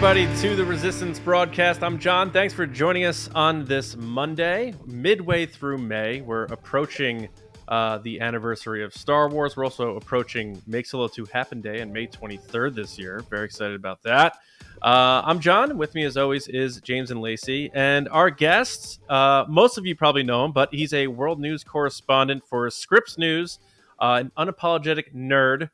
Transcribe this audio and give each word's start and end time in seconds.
Everybody, 0.00 0.28
to 0.42 0.54
the 0.54 0.64
Resistance 0.64 1.18
broadcast. 1.18 1.82
I'm 1.82 1.98
John. 1.98 2.30
Thanks 2.30 2.54
for 2.54 2.66
joining 2.68 3.04
us 3.04 3.28
on 3.34 3.64
this 3.64 3.96
Monday, 3.96 4.72
midway 4.86 5.44
through 5.44 5.78
May. 5.78 6.20
We're 6.20 6.44
approaching 6.44 7.28
uh, 7.66 7.98
the 7.98 8.20
anniversary 8.20 8.84
of 8.84 8.94
Star 8.94 9.28
Wars. 9.28 9.56
We're 9.56 9.64
also 9.64 9.96
approaching 9.96 10.62
Make 10.68 10.86
Solo 10.86 11.08
2 11.08 11.24
Happen 11.32 11.60
Day 11.60 11.82
on 11.82 11.92
May 11.92 12.06
23rd 12.06 12.76
this 12.76 12.96
year. 12.96 13.24
Very 13.28 13.44
excited 13.44 13.74
about 13.74 14.00
that. 14.04 14.36
Uh, 14.80 15.22
I'm 15.24 15.40
John. 15.40 15.76
With 15.76 15.96
me, 15.96 16.04
as 16.04 16.16
always, 16.16 16.46
is 16.46 16.80
James 16.80 17.10
and 17.10 17.20
Lacey. 17.20 17.68
And 17.74 18.08
our 18.10 18.30
guests, 18.30 19.00
uh, 19.08 19.46
most 19.48 19.78
of 19.78 19.84
you 19.84 19.96
probably 19.96 20.22
know 20.22 20.44
him, 20.44 20.52
but 20.52 20.72
he's 20.72 20.92
a 20.92 21.08
world 21.08 21.40
news 21.40 21.64
correspondent 21.64 22.44
for 22.46 22.70
Scripps 22.70 23.18
News, 23.18 23.58
uh, 23.98 24.22
an 24.22 24.30
unapologetic 24.38 25.12
nerd. 25.12 25.70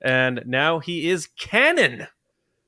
And 0.00 0.44
now 0.46 0.78
he 0.78 1.10
is 1.10 1.26
canon 1.38 2.06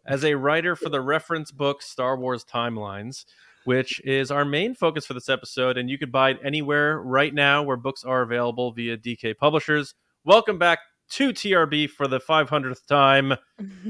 as 0.08 0.24
a 0.24 0.34
writer 0.34 0.74
for 0.74 0.88
the 0.88 1.00
reference 1.00 1.52
book 1.52 1.82
Star 1.82 2.16
Wars 2.16 2.44
Timelines, 2.44 3.24
which 3.64 4.00
is 4.04 4.30
our 4.30 4.44
main 4.44 4.74
focus 4.74 5.06
for 5.06 5.14
this 5.14 5.28
episode. 5.28 5.76
And 5.76 5.88
you 5.90 5.98
could 5.98 6.10
buy 6.10 6.30
it 6.30 6.38
anywhere 6.42 6.98
right 7.00 7.32
now 7.32 7.62
where 7.62 7.76
books 7.76 8.02
are 8.04 8.22
available 8.22 8.72
via 8.72 8.96
DK 8.96 9.36
Publishers. 9.36 9.94
Welcome 10.24 10.58
back 10.58 10.78
to 11.10 11.30
TRB 11.30 11.90
for 11.90 12.08
the 12.08 12.18
500th 12.20 12.86
time, 12.86 13.34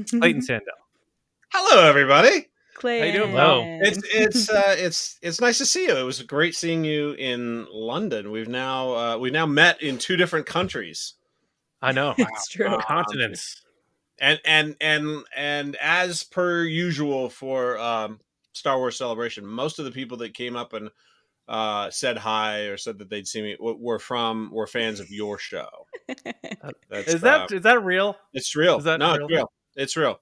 Clayton 0.09 0.41
Sandell. 0.47 0.59
Hello, 1.53 1.87
everybody. 1.87 2.47
Clay. 2.75 2.99
How 2.99 3.05
you 3.07 3.11
doing, 3.13 3.33
Well, 3.33 3.61
Wow. 3.61 3.79
it's 3.81 3.99
it's 4.13 4.49
uh, 4.51 4.75
it's 4.77 5.17
it's 5.21 5.41
nice 5.41 5.57
to 5.57 5.65
see 5.65 5.85
you. 5.87 5.97
It 5.97 6.03
was 6.03 6.21
great 6.21 6.55
seeing 6.55 6.85
you 6.85 7.11
in 7.13 7.65
London. 7.71 8.31
We've 8.31 8.47
now 8.47 8.91
uh, 8.93 9.17
we've 9.17 9.33
now 9.33 9.45
met 9.45 9.81
in 9.81 9.97
two 9.97 10.15
different 10.15 10.45
countries, 10.45 11.15
I 11.81 11.91
know. 11.91 12.13
It's 12.17 12.47
true. 12.47 12.69
Wow. 12.69 12.79
Continents. 12.79 13.61
And 14.21 14.39
and 14.45 14.75
and 14.81 15.23
and 15.35 15.75
as 15.77 16.23
per 16.23 16.63
usual 16.63 17.29
for 17.29 17.77
um, 17.79 18.19
Star 18.53 18.77
Wars 18.77 18.97
Celebration, 18.97 19.45
most 19.45 19.79
of 19.79 19.85
the 19.85 19.91
people 19.91 20.17
that 20.17 20.33
came 20.33 20.55
up 20.55 20.73
and 20.73 20.89
uh, 21.47 21.89
said 21.89 22.17
hi 22.17 22.61
or 22.65 22.77
said 22.77 22.99
that 22.99 23.09
they'd 23.09 23.27
see 23.27 23.41
me 23.41 23.57
were 23.59 23.99
from 23.99 24.51
were 24.51 24.67
fans 24.67 24.99
of 24.99 25.09
your 25.11 25.37
show. 25.37 25.67
That's, 26.89 27.13
Is 27.13 27.21
that 27.21 27.51
uh, 27.51 27.55
is 27.55 27.63
that 27.63 27.83
real? 27.83 28.17
it's 28.33 28.55
real? 28.55 28.77
is 28.77 28.83
that 28.85 28.99
no, 28.99 29.13
real? 29.13 29.25
it's 29.25 29.31
real. 29.31 29.51
It's 29.75 29.97
real. 29.97 30.19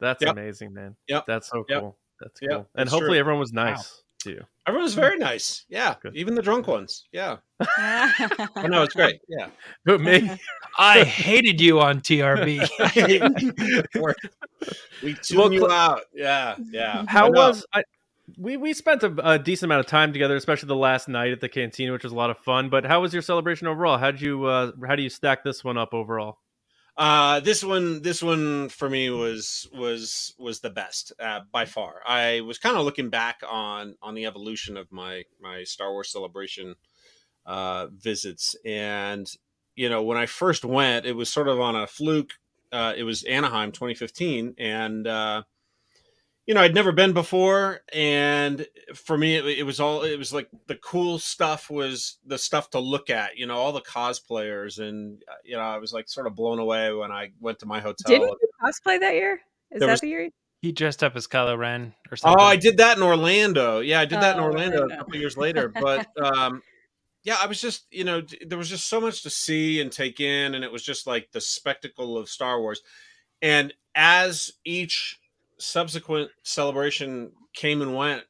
That's 0.00 0.22
Yep. 0.22 0.32
amazing, 0.32 0.72
man. 0.72 0.96
Yep. 1.08 1.26
That's 1.26 1.48
so 1.48 1.64
Yep. 1.68 1.80
cool. 1.80 1.96
That's 2.20 2.40
Yep. 2.40 2.50
cool. 2.50 2.58
And 2.58 2.68
That's 2.76 2.90
hopefully 2.90 3.16
true. 3.16 3.20
everyone 3.20 3.40
was 3.40 3.52
nice 3.52 4.02
to 4.26 4.32
you. 4.32 4.44
Everyone's 4.66 4.94
very 4.94 5.16
nice. 5.18 5.64
Yeah, 5.68 5.94
Good. 6.02 6.16
even 6.16 6.34
the 6.34 6.42
drunk 6.42 6.66
ones. 6.66 7.04
Yeah. 7.12 7.38
Oh, 8.56 8.66
no, 8.68 8.82
it's 8.82 8.94
great. 8.94 9.20
Yeah. 9.28 9.48
But 9.84 10.00
me, 10.00 10.30
I 10.78 11.04
hated 11.04 11.60
you 11.60 11.80
on 11.80 12.00
TRB. 12.00 12.66
We're- 13.94 14.14
we 15.02 15.14
tune 15.14 15.38
Well, 15.38 15.52
you 15.52 15.60
Cl- 15.60 15.70
out. 15.72 16.00
Yeah, 16.14 16.56
yeah. 16.70 17.04
how 17.08 17.28
But 17.30 17.36
was 17.36 17.66
I? 17.72 17.82
We 18.38 18.56
we 18.56 18.74
spent 18.74 19.02
a, 19.04 19.32
a 19.34 19.38
decent 19.38 19.68
amount 19.68 19.80
of 19.80 19.86
time 19.86 20.12
together, 20.12 20.34
especially 20.36 20.66
the 20.68 20.74
last 20.76 21.08
night 21.08 21.30
at 21.32 21.40
the 21.40 21.48
cantina, 21.48 21.92
which 21.92 22.02
was 22.02 22.12
a 22.12 22.16
lot 22.16 22.30
of 22.30 22.38
fun. 22.38 22.68
But 22.68 22.84
how 22.84 23.00
was 23.00 23.12
your 23.12 23.22
celebration 23.22 23.68
overall? 23.68 23.98
How 23.98 24.06
would 24.06 24.20
you 24.20 24.44
uh, 24.46 24.72
how 24.86 24.96
do 24.96 25.02
you 25.02 25.08
stack 25.10 25.44
this 25.44 25.62
one 25.62 25.78
up 25.78 25.94
overall? 25.94 26.38
Uh, 26.96 27.40
this 27.40 27.62
one? 27.62 28.00
This 28.02 28.22
one 28.22 28.68
for 28.70 28.88
me 28.88 29.10
was 29.10 29.68
was 29.74 30.34
was 30.38 30.60
the 30.60 30.70
best 30.70 31.12
uh, 31.20 31.40
by 31.52 31.66
far. 31.66 32.00
I 32.06 32.40
was 32.40 32.58
kind 32.58 32.76
of 32.76 32.84
looking 32.84 33.10
back 33.10 33.40
on 33.48 33.96
on 34.00 34.14
the 34.14 34.26
evolution 34.26 34.76
of 34.76 34.90
my 34.90 35.24
my 35.40 35.64
Star 35.64 35.92
Wars 35.92 36.10
celebration 36.10 36.74
uh, 37.44 37.88
visits, 37.88 38.56
and 38.64 39.30
you 39.74 39.88
know 39.90 40.02
when 40.02 40.16
I 40.16 40.26
first 40.26 40.64
went, 40.64 41.04
it 41.04 41.12
was 41.12 41.30
sort 41.30 41.48
of 41.48 41.60
on 41.60 41.76
a 41.76 41.86
fluke. 41.86 42.32
Uh, 42.72 42.94
it 42.96 43.04
was 43.04 43.22
Anaheim 43.24 43.72
2015, 43.72 44.54
and 44.58 45.06
uh, 45.06 45.42
you 46.46 46.54
know 46.54 46.60
I'd 46.60 46.74
never 46.74 46.92
been 46.92 47.12
before, 47.12 47.80
and 47.92 48.66
for 48.94 49.18
me 49.18 49.36
it, 49.36 49.44
it 49.46 49.62
was 49.64 49.80
all 49.80 50.02
it 50.02 50.16
was 50.16 50.32
like 50.32 50.48
the 50.66 50.76
cool 50.76 51.18
stuff 51.18 51.68
was 51.70 52.18
the 52.24 52.38
stuff 52.38 52.70
to 52.70 52.78
look 52.78 53.10
at. 53.10 53.36
You 53.36 53.46
know 53.46 53.56
all 53.56 53.72
the 53.72 53.80
cosplayers, 53.80 54.78
and 54.78 55.22
uh, 55.30 55.34
you 55.44 55.56
know 55.56 55.62
I 55.62 55.78
was 55.78 55.92
like 55.92 56.08
sort 56.08 56.26
of 56.26 56.34
blown 56.34 56.58
away 56.58 56.92
when 56.92 57.10
I 57.12 57.30
went 57.40 57.58
to 57.60 57.66
my 57.66 57.80
hotel. 57.80 58.06
Didn't 58.06 58.28
you 58.28 58.48
cosplay 58.62 59.00
that 59.00 59.14
year? 59.14 59.40
Is 59.72 59.80
There 59.80 59.88
that 59.88 59.92
was- 59.92 60.00
the 60.00 60.08
year? 60.08 60.30
he 60.62 60.72
dressed 60.72 61.04
up 61.04 61.14
as 61.14 61.26
Kylo 61.28 61.56
Ren 61.56 61.94
or 62.10 62.16
something. 62.16 62.40
Oh. 62.40 62.44
I 62.44 62.56
did 62.56 62.78
that 62.78 62.96
in 62.96 63.02
Orlando. 63.02 63.80
Yeah, 63.80 64.00
I 64.00 64.04
did 64.06 64.20
that 64.20 64.36
in 64.36 64.42
Oh, 64.42 64.46
Orlando 64.46 64.86
a 64.86 64.96
couple 64.96 65.14
years 65.16 65.36
later. 65.36 65.68
But 65.68 66.08
um, 66.20 66.62
yeah, 67.22 67.36
I 67.40 67.46
was 67.46 67.60
just, 67.60 67.84
you 67.90 68.02
know, 68.04 68.22
there 68.44 68.56
was 68.56 68.70
just 68.70 68.88
so 68.88 68.98
much 69.00 69.22
to 69.24 69.30
see 69.30 69.80
and 69.80 69.92
take 69.92 70.18
in, 70.18 70.54
and 70.54 70.64
it 70.64 70.72
was 70.72 70.82
just 70.82 71.06
like 71.06 71.30
the 71.30 71.42
spectacle 71.42 72.16
of 72.16 72.28
Star 72.28 72.58
Wars. 72.60 72.80
And 73.42 73.74
as 73.94 74.50
each 74.64 75.18
subsequent 75.58 76.30
celebration 76.42 77.32
came 77.54 77.82
and 77.82 77.94
went, 77.96 78.24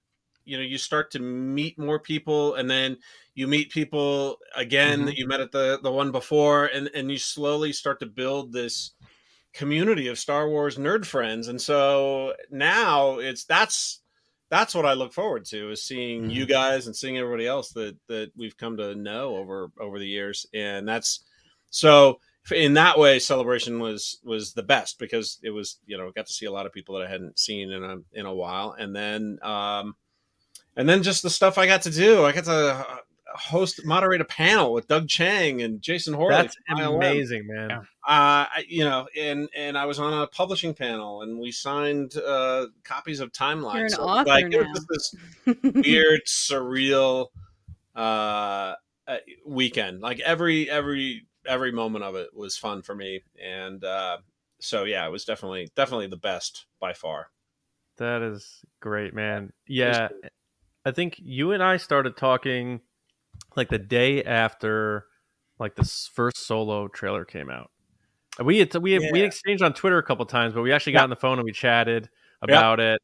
you 0.44 0.56
know, 0.56 0.62
you 0.64 0.78
start 0.78 1.10
to 1.12 1.18
meet 1.20 1.78
more 1.78 1.98
people, 1.98 2.54
and 2.54 2.70
then 2.70 2.98
you 3.34 3.48
meet 3.48 3.70
people 3.70 4.38
again 4.54 5.00
Mhm. 5.00 5.06
that 5.06 5.16
you 5.16 5.26
met 5.26 5.40
at 5.40 5.52
the 5.52 5.78
the 5.82 5.92
one 5.92 6.12
before, 6.12 6.66
and 6.66 6.88
and 6.94 7.10
you 7.10 7.18
slowly 7.18 7.72
start 7.72 8.00
to 8.00 8.06
build 8.06 8.52
this 8.52 8.92
community 9.52 10.08
of 10.08 10.18
Star 10.18 10.48
Wars 10.48 10.76
nerd 10.76 11.06
friends. 11.06 11.48
And 11.48 11.60
so 11.60 12.34
now 12.50 13.18
it's 13.18 13.44
that's 13.44 14.02
that's 14.50 14.74
what 14.74 14.86
I 14.86 14.92
look 14.94 15.12
forward 15.12 15.44
to 15.46 15.70
is 15.72 15.82
seeing 15.82 16.30
you 16.30 16.46
guys 16.46 16.86
and 16.86 16.94
seeing 16.94 17.18
everybody 17.18 17.46
else 17.46 17.70
that 17.72 17.96
that 18.08 18.32
we've 18.36 18.56
come 18.56 18.76
to 18.78 18.94
know 18.94 19.36
over 19.36 19.70
over 19.80 19.98
the 19.98 20.06
years. 20.06 20.46
And 20.54 20.86
that's 20.88 21.24
so 21.70 22.20
in 22.52 22.74
that 22.74 22.98
way 22.98 23.18
celebration 23.18 23.80
was 23.80 24.18
was 24.24 24.52
the 24.52 24.62
best 24.62 24.98
because 24.98 25.38
it 25.42 25.50
was 25.50 25.78
you 25.86 25.96
know 25.98 26.10
got 26.12 26.26
to 26.26 26.32
see 26.32 26.46
a 26.46 26.52
lot 26.52 26.66
of 26.66 26.72
people 26.72 26.96
that 26.98 27.06
I 27.06 27.10
hadn't 27.10 27.38
seen 27.38 27.70
in 27.72 27.82
a 27.82 27.96
in 28.12 28.26
a 28.26 28.34
while. 28.34 28.74
And 28.78 28.94
then 28.94 29.38
um 29.42 29.96
and 30.76 30.88
then 30.88 31.02
just 31.02 31.22
the 31.22 31.30
stuff 31.30 31.58
I 31.58 31.66
got 31.66 31.82
to 31.82 31.90
do. 31.90 32.24
I 32.24 32.32
got 32.32 32.44
to 32.44 32.52
uh, 32.52 32.96
host 33.34 33.84
moderate 33.84 34.20
a 34.20 34.24
panel 34.26 34.72
with 34.72 34.86
Doug 34.88 35.08
Chiang 35.08 35.60
and 35.62 35.80
Jason 35.82 36.14
Horley 36.14 36.36
That's 36.36 36.56
from 36.68 36.78
ILM 36.78 36.96
amazing, 36.96 37.46
man. 37.46 37.70
Uh 37.70 37.84
I- 38.06 38.64
you 38.68 38.84
know 38.84 39.08
and 39.18 39.48
and 39.56 39.76
i 39.76 39.84
was 39.84 39.98
on 39.98 40.12
a 40.14 40.26
publishing 40.28 40.74
panel 40.74 41.22
and 41.22 41.38
we 41.40 41.50
signed 41.50 42.16
uh 42.16 42.66
copies 42.84 43.20
of 43.20 43.32
timeline. 43.32 43.74
You're 43.74 43.84
an 43.86 43.90
So, 43.90 44.02
author 44.02 44.28
like 44.28 44.46
it 44.52 44.58
was 44.58 44.68
just 44.88 45.14
this 45.44 45.74
weird 45.74 46.20
surreal 46.26 47.28
uh 47.96 48.74
uh, 49.08 49.18
weekend. 49.44 50.00
Like 50.00 50.20
every 50.20 50.68
every 50.70 51.26
every 51.48 51.72
moment 51.72 52.04
of 52.04 52.14
it 52.16 52.34
was 52.34 52.56
fun 52.56 52.82
for 52.82 52.94
me 52.94 53.22
and 53.42 53.84
uh 53.84 54.18
so 54.60 54.84
yeah 54.84 55.06
it 55.06 55.10
was 55.10 55.24
definitely 55.24 55.68
definitely 55.76 56.06
the 56.06 56.16
best 56.16 56.66
by 56.80 56.92
far 56.92 57.28
That 57.98 58.22
is 58.22 58.62
great, 58.80 59.14
man. 59.14 59.52
Yeah, 59.66 60.08
I 60.84 60.92
think 60.92 61.16
you 61.18 61.52
and 61.52 61.62
I 61.62 61.78
started 61.78 62.16
talking 62.16 62.80
like 63.56 63.68
the 63.70 63.78
day 63.78 64.22
after 64.24 65.06
like 65.58 65.76
the 65.76 65.82
s- 65.82 66.10
first 66.12 66.38
solo 66.46 66.88
trailer 66.88 67.24
came 67.24 67.50
out. 67.50 67.70
We 68.44 68.58
had 68.58 68.74
we 68.76 68.92
had, 68.92 69.04
we 69.10 69.22
exchanged 69.22 69.62
on 69.62 69.74
Twitter 69.74 69.98
a 69.98 70.02
couple 70.02 70.26
times, 70.26 70.54
but 70.54 70.62
we 70.62 70.72
actually 70.72 70.92
Yeah. 70.92 71.00
got 71.00 71.04
on 71.04 71.10
the 71.10 71.16
phone 71.16 71.38
and 71.38 71.44
we 71.44 71.52
chatted 71.52 72.10
about 72.42 72.80
it. 72.80 73.00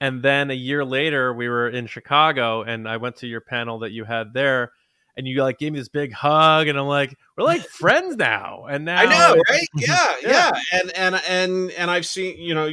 And 0.00 0.22
then 0.22 0.50
a 0.50 0.54
year 0.54 0.84
later, 0.84 1.34
we 1.34 1.48
were 1.48 1.68
in 1.68 1.86
Chicago, 1.86 2.62
and 2.62 2.88
I 2.88 2.98
went 2.98 3.16
to 3.16 3.26
your 3.26 3.40
panel 3.42 3.78
that 3.80 3.92
you 3.92 4.04
had 4.04 4.34
there, 4.34 4.72
and 5.16 5.26
you 5.26 5.42
like 5.42 5.58
gave 5.58 5.72
me 5.72 5.78
this 5.78 5.88
big 5.88 6.12
hug, 6.12 6.68
and 6.68 6.78
I'm 6.78 6.86
like, 6.86 7.16
we're 7.36 7.44
like 7.44 7.62
friends 7.68 8.16
now. 8.16 8.66
And 8.68 8.84
now 8.84 8.98
I 8.98 9.06
know, 9.06 9.42
right? 9.50 9.68
Yeah, 9.76 10.16
Yeah. 10.22 10.30
yeah, 10.30 10.50
And 10.72 10.90
and 10.96 11.22
and 11.28 11.70
and 11.72 11.90
I've 11.90 12.06
seen 12.06 12.38
you 12.38 12.54
know 12.54 12.70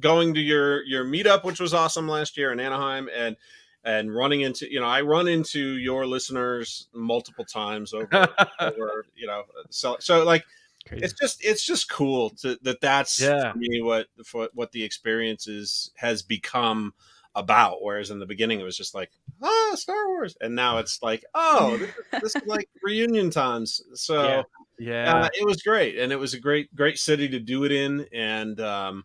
going 0.00 0.34
to 0.34 0.40
your 0.40 0.82
your 0.84 1.04
meetup, 1.04 1.44
which 1.44 1.60
was 1.60 1.74
awesome 1.74 2.08
last 2.08 2.36
year 2.36 2.52
in 2.52 2.60
Anaheim, 2.60 3.08
and 3.14 3.36
and 3.84 4.14
running 4.14 4.42
into 4.42 4.70
you 4.70 4.80
know 4.80 4.86
I 4.86 5.00
run 5.02 5.28
into 5.28 5.76
your 5.76 6.06
listeners 6.06 6.88
multiple 6.92 7.44
times 7.44 7.94
over 7.94 8.28
over 8.60 9.06
you 9.16 9.26
know 9.26 9.44
so 9.70 9.96
so 10.00 10.24
like 10.24 10.44
Crazy. 10.86 11.04
it's 11.04 11.14
just 11.14 11.44
it's 11.44 11.62
just 11.64 11.88
cool 11.90 12.30
to 12.30 12.58
that 12.62 12.80
that's 12.80 13.20
Yeah. 13.20 13.52
me 13.54 13.80
what 13.82 14.08
what 14.32 14.54
what 14.54 14.72
the 14.72 14.82
experience 14.82 15.46
is 15.46 15.90
has 15.96 16.22
become 16.22 16.92
about 17.34 17.82
whereas 17.82 18.10
in 18.10 18.18
the 18.18 18.26
beginning 18.26 18.58
it 18.58 18.64
was 18.64 18.76
just 18.76 18.94
like 18.94 19.10
ah 19.42 19.72
star 19.74 20.08
wars 20.08 20.36
and 20.40 20.54
now 20.54 20.78
it's 20.78 21.02
like 21.02 21.24
oh 21.34 21.76
this 21.78 21.88
is, 21.90 21.94
this 22.22 22.36
is 22.36 22.46
like 22.46 22.68
reunion 22.82 23.30
times 23.30 23.80
so 23.94 24.44
Yeah. 24.78 25.04
yeah, 25.04 25.14
uh, 25.14 25.28
it 25.38 25.44
was 25.46 25.62
great 25.62 25.98
and 25.98 26.10
it 26.12 26.16
was 26.16 26.34
a 26.34 26.40
great 26.40 26.74
great 26.74 26.98
city 26.98 27.28
to 27.28 27.38
do 27.38 27.64
it 27.64 27.70
in 27.72 28.06
and 28.12 28.60
um 28.60 29.04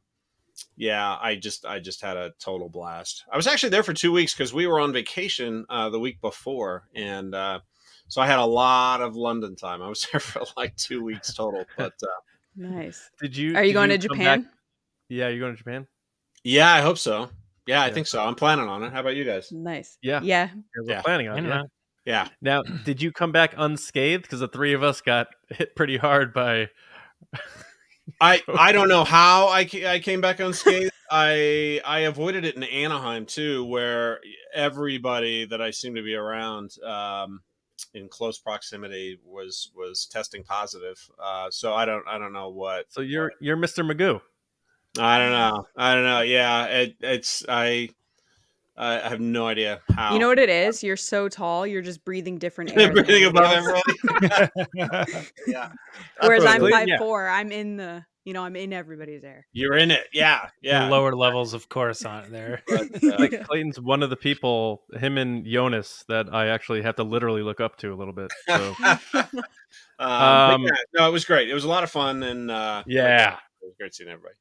yeah 0.77 1.17
i 1.21 1.35
just 1.35 1.65
i 1.65 1.79
just 1.79 2.01
had 2.01 2.17
a 2.17 2.31
total 2.39 2.69
blast 2.69 3.23
i 3.31 3.37
was 3.37 3.45
actually 3.45 3.69
there 3.69 3.83
for 3.83 3.93
two 3.93 4.11
weeks 4.11 4.33
because 4.33 4.53
we 4.53 4.65
were 4.67 4.79
on 4.79 4.93
vacation 4.93 5.65
uh 5.69 5.89
the 5.89 5.99
week 5.99 6.19
before 6.21 6.83
and 6.95 7.35
uh 7.35 7.59
so 8.07 8.21
i 8.21 8.25
had 8.25 8.39
a 8.39 8.45
lot 8.45 9.01
of 9.01 9.15
london 9.15 9.55
time 9.55 9.81
i 9.81 9.87
was 9.89 10.07
there 10.11 10.19
for 10.21 10.41
like 10.57 10.75
two 10.75 11.03
weeks 11.03 11.33
total 11.33 11.65
but 11.77 11.93
uh 12.03 12.07
nice. 12.55 13.09
Did 13.19 13.35
you? 13.35 13.55
Are 13.57 13.63
you 13.63 13.69
did 13.69 13.73
going 13.73 13.89
to 13.99 14.07
come 14.07 14.17
back- 14.19 14.39
Japan? 14.39 14.49
Yeah, 15.09 15.27
you're 15.29 15.39
going 15.39 15.53
to 15.53 15.57
Japan. 15.57 15.87
yeah 16.43 16.71
i 16.73 16.81
hope 16.81 16.97
so 16.97 17.29
yeah 17.67 17.81
i 17.81 17.87
Yeah. 17.87 17.93
think 17.93 18.07
so 18.07 18.21
i'm 18.23 18.35
planning 18.35 18.67
on 18.67 18.83
it 18.83 18.91
how 18.91 18.99
about 19.01 19.15
you 19.15 19.23
guys 19.23 19.51
Nice. 19.51 19.97
Yeah. 20.01 20.19
Yeah. 20.21 20.49
Yeah, 20.53 20.61
We're 20.77 20.89
Yeah. 20.93 21.01
planning 21.01 21.27
on 21.29 21.45
it. 21.45 21.47
yeah. 21.49 21.61
yeah 22.05 22.27
Now, 22.41 22.63
did 22.83 23.01
you 23.01 23.11
come 23.11 23.31
back 23.31 23.53
unscathed? 23.57 24.23
Because 24.23 24.39
the 24.41 24.47
three 24.47 24.73
of 24.73 24.83
us 24.83 25.01
got 25.01 25.27
hit 25.49 25.75
pretty 25.75 25.97
hard 25.97 26.33
by. 26.33 26.69
I 28.19 28.41
I 28.47 28.71
don't 28.71 28.89
know 28.89 29.03
how 29.03 29.47
I, 29.49 29.65
ca- 29.65 29.87
I 29.87 29.99
came 29.99 30.21
back 30.21 30.39
unscathed. 30.39 30.91
I 31.09 31.79
I 31.85 31.99
avoided 31.99 32.43
it 32.45 32.55
in 32.55 32.63
Anaheim 32.63 33.25
too, 33.25 33.65
where 33.65 34.19
everybody 34.53 35.45
that 35.45 35.61
I 35.61 35.71
seem 35.71 35.95
to 35.95 36.01
be 36.03 36.15
around 36.15 36.71
um, 36.83 37.41
in 37.93 38.09
close 38.09 38.39
proximity 38.39 39.19
was 39.23 39.71
was 39.75 40.05
testing 40.11 40.43
positive. 40.43 40.97
Uh, 41.21 41.49
so 41.51 41.73
I 41.73 41.85
don't 41.85 42.05
I 42.07 42.17
don't 42.17 42.33
know 42.33 42.49
what 42.49 42.85
So 42.89 43.01
you're 43.01 43.31
you're 43.39 43.57
Mr. 43.57 43.89
Magoo. 43.89 44.21
I 44.99 45.17
don't 45.17 45.31
know 45.31 45.67
I 45.75 45.95
don't 45.95 46.03
know. 46.03 46.21
Yeah, 46.21 46.65
it, 46.65 46.95
it's 47.01 47.43
I 47.49 47.89
I 48.75 49.07
have 49.07 49.19
no 49.19 49.45
idea 49.47 49.81
how. 49.93 50.13
You 50.13 50.19
know 50.19 50.27
what 50.29 50.39
it 50.39 50.49
is? 50.49 50.83
You're 50.83 50.97
so 50.97 51.29
tall, 51.29 51.67
you're 51.67 51.81
just 51.83 52.03
breathing 52.03 52.37
different 52.39 52.71
air. 52.75 52.77
than 52.77 52.89
Everything 52.89 53.23
everybody 53.23 53.55
above 53.59 53.75
else. 53.75 54.49
everybody. 54.73 55.27
yeah. 55.47 55.71
Whereas 56.21 56.45
I'm 56.45 56.69
five 56.69 56.87
Yeah. 56.87 56.97
four, 56.97 57.27
I'm 57.27 57.51
in 57.51 57.77
the 57.77 58.05
you 58.25 58.31
know, 58.31 58.43
I'm 58.45 58.55
in 58.55 58.71
everybody's 58.71 59.25
air. 59.25 59.45
You're 59.51 59.75
in 59.75 59.91
it. 59.91 60.07
Yeah. 60.13 60.47
Yeah. 60.61 60.85
The 60.85 60.91
lower 60.91 61.13
levels 61.13 61.53
of 61.53 61.67
Coruscant 61.67 62.31
there. 62.31 62.61
But, 62.69 63.03
uh, 63.03 63.17
Like 63.19 63.43
Clayton's 63.43 63.81
one 63.81 64.01
of 64.01 64.09
the 64.09 64.15
people, 64.15 64.83
him 64.93 65.17
and 65.17 65.45
Jonas, 65.45 66.05
that 66.07 66.33
I 66.33 66.47
actually 66.47 66.83
have 66.83 66.95
to 66.95 67.03
literally 67.03 67.41
look 67.41 67.59
up 67.59 67.75
to 67.79 67.91
a 67.91 67.95
little 67.95 68.13
bit. 68.13 68.31
So 68.47 68.73
um, 68.79 69.43
Um, 69.99 70.63
yeah, 70.63 70.69
no, 70.95 71.09
it 71.09 71.11
was 71.11 71.25
great. 71.25 71.49
It 71.49 71.53
was 71.53 71.65
a 71.65 71.67
lot 71.69 71.83
of 71.83 71.91
fun, 71.91 72.23
and 72.23 72.49
uh, 72.49 72.83
yeah. 72.87 73.33
it 73.61 73.65
was 73.65 73.75
great 73.77 73.93
seeing 73.93 74.09
everybody. 74.09 74.35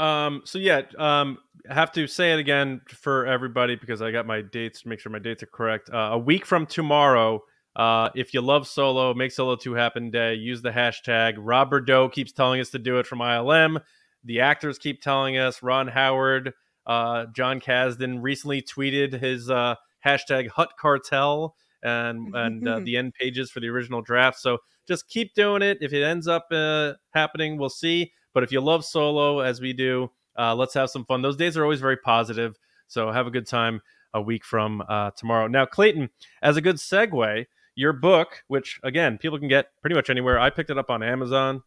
Um, 0.00 0.42
so 0.44 0.58
yeah, 0.58 0.82
um, 0.98 1.38
I 1.68 1.74
have 1.74 1.92
to 1.92 2.06
say 2.06 2.32
it 2.32 2.38
again 2.38 2.80
for 2.88 3.26
everybody 3.26 3.76
because 3.76 4.00
I 4.00 4.10
got 4.10 4.26
my 4.26 4.40
dates. 4.40 4.82
To 4.82 4.88
make 4.88 5.00
sure 5.00 5.12
my 5.12 5.18
dates 5.18 5.42
are 5.42 5.46
correct. 5.46 5.90
Uh, 5.92 6.10
a 6.12 6.18
week 6.18 6.46
from 6.46 6.64
tomorrow, 6.66 7.42
uh, 7.76 8.08
if 8.14 8.32
you 8.32 8.40
love 8.40 8.66
Solo, 8.66 9.12
make 9.12 9.30
Solo 9.30 9.56
Two 9.56 9.74
happen 9.74 10.10
day. 10.10 10.34
Use 10.34 10.62
the 10.62 10.70
hashtag. 10.70 11.34
Rob 11.36 11.70
Bredow 11.70 12.10
keeps 12.10 12.32
telling 12.32 12.60
us 12.60 12.70
to 12.70 12.78
do 12.78 12.98
it 12.98 13.06
from 13.06 13.18
ILM. 13.18 13.80
The 14.24 14.40
actors 14.40 14.78
keep 14.78 15.02
telling 15.02 15.36
us. 15.36 15.62
Ron 15.62 15.88
Howard, 15.88 16.54
uh, 16.86 17.26
Jon 17.34 17.60
Kasdan 17.60 18.18
recently 18.22 18.62
tweeted 18.62 19.20
his 19.20 19.50
uh, 19.50 19.74
hashtag 20.04 20.48
Hutt 20.48 20.72
Cartel 20.80 21.54
and 21.82 22.34
and 22.34 22.66
uh, 22.66 22.80
the 22.84 22.96
end 22.96 23.12
pages 23.14 23.50
for 23.50 23.60
the 23.60 23.68
original 23.68 24.00
draft. 24.00 24.38
So 24.38 24.58
just 24.88 25.08
keep 25.08 25.34
doing 25.34 25.60
it. 25.60 25.78
If 25.82 25.92
it 25.92 26.02
ends 26.02 26.26
up 26.26 26.46
uh, 26.50 26.94
happening, 27.12 27.58
we'll 27.58 27.68
see. 27.68 28.12
But 28.32 28.42
if 28.42 28.52
you 28.52 28.60
love 28.60 28.84
Solo 28.84 29.40
as 29.40 29.60
we 29.60 29.72
do, 29.72 30.10
uh, 30.38 30.54
let's 30.54 30.74
have 30.74 30.90
some 30.90 31.04
fun. 31.04 31.22
Those 31.22 31.36
days 31.36 31.56
are 31.56 31.62
always 31.62 31.80
very 31.80 31.96
positive. 31.96 32.58
So 32.86 33.10
have 33.10 33.26
a 33.26 33.30
good 33.30 33.46
time 33.46 33.80
a 34.12 34.20
week 34.20 34.44
from 34.44 34.82
uh, 34.88 35.10
tomorrow. 35.12 35.46
Now, 35.46 35.66
Clayton, 35.66 36.10
as 36.42 36.56
a 36.56 36.60
good 36.60 36.76
segue, 36.76 37.46
your 37.76 37.92
book, 37.92 38.42
which 38.48 38.80
again 38.82 39.18
people 39.18 39.38
can 39.38 39.48
get 39.48 39.68
pretty 39.80 39.94
much 39.94 40.10
anywhere. 40.10 40.38
I 40.38 40.50
picked 40.50 40.70
it 40.70 40.78
up 40.78 40.90
on 40.90 41.02
Amazon. 41.02 41.62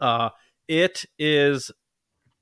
Uh, 0.00 0.30
it 0.68 1.04
is 1.18 1.70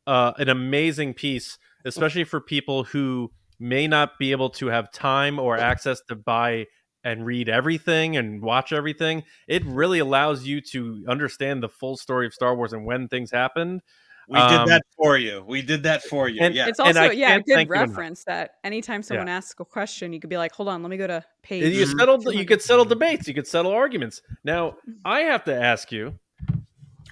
uh, 0.07 0.33
an 0.37 0.49
amazing 0.49 1.15
piece, 1.15 1.59
especially 1.85 2.25
for 2.25 2.41
people 2.41 2.85
who 2.85 3.31
may 3.59 3.87
not 3.87 4.19
be 4.19 4.33
able 4.33 4.51
to 4.51 4.67
have 4.67 4.93
time 4.93 5.39
or 5.39 5.57
access 5.57 6.01
to 6.09 6.15
buy 6.15 6.67
and 7.05 7.27
read 7.27 7.49
everything 7.49 8.17
and 8.17 8.41
watch 8.43 8.73
everything. 8.73 9.23
It 9.49 9.65
really 9.65 9.99
allows 9.99 10.47
you 10.47 10.61
to 10.73 11.05
understand 11.09 11.63
the 11.63 11.69
full 11.69 11.97
story 11.97 12.27
of 12.27 12.35
Star 12.35 12.55
Wars 12.55 12.73
and 12.73 12.85
when 12.85 13.09
things 13.09 13.31
happened. 13.31 13.83
We 14.29 14.39
Um, 14.39 14.67
did 14.67 14.69
that 14.73 14.83
for 14.97 15.19
you. 15.19 15.45
We 15.47 15.63
did 15.63 15.83
that 15.83 16.05
for 16.05 16.29
you. 16.29 16.41
and- 16.43 16.55
yeah. 16.55 16.69
It's 16.69 16.79
And 16.79 16.87
also 16.89 17.01
I 17.01 17.11
yeah, 17.11 17.27
a 17.27 17.31
can't 17.33 17.47
good 17.47 17.55
thank 17.55 17.69
you 17.69 17.75
enough. 17.75 17.89
reference 17.89 18.25
that 18.25 18.53
anytime 18.63 19.03
someone 19.03 19.29
asks 19.29 19.59
a 19.59 19.65
question, 19.65 20.13
you 20.13 20.21
could 20.21 20.31
be 20.31 20.37
like, 20.37 20.53
"Hold 20.53 20.69
on, 20.69 20.81
let 20.83 20.91
me 20.91 20.97
go 20.97 21.09
to 21.09 21.25
page." 21.43 21.65
You 21.75 21.87
settled. 21.87 22.23
You 22.27 22.45
could 22.45 22.61
200. 22.61 22.63
settle 22.63 22.85
debates. 22.85 23.27
You 23.27 23.35
could 23.35 23.49
settle 23.49 23.73
arguments. 23.73 24.23
Now, 24.45 24.77
I 25.05 25.21
have 25.23 25.43
to 25.45 25.55
ask 25.55 25.91
you, 25.91 26.15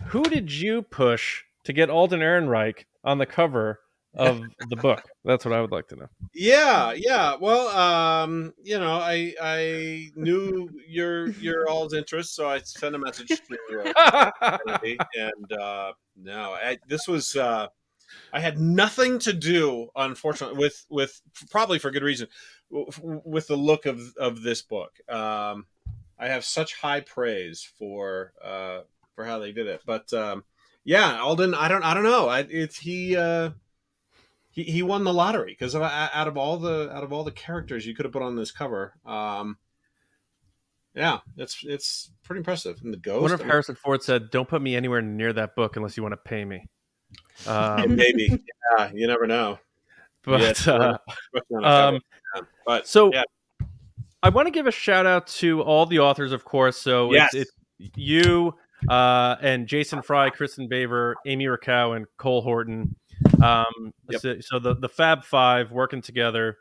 who 0.06 0.22
did 0.22 0.52
you 0.52 0.82
push 0.82 1.42
to 1.64 1.72
get 1.72 1.90
Alden 1.90 2.20
Ehrenreich 2.20 2.84
on 3.04 3.18
the 3.18 3.26
cover 3.26 3.80
of 4.14 4.42
the 4.68 4.76
book? 4.76 5.02
That's 5.24 5.44
what 5.44 5.54
I 5.54 5.60
would 5.60 5.70
like 5.70 5.88
to 5.88 5.96
know. 5.96 6.08
Yeah, 6.34 6.92
yeah. 6.92 7.36
Well, 7.40 7.68
um, 7.68 8.52
you 8.62 8.78
know, 8.78 8.94
I 8.94 9.34
I 9.40 10.10
knew 10.16 10.70
your 10.86 11.30
your 11.32 11.68
all's 11.68 11.94
interest, 11.94 12.34
so 12.34 12.48
I 12.48 12.60
sent 12.60 12.94
a 12.94 12.98
message 12.98 13.28
to 13.28 13.92
uh, 13.96 14.30
Kennedy, 14.66 14.98
and 15.14 15.52
uh, 15.52 15.92
no, 16.16 16.52
I, 16.52 16.78
this 16.88 17.06
was 17.06 17.36
uh, 17.36 17.68
I 18.32 18.40
had 18.40 18.58
nothing 18.58 19.18
to 19.20 19.32
do, 19.32 19.88
unfortunately, 19.94 20.58
with 20.58 20.84
with 20.88 21.20
probably 21.50 21.78
for 21.78 21.90
good 21.90 22.02
reason, 22.02 22.28
with 22.70 23.46
the 23.46 23.56
look 23.56 23.86
of 23.86 24.00
of 24.16 24.42
this 24.42 24.62
book. 24.62 24.92
Um, 25.08 25.66
I 26.18 26.28
have 26.28 26.44
such 26.44 26.74
high 26.74 27.00
praise 27.00 27.66
for 27.78 28.32
uh, 28.42 28.80
for 29.14 29.24
how 29.24 29.38
they 29.38 29.52
did 29.52 29.66
it, 29.66 29.82
but 29.86 30.12
um, 30.12 30.44
yeah, 30.84 31.20
Alden, 31.20 31.54
I 31.54 31.68
don't 31.68 31.84
I 31.84 31.94
don't 31.94 32.04
know. 32.04 32.28
I, 32.28 32.40
it's 32.40 32.78
he. 32.78 33.16
Uh, 33.16 33.50
he, 34.50 34.64
he 34.64 34.82
won 34.82 35.04
the 35.04 35.12
lottery 35.12 35.56
because 35.58 35.74
out 35.74 36.28
of 36.28 36.36
all 36.36 36.56
the 36.58 36.90
out 36.94 37.04
of 37.04 37.12
all 37.12 37.24
the 37.24 37.30
characters 37.30 37.86
you 37.86 37.94
could 37.94 38.04
have 38.04 38.12
put 38.12 38.22
on 38.22 38.36
this 38.36 38.50
cover, 38.50 38.94
um, 39.06 39.56
yeah, 40.94 41.18
it's 41.36 41.62
it's 41.62 42.10
pretty 42.24 42.38
impressive. 42.38 42.80
And 42.82 42.92
the 42.92 42.98
I 42.98 43.00
ghost, 43.00 43.22
wonder 43.22 43.34
if 43.34 43.40
I 43.40 43.44
mean, 43.44 43.50
Harrison 43.50 43.74
Ford 43.76 44.02
said, 44.02 44.30
"Don't 44.30 44.48
put 44.48 44.60
me 44.60 44.74
anywhere 44.74 45.02
near 45.02 45.32
that 45.32 45.54
book 45.54 45.76
unless 45.76 45.96
you 45.96 46.02
want 46.02 46.12
to 46.14 46.16
pay 46.18 46.44
me." 46.44 46.66
Um, 47.46 47.94
maybe, 47.96 48.42
yeah, 48.76 48.90
you 48.92 49.06
never 49.06 49.26
know. 49.26 49.58
but 50.24 50.40
Yeah, 50.40 50.72
uh, 50.72 50.98
Especially 51.08 51.56
on 51.56 51.64
a 51.64 51.66
cover. 51.66 51.96
um, 51.96 52.00
Yeah. 52.36 52.42
But 52.66 52.86
so 52.88 53.12
yeah. 53.12 53.22
I 54.22 54.28
want 54.28 54.46
to 54.46 54.52
give 54.52 54.66
a 54.66 54.72
shout 54.72 55.06
out 55.06 55.26
to 55.28 55.62
all 55.62 55.86
the 55.86 56.00
authors, 56.00 56.32
of 56.32 56.44
course. 56.44 56.76
So 56.76 57.12
Yes. 57.12 57.32
it's, 57.34 57.50
it's 57.78 57.90
you 57.96 58.54
uh, 58.88 59.36
and 59.40 59.66
Jason 59.66 60.02
Fry, 60.02 60.28
Kristin 60.30 60.70
Baver, 60.70 61.14
Amy 61.26 61.46
Ratcliffe, 61.46 61.96
and 61.96 62.06
Cole 62.18 62.42
Horton. 62.42 62.94
Um, 63.42 63.92
Yep. 64.08 64.20
so, 64.20 64.40
so 64.40 64.58
the 64.58 64.74
the 64.74 64.88
Fab 64.88 65.24
Five 65.24 65.70
working 65.70 66.02
together. 66.02 66.56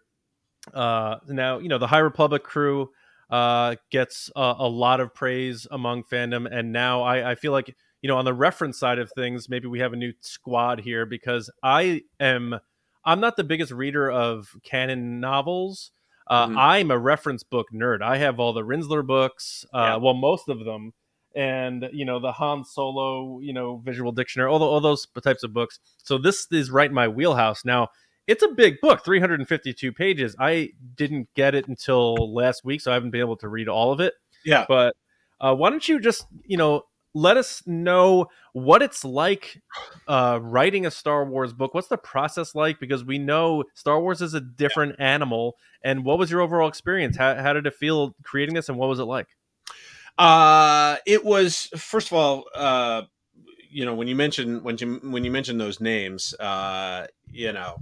Uh, 0.74 1.18
now 1.28 1.58
you 1.58 1.68
know 1.70 1.78
the 1.78 1.88
High 1.88 2.00
Republic 2.00 2.44
crew 2.44 2.90
uh, 3.30 3.76
gets 3.92 4.30
a, 4.36 4.56
a 4.60 4.68
lot 4.68 5.00
of 5.00 5.14
praise 5.14 5.66
among 5.72 6.04
fandom, 6.04 6.48
and 6.52 6.72
now 6.72 7.02
I, 7.02 7.32
I 7.32 7.36
feel 7.36 7.52
like 7.52 7.76
you 8.02 8.08
know 8.08 8.18
on 8.18 8.26
the 8.26 8.34
reference 8.34 8.78
side 8.78 9.00
of 9.00 9.12
things, 9.16 9.50
maybe 9.50 9.68
we 9.68 9.80
have 9.80 9.94
a 9.94 9.96
new 9.96 10.14
squad 10.22 10.80
here 10.80 11.06
because 11.06 11.50
I 11.64 12.02
am 12.20 12.60
I'm 13.04 13.20
not 13.20 13.36
the 13.36 13.44
biggest 13.44 13.72
reader 13.72 14.12
of 14.12 14.48
canon 14.64 15.20
novels. 15.20 15.92
Uh, 16.28 16.48
Mhm. 16.48 16.58
I'm 16.58 16.92
a 16.92 16.98
reference 17.00 17.42
book 17.44 17.68
nerd. 17.74 18.04
I 18.04 18.18
have 18.18 18.40
all 18.40 18.54
the 18.54 18.62
Rinzler 18.62 19.06
books, 19.06 19.66
uh, 19.74 19.78
Yeah. 19.80 19.96
well, 19.96 20.14
most 20.14 20.48
of 20.50 20.64
them, 20.64 20.94
and 21.36 21.88
you 21.92 22.06
know 22.06 22.20
the 22.20 22.32
Han 22.32 22.64
Solo, 22.64 23.40
you 23.40 23.54
know, 23.54 23.78
visual 23.78 24.12
dictionary, 24.12 24.50
all, 24.50 24.60
the, 24.60 24.66
all 24.66 24.82
those 24.82 25.08
types 25.24 25.44
of 25.44 25.54
books. 25.54 25.80
So 26.04 26.18
this 26.18 26.48
is 26.52 26.72
right 26.72 26.90
in 26.90 26.96
my 26.96 27.08
wheelhouse. 27.08 27.64
Now 27.66 27.90
it's 28.30 28.44
a 28.44 28.50
big 28.50 28.80
book, 28.80 29.04
352 29.04 29.92
pages. 29.92 30.36
I 30.40 30.70
didn't 30.96 31.30
get 31.36 31.56
it 31.56 31.68
until 31.68 32.32
last 32.32 32.64
week, 32.64 32.80
so 32.80 32.92
I 32.92 32.94
haven't 32.94 33.10
been 33.10 33.22
able 33.22 33.38
to 33.38 33.48
read 33.48 33.68
all 33.68 33.92
of 33.92 34.00
it. 34.00 34.14
yeah, 34.46 34.66
But 34.68 34.96
uh, 35.42 35.56
why 35.56 35.72
don't 35.72 35.88
you 35.88 36.00
just, 36.00 36.28
you 36.46 36.56
know, 36.56 36.84
let 37.16 37.38
us 37.38 37.64
know 37.66 38.28
what 38.54 38.84
it's 38.84 39.04
like 39.04 39.60
uh, 40.08 40.40
writing 40.44 40.86
a 40.86 40.92
Star 40.92 41.26
Wars 41.26 41.54
book. 41.54 41.74
What's 41.74 41.88
the 41.88 41.98
process 41.98 42.54
like? 42.54 42.80
Because 42.80 43.04
we 43.04 43.18
know 43.18 43.64
Star 43.74 44.00
Wars 44.00 44.22
is 44.22 44.36
a 44.36 44.42
different 44.42 44.98
animal. 45.00 45.56
And 45.84 46.06
what 46.06 46.20
was 46.20 46.30
your 46.30 46.42
overall 46.42 46.70
experience? 46.70 47.18
How, 47.18 47.34
how 47.34 47.54
did 47.54 47.66
it 47.66 47.74
feel 47.74 48.16
creating 48.22 48.54
this, 48.54 48.70
and 48.70 48.78
what 48.78 48.90
was 48.90 49.00
it 49.00 49.06
like? 49.06 49.28
Uh, 50.20 50.98
it 51.06 51.24
was 51.24 51.70
first 51.78 52.08
of 52.08 52.14
all, 52.14 52.46
uh, 52.54 53.04
you 53.72 53.86
know, 53.86 53.96
when 53.96 54.08
you 54.08 54.16
mentioned 54.16 54.64
when 54.64 54.78
you 54.78 55.00
when 55.04 55.24
you 55.24 55.32
mention 55.32 55.58
those 55.58 55.80
names, 55.80 56.34
uh, 56.36 57.08
you 57.32 57.54
know, 57.54 57.78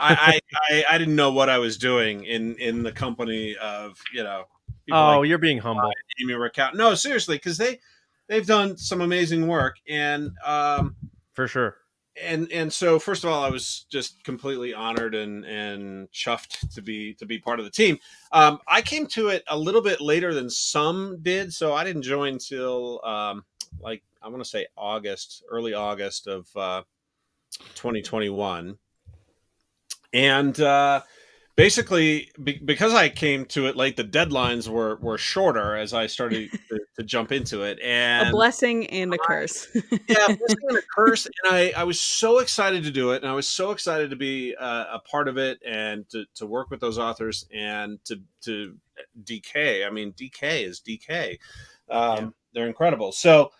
I, 0.00 0.40
I 0.40 0.40
I 0.70 0.84
I 0.94 0.98
didn't 0.98 1.16
know 1.16 1.32
what 1.32 1.48
I 1.48 1.58
was 1.58 1.76
doing 1.76 2.24
in 2.24 2.54
in 2.56 2.84
the 2.84 2.92
company 2.92 3.56
of 3.56 3.98
you 4.14 4.22
know. 4.22 4.44
Oh, 4.92 5.18
like 5.18 5.28
you're 5.28 5.38
being 5.38 5.58
humble. 5.58 5.90
Amy 6.22 6.34
Ratcliffe. 6.34 6.74
No, 6.74 6.94
seriously, 6.94 7.36
because 7.36 7.58
they 7.58 7.80
they've 8.28 8.46
done 8.46 8.76
some 8.76 9.00
amazing 9.00 9.46
work, 9.46 9.76
and 9.88 10.30
um, 10.44 10.94
For 11.32 11.48
sure. 11.48 11.76
And 12.20 12.50
and 12.52 12.72
so 12.72 12.98
first 12.98 13.24
of 13.24 13.30
all, 13.30 13.42
I 13.42 13.50
was 13.50 13.86
just 13.90 14.22
completely 14.24 14.74
honored 14.74 15.14
and 15.14 15.44
and 15.44 16.10
chuffed 16.10 16.72
to 16.74 16.82
be 16.82 17.14
to 17.14 17.26
be 17.26 17.38
part 17.38 17.58
of 17.58 17.64
the 17.64 17.70
team. 17.70 17.98
Um, 18.32 18.58
I 18.66 18.82
came 18.82 19.06
to 19.08 19.28
it 19.28 19.44
a 19.48 19.58
little 19.58 19.82
bit 19.82 20.00
later 20.00 20.34
than 20.34 20.50
some 20.50 21.18
did, 21.22 21.52
so 21.52 21.72
I 21.72 21.84
didn't 21.84 22.02
join 22.02 22.38
till 22.38 23.00
um, 23.04 23.44
like 23.80 24.02
I 24.22 24.28
want 24.28 24.42
to 24.42 24.48
say 24.48 24.66
August, 24.76 25.44
early 25.48 25.74
August 25.74 26.26
of 26.26 26.48
uh, 26.56 26.82
2021, 27.74 28.76
and 30.12 30.60
uh, 30.60 31.02
basically 31.60 32.30
be- 32.42 32.60
because 32.64 32.94
I 32.94 33.10
came 33.10 33.44
to 33.46 33.66
it 33.66 33.76
late, 33.76 33.96
the 33.96 34.04
deadlines 34.04 34.66
were 34.68 34.96
were 34.96 35.18
shorter 35.18 35.76
as 35.76 35.92
I 35.92 36.06
started 36.06 36.50
to, 36.68 36.80
to 36.96 37.02
jump 37.02 37.32
into 37.32 37.62
it, 37.62 37.78
and 37.80 38.28
a 38.28 38.30
blessing 38.30 38.86
and 38.86 39.12
a 39.12 39.18
curse. 39.18 39.68
yeah, 39.74 39.80
blessing 40.08 40.68
and 40.68 40.78
a 40.78 40.82
curse. 40.94 41.26
And 41.26 41.34
I, 41.54 41.72
I 41.76 41.84
was 41.84 42.00
so 42.00 42.38
excited 42.38 42.84
to 42.84 42.90
do 42.90 43.10
it, 43.10 43.22
and 43.22 43.30
I 43.30 43.34
was 43.34 43.46
so 43.46 43.72
excited 43.72 44.10
to 44.10 44.16
be 44.16 44.54
uh, 44.58 44.86
a 44.92 44.98
part 45.00 45.28
of 45.28 45.36
it, 45.36 45.60
and 45.66 46.08
to, 46.10 46.24
to 46.36 46.46
work 46.46 46.70
with 46.70 46.80
those 46.80 46.98
authors, 46.98 47.46
and 47.54 48.02
to 48.04 48.20
to 48.42 48.76
DK. 49.24 49.86
I 49.86 49.90
mean, 49.90 50.12
DK 50.12 50.64
is 50.66 50.80
DK. 50.80 51.38
Um, 51.90 52.34
They're 52.54 52.68
incredible. 52.68 53.12
So, 53.12 53.52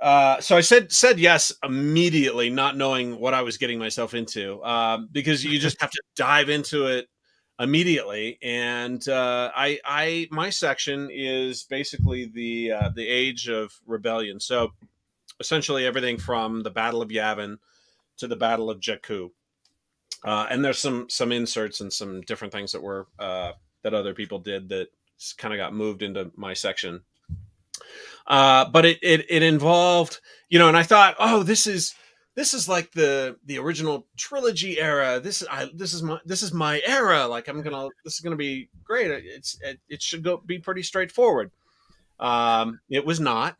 uh, 0.00 0.40
so 0.40 0.56
I 0.56 0.60
said 0.62 0.92
said 0.92 1.18
yes 1.18 1.52
immediately, 1.62 2.50
not 2.50 2.76
knowing 2.76 3.18
what 3.18 3.34
I 3.34 3.42
was 3.42 3.58
getting 3.58 3.78
myself 3.78 4.14
into, 4.14 4.62
um, 4.64 5.08
because 5.12 5.44
you 5.44 5.58
just 5.58 5.80
have 5.80 5.90
to 5.90 6.02
dive 6.16 6.48
into 6.48 6.86
it 6.86 7.08
immediately. 7.58 8.38
And 8.42 9.06
uh, 9.08 9.52
I, 9.54 9.78
I, 9.84 10.28
my 10.30 10.48
section 10.48 11.10
is 11.12 11.64
basically 11.64 12.26
the 12.26 12.72
uh, 12.72 12.88
the 12.94 13.06
age 13.06 13.48
of 13.48 13.72
rebellion. 13.86 14.40
So 14.40 14.72
essentially 15.38 15.86
everything 15.86 16.18
from 16.18 16.62
the 16.62 16.70
Battle 16.70 17.02
of 17.02 17.10
Yavin 17.10 17.58
to 18.18 18.26
the 18.26 18.36
Battle 18.36 18.70
of 18.70 18.80
Jakku. 18.80 19.30
Uh, 20.24 20.46
and 20.50 20.64
there's 20.64 20.78
some 20.78 21.08
some 21.08 21.32
inserts 21.32 21.80
and 21.80 21.92
some 21.92 22.20
different 22.22 22.52
things 22.52 22.72
that 22.72 22.82
were 22.82 23.06
uh, 23.18 23.52
that 23.82 23.94
other 23.94 24.14
people 24.14 24.38
did 24.38 24.68
that 24.70 24.88
kind 25.36 25.52
of 25.52 25.58
got 25.58 25.74
moved 25.74 26.02
into 26.02 26.30
my 26.36 26.54
section. 26.54 27.02
Uh, 28.30 28.64
but 28.70 28.84
it, 28.86 28.98
it 29.02 29.26
it 29.28 29.42
involved, 29.42 30.20
you 30.48 30.58
know, 30.60 30.68
and 30.68 30.76
I 30.76 30.84
thought, 30.84 31.16
oh, 31.18 31.42
this 31.42 31.66
is 31.66 31.96
this 32.36 32.54
is 32.54 32.68
like 32.68 32.92
the 32.92 33.36
the 33.44 33.58
original 33.58 34.06
trilogy 34.16 34.78
era. 34.78 35.18
This 35.18 35.42
is 35.42 35.48
I 35.50 35.68
this 35.74 35.92
is 35.92 36.04
my 36.04 36.20
this 36.24 36.44
is 36.44 36.52
my 36.52 36.80
era. 36.86 37.26
Like 37.26 37.48
I'm 37.48 37.60
gonna 37.60 37.88
this 38.04 38.14
is 38.14 38.20
gonna 38.20 38.36
be 38.36 38.68
great. 38.84 39.10
It's 39.10 39.58
it, 39.62 39.80
it 39.88 40.00
should 40.00 40.22
go 40.22 40.36
be 40.46 40.60
pretty 40.60 40.84
straightforward. 40.84 41.50
Um, 42.20 42.78
it 42.88 43.04
was 43.04 43.18
not. 43.18 43.56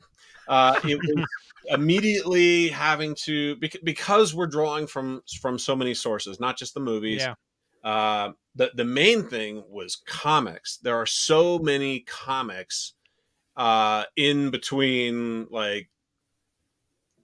Uh, 0.46 0.78
it 0.84 0.96
was 0.96 1.26
immediately 1.66 2.68
having 2.68 3.16
to 3.24 3.56
because 3.56 4.36
we're 4.36 4.46
drawing 4.46 4.86
from 4.86 5.20
from 5.40 5.58
so 5.58 5.74
many 5.74 5.94
sources, 5.94 6.38
not 6.38 6.56
just 6.56 6.74
the 6.74 6.80
movies. 6.80 7.22
Yeah. 7.22 7.34
Uh, 7.82 8.32
the 8.54 8.70
the 8.76 8.84
main 8.84 9.24
thing 9.24 9.64
was 9.68 9.96
comics. 10.06 10.76
There 10.76 10.96
are 10.96 11.06
so 11.06 11.58
many 11.58 12.00
comics 12.00 12.94
uh, 13.60 14.04
in 14.16 14.48
between 14.48 15.46
like 15.50 15.90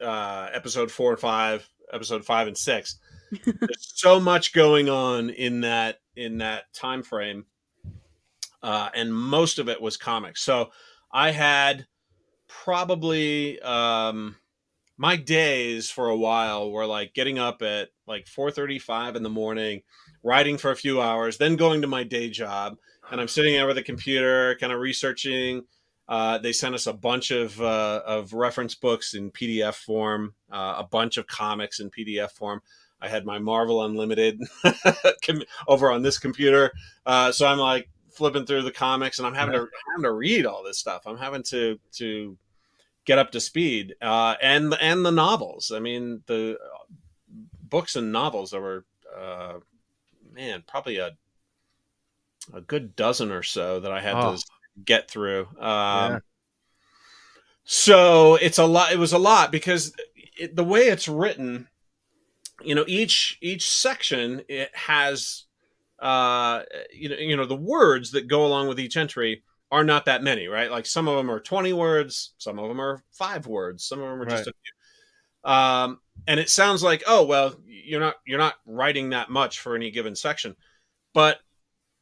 uh, 0.02 0.50
episode 0.52 0.90
four 0.90 1.12
and 1.12 1.18
five, 1.18 1.66
episode 1.90 2.26
five 2.26 2.46
and 2.46 2.58
six. 2.58 2.98
There's 3.30 3.92
so 3.94 4.20
much 4.20 4.52
going 4.52 4.90
on 4.90 5.30
in 5.30 5.62
that 5.62 6.00
in 6.14 6.38
that 6.38 6.64
time 6.74 7.02
frame, 7.02 7.46
uh, 8.62 8.90
and 8.94 9.16
most 9.16 9.58
of 9.58 9.70
it 9.70 9.80
was 9.80 9.96
comics. 9.96 10.42
So 10.42 10.72
I 11.10 11.30
had 11.30 11.86
probably 12.48 13.58
um, 13.62 14.36
my 14.98 15.16
days 15.16 15.90
for 15.90 16.10
a 16.10 16.16
while 16.16 16.70
were 16.70 16.84
like 16.84 17.14
getting 17.14 17.38
up 17.38 17.62
at 17.62 17.88
like 18.06 18.26
4:35 18.26 19.16
in 19.16 19.22
the 19.22 19.30
morning, 19.30 19.80
writing 20.22 20.58
for 20.58 20.70
a 20.70 20.76
few 20.76 21.00
hours, 21.00 21.38
then 21.38 21.56
going 21.56 21.80
to 21.80 21.88
my 21.88 22.04
day 22.04 22.28
job, 22.28 22.76
and 23.10 23.22
I'm 23.22 23.28
sitting 23.28 23.54
there 23.54 23.66
with 23.66 23.78
a 23.78 23.82
computer, 23.82 24.54
kind 24.60 24.70
of 24.70 24.80
researching. 24.80 25.64
Uh, 26.08 26.38
they 26.38 26.52
sent 26.52 26.74
us 26.74 26.86
a 26.86 26.92
bunch 26.92 27.30
of 27.30 27.60
uh, 27.60 28.02
of 28.06 28.32
reference 28.32 28.74
books 28.74 29.14
in 29.14 29.30
PDF 29.30 29.74
form, 29.74 30.34
uh, 30.50 30.76
a 30.78 30.84
bunch 30.84 31.16
of 31.16 31.26
comics 31.26 31.80
in 31.80 31.90
PDF 31.90 32.30
form. 32.30 32.62
I 33.00 33.08
had 33.08 33.26
my 33.26 33.38
Marvel 33.38 33.84
Unlimited 33.84 34.40
over 35.68 35.90
on 35.90 36.02
this 36.02 36.18
computer, 36.18 36.72
uh, 37.04 37.32
so 37.32 37.46
I'm 37.46 37.58
like 37.58 37.88
flipping 38.10 38.46
through 38.46 38.62
the 38.62 38.72
comics, 38.72 39.18
and 39.18 39.26
I'm 39.26 39.34
having 39.34 39.52
to 39.52 39.66
having 39.90 40.04
to 40.04 40.12
read 40.12 40.46
all 40.46 40.62
this 40.62 40.78
stuff. 40.78 41.02
I'm 41.06 41.18
having 41.18 41.42
to 41.44 41.78
to 41.94 42.38
get 43.06 43.18
up 43.18 43.30
to 43.30 43.40
speed 43.40 43.94
uh, 44.02 44.34
and 44.42 44.76
and 44.80 45.06
the 45.06 45.10
novels 45.10 45.72
i 45.74 45.78
mean 45.78 46.22
the 46.26 46.58
books 47.62 47.96
and 47.96 48.12
novels 48.12 48.50
that 48.50 48.60
were 48.60 48.84
uh, 49.16 49.54
man 50.34 50.62
probably 50.66 50.98
a 50.98 51.16
a 52.52 52.60
good 52.60 52.94
dozen 52.94 53.32
or 53.32 53.42
so 53.42 53.80
that 53.80 53.92
i 53.92 54.00
had 54.00 54.14
oh. 54.14 54.36
to 54.36 54.44
get 54.84 55.10
through 55.10 55.42
um, 55.58 56.12
yeah. 56.12 56.18
so 57.64 58.36
it's 58.36 58.58
a 58.58 58.66
lot 58.66 58.92
it 58.92 58.98
was 58.98 59.12
a 59.12 59.18
lot 59.18 59.50
because 59.50 59.94
it, 60.38 60.54
the 60.54 60.64
way 60.64 60.82
it's 60.82 61.08
written 61.08 61.68
you 62.62 62.74
know 62.74 62.84
each 62.86 63.38
each 63.40 63.68
section 63.68 64.42
it 64.48 64.70
has 64.74 65.44
uh 66.00 66.62
you 66.92 67.08
know 67.08 67.16
you 67.16 67.36
know 67.36 67.46
the 67.46 67.56
words 67.56 68.10
that 68.10 68.28
go 68.28 68.44
along 68.44 68.68
with 68.68 68.78
each 68.78 68.96
entry 68.96 69.42
are 69.70 69.84
not 69.84 70.04
that 70.04 70.22
many, 70.22 70.46
right? 70.46 70.70
Like 70.70 70.86
some 70.86 71.08
of 71.08 71.16
them 71.16 71.30
are 71.30 71.40
20 71.40 71.72
words, 71.72 72.34
some 72.38 72.58
of 72.58 72.68
them 72.68 72.80
are 72.80 73.02
five 73.12 73.46
words, 73.46 73.84
some 73.84 74.00
of 74.00 74.08
them 74.08 74.22
are 74.22 74.26
just 74.26 74.46
right. 74.46 74.54
a 74.54 74.58
few. 75.44 75.52
Um, 75.52 76.00
and 76.26 76.40
it 76.40 76.50
sounds 76.50 76.82
like, 76.82 77.02
oh 77.06 77.24
well, 77.24 77.54
you're 77.66 78.00
not 78.00 78.16
you're 78.26 78.38
not 78.38 78.54
writing 78.64 79.10
that 79.10 79.30
much 79.30 79.60
for 79.60 79.76
any 79.76 79.90
given 79.90 80.16
section. 80.16 80.56
But 81.14 81.38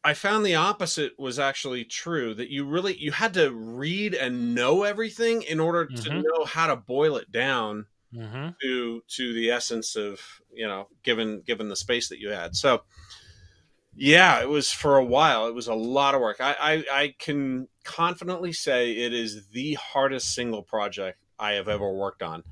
I 0.05 0.13
found 0.13 0.45
the 0.45 0.55
opposite 0.55 1.19
was 1.19 1.39
actually 1.39 1.85
true 1.85 2.35
that 2.35 2.51
you 2.51 2.67
really 2.67 2.95
you 2.97 3.11
had 3.11 3.35
to 3.35 3.51
read 3.51 4.15
and 4.15 4.55
know 4.55 4.83
everything 4.83 5.43
in 5.43 5.61
order 5.61 5.87
mm-hmm. 5.87 6.03
to 6.03 6.23
know 6.23 6.45
how 6.45 6.67
to 6.67 6.77
boil 6.77 7.17
it 7.17 7.33
down 7.33 7.87
mm-hmm. 8.15 8.51
to 8.61 9.03
to 9.09 9.33
the 9.33 9.51
essence 9.51 9.97
of, 9.97 10.21
you 10.53 10.67
know, 10.67 10.89
given 11.03 11.43
given 11.47 11.69
the 11.69 11.77
space 11.77 12.11
that 12.11 12.21
you 12.21 12.29
had. 12.29 12.55
So 12.55 12.83
yeah, 13.97 14.43
it 14.43 14.49
was 14.49 14.71
for 14.71 14.97
a 14.99 15.05
while. 15.05 15.47
It 15.47 15.55
was 15.55 15.69
a 15.69 15.75
lot 15.75 16.15
of 16.15 16.21
work. 16.21 16.37
I, 16.41 16.57
I, 16.61 16.85
I 16.93 17.15
can 17.19 17.69
confidently 17.85 18.53
say 18.53 18.93
it 18.93 19.15
is 19.15 19.49
the 19.49 19.75
hardest 19.75 20.35
single 20.35 20.63
project 20.63 21.19
I 21.39 21.53
have 21.53 21.69
ever 21.69 21.91
worked 21.93 22.23
on. 22.23 22.43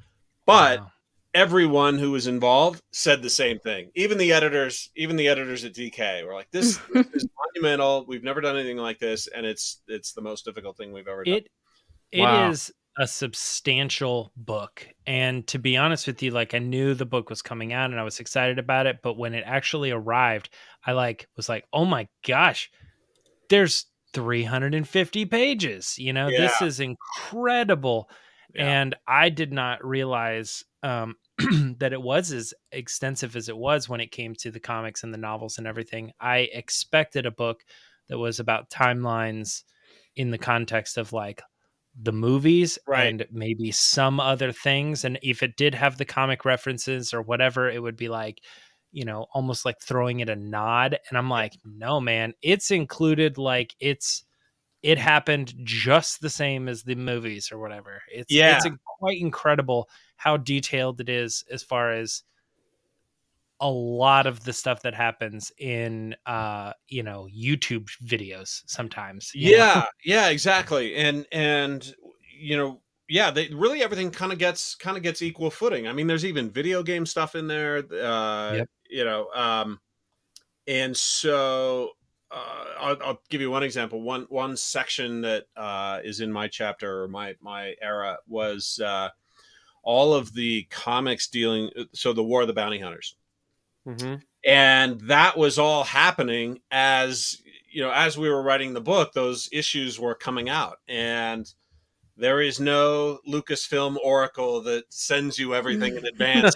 But 0.46 0.80
wow. 0.80 0.92
Everyone 1.34 1.98
who 1.98 2.10
was 2.10 2.26
involved 2.26 2.82
said 2.92 3.22
the 3.22 3.30
same 3.30 3.58
thing. 3.58 3.90
Even 3.94 4.18
the 4.18 4.32
editors, 4.32 4.90
even 4.96 5.16
the 5.16 5.28
editors 5.28 5.64
at 5.64 5.72
DK 5.72 6.26
were 6.26 6.34
like, 6.34 6.50
"This, 6.50 6.78
this 6.94 7.06
is 7.14 7.28
monumental. 7.54 8.04
We've 8.06 8.24
never 8.24 8.40
done 8.40 8.56
anything 8.56 8.76
like 8.76 8.98
this, 8.98 9.26
and 9.28 9.46
it's 9.46 9.82
it's 9.88 10.12
the 10.12 10.22
most 10.22 10.44
difficult 10.44 10.76
thing 10.76 10.92
we've 10.92 11.08
ever 11.08 11.24
done." 11.24 11.34
It 11.34 11.48
it 12.10 12.20
wow. 12.20 12.50
is 12.50 12.72
a 12.98 13.06
substantial 13.06 14.32
book. 14.36 14.86
And 15.06 15.46
to 15.48 15.58
be 15.58 15.78
honest 15.78 16.06
with 16.06 16.22
you, 16.22 16.30
like 16.30 16.54
I 16.54 16.58
knew 16.58 16.94
the 16.94 17.06
book 17.06 17.30
was 17.30 17.40
coming 17.40 17.72
out 17.72 17.90
and 17.90 17.98
I 17.98 18.02
was 18.02 18.20
excited 18.20 18.58
about 18.58 18.86
it, 18.86 18.98
but 19.02 19.16
when 19.16 19.34
it 19.34 19.44
actually 19.46 19.90
arrived, 19.90 20.50
I 20.84 20.92
like 20.92 21.28
was 21.36 21.48
like, 21.48 21.64
"Oh 21.72 21.84
my 21.84 22.08
gosh, 22.26 22.70
there's 23.48 23.86
350 24.12 25.24
pages. 25.26 25.98
You 25.98 26.12
know, 26.12 26.28
yeah. 26.28 26.40
this 26.40 26.62
is 26.62 26.80
incredible." 26.80 28.10
Yeah. 28.54 28.82
And 28.82 28.94
I 29.06 29.30
did 29.30 29.50
not 29.50 29.82
realize 29.82 30.64
um, 30.82 31.16
that 31.78 31.92
it 31.92 32.02
was 32.02 32.32
as 32.32 32.54
extensive 32.70 33.36
as 33.36 33.48
it 33.48 33.56
was 33.56 33.88
when 33.88 34.00
it 34.00 34.10
came 34.10 34.34
to 34.36 34.50
the 34.50 34.60
comics 34.60 35.02
and 35.02 35.12
the 35.12 35.18
novels 35.18 35.58
and 35.58 35.66
everything. 35.66 36.12
I 36.20 36.48
expected 36.52 37.26
a 37.26 37.30
book 37.30 37.64
that 38.08 38.18
was 38.18 38.40
about 38.40 38.70
timelines 38.70 39.62
in 40.16 40.30
the 40.30 40.38
context 40.38 40.98
of 40.98 41.12
like 41.12 41.42
the 42.00 42.12
movies 42.12 42.78
right. 42.86 43.06
and 43.06 43.26
maybe 43.30 43.70
some 43.70 44.18
other 44.18 44.52
things. 44.52 45.04
And 45.04 45.18
if 45.22 45.42
it 45.42 45.56
did 45.56 45.74
have 45.74 45.98
the 45.98 46.04
comic 46.04 46.44
references 46.44 47.12
or 47.12 47.22
whatever, 47.22 47.70
it 47.70 47.82
would 47.82 47.96
be 47.96 48.08
like, 48.08 48.40
you 48.92 49.04
know, 49.04 49.26
almost 49.32 49.64
like 49.64 49.80
throwing 49.80 50.20
it 50.20 50.28
a 50.28 50.36
nod. 50.36 50.98
And 51.08 51.18
I'm 51.18 51.30
like, 51.30 51.52
no, 51.64 52.00
man, 52.00 52.34
it's 52.42 52.70
included. 52.70 53.38
Like 53.38 53.74
it's, 53.80 54.24
it 54.82 54.98
happened 54.98 55.54
just 55.62 56.20
the 56.20 56.30
same 56.30 56.68
as 56.68 56.82
the 56.82 56.94
movies 56.94 57.52
or 57.52 57.58
whatever. 57.58 58.02
It's, 58.10 58.32
yeah. 58.32 58.56
it's 58.56 58.66
quite 58.98 59.20
incredible 59.20 59.88
how 60.16 60.36
detailed 60.36 61.00
it 61.00 61.08
is 61.08 61.44
as 61.50 61.62
far 61.62 61.92
as 61.92 62.22
a 63.60 63.70
lot 63.70 64.26
of 64.26 64.42
the 64.42 64.52
stuff 64.52 64.82
that 64.82 64.92
happens 64.92 65.52
in 65.56 66.16
uh 66.26 66.72
you 66.88 67.04
know 67.04 67.28
youtube 67.32 67.88
videos 68.04 68.62
sometimes 68.66 69.30
yeah 69.36 69.56
know? 69.56 69.84
yeah 70.04 70.28
exactly 70.30 70.96
and 70.96 71.24
and 71.30 71.94
you 72.36 72.56
know 72.56 72.80
yeah 73.08 73.30
they 73.30 73.46
really 73.52 73.80
everything 73.80 74.10
kind 74.10 74.32
of 74.32 74.38
gets 74.38 74.74
kind 74.74 74.96
of 74.96 75.02
gets 75.04 75.22
equal 75.22 75.48
footing 75.48 75.86
i 75.86 75.92
mean 75.92 76.08
there's 76.08 76.24
even 76.24 76.50
video 76.50 76.82
game 76.82 77.06
stuff 77.06 77.36
in 77.36 77.46
there 77.46 77.84
uh 78.02 78.54
yep. 78.54 78.68
you 78.90 79.04
know 79.04 79.28
um 79.32 79.78
and 80.66 80.96
so 80.96 81.90
uh, 82.32 82.64
I'll, 82.80 82.96
I'll, 83.04 83.22
give 83.28 83.40
you 83.40 83.50
one 83.50 83.62
example. 83.62 84.02
One 84.02 84.26
one 84.28 84.56
section 84.56 85.20
that 85.22 85.44
uh, 85.56 86.00
is 86.02 86.20
in 86.20 86.32
my 86.32 86.48
chapter 86.48 87.02
or 87.02 87.08
my 87.08 87.34
my 87.40 87.74
era 87.82 88.18
was 88.26 88.80
uh, 88.84 89.10
all 89.82 90.14
of 90.14 90.32
the 90.34 90.64
comics 90.70 91.28
dealing. 91.28 91.70
So 91.92 92.12
the 92.12 92.24
War 92.24 92.42
of 92.42 92.46
the 92.46 92.54
Bounty 92.54 92.78
Hunters. 92.78 93.16
Mm-hmm. 93.86 94.14
And 94.44 95.00
that 95.02 95.36
was 95.36 95.58
all 95.58 95.84
happening 95.84 96.60
as 96.70 97.42
you 97.70 97.82
know, 97.82 97.90
as 97.90 98.18
we 98.18 98.28
were 98.28 98.42
writing 98.42 98.72
the 98.72 98.80
book, 98.80 99.12
those 99.12 99.48
issues 99.52 99.98
were 99.98 100.14
coming 100.14 100.48
out, 100.48 100.78
and 100.88 101.52
there 102.16 102.40
is 102.40 102.60
no 102.60 103.18
Lucasfilm 103.28 103.96
Oracle 104.04 104.62
that 104.62 104.84
sends 104.90 105.38
you 105.38 105.54
everything 105.54 105.96
in 105.96 106.06
advance. 106.12 106.54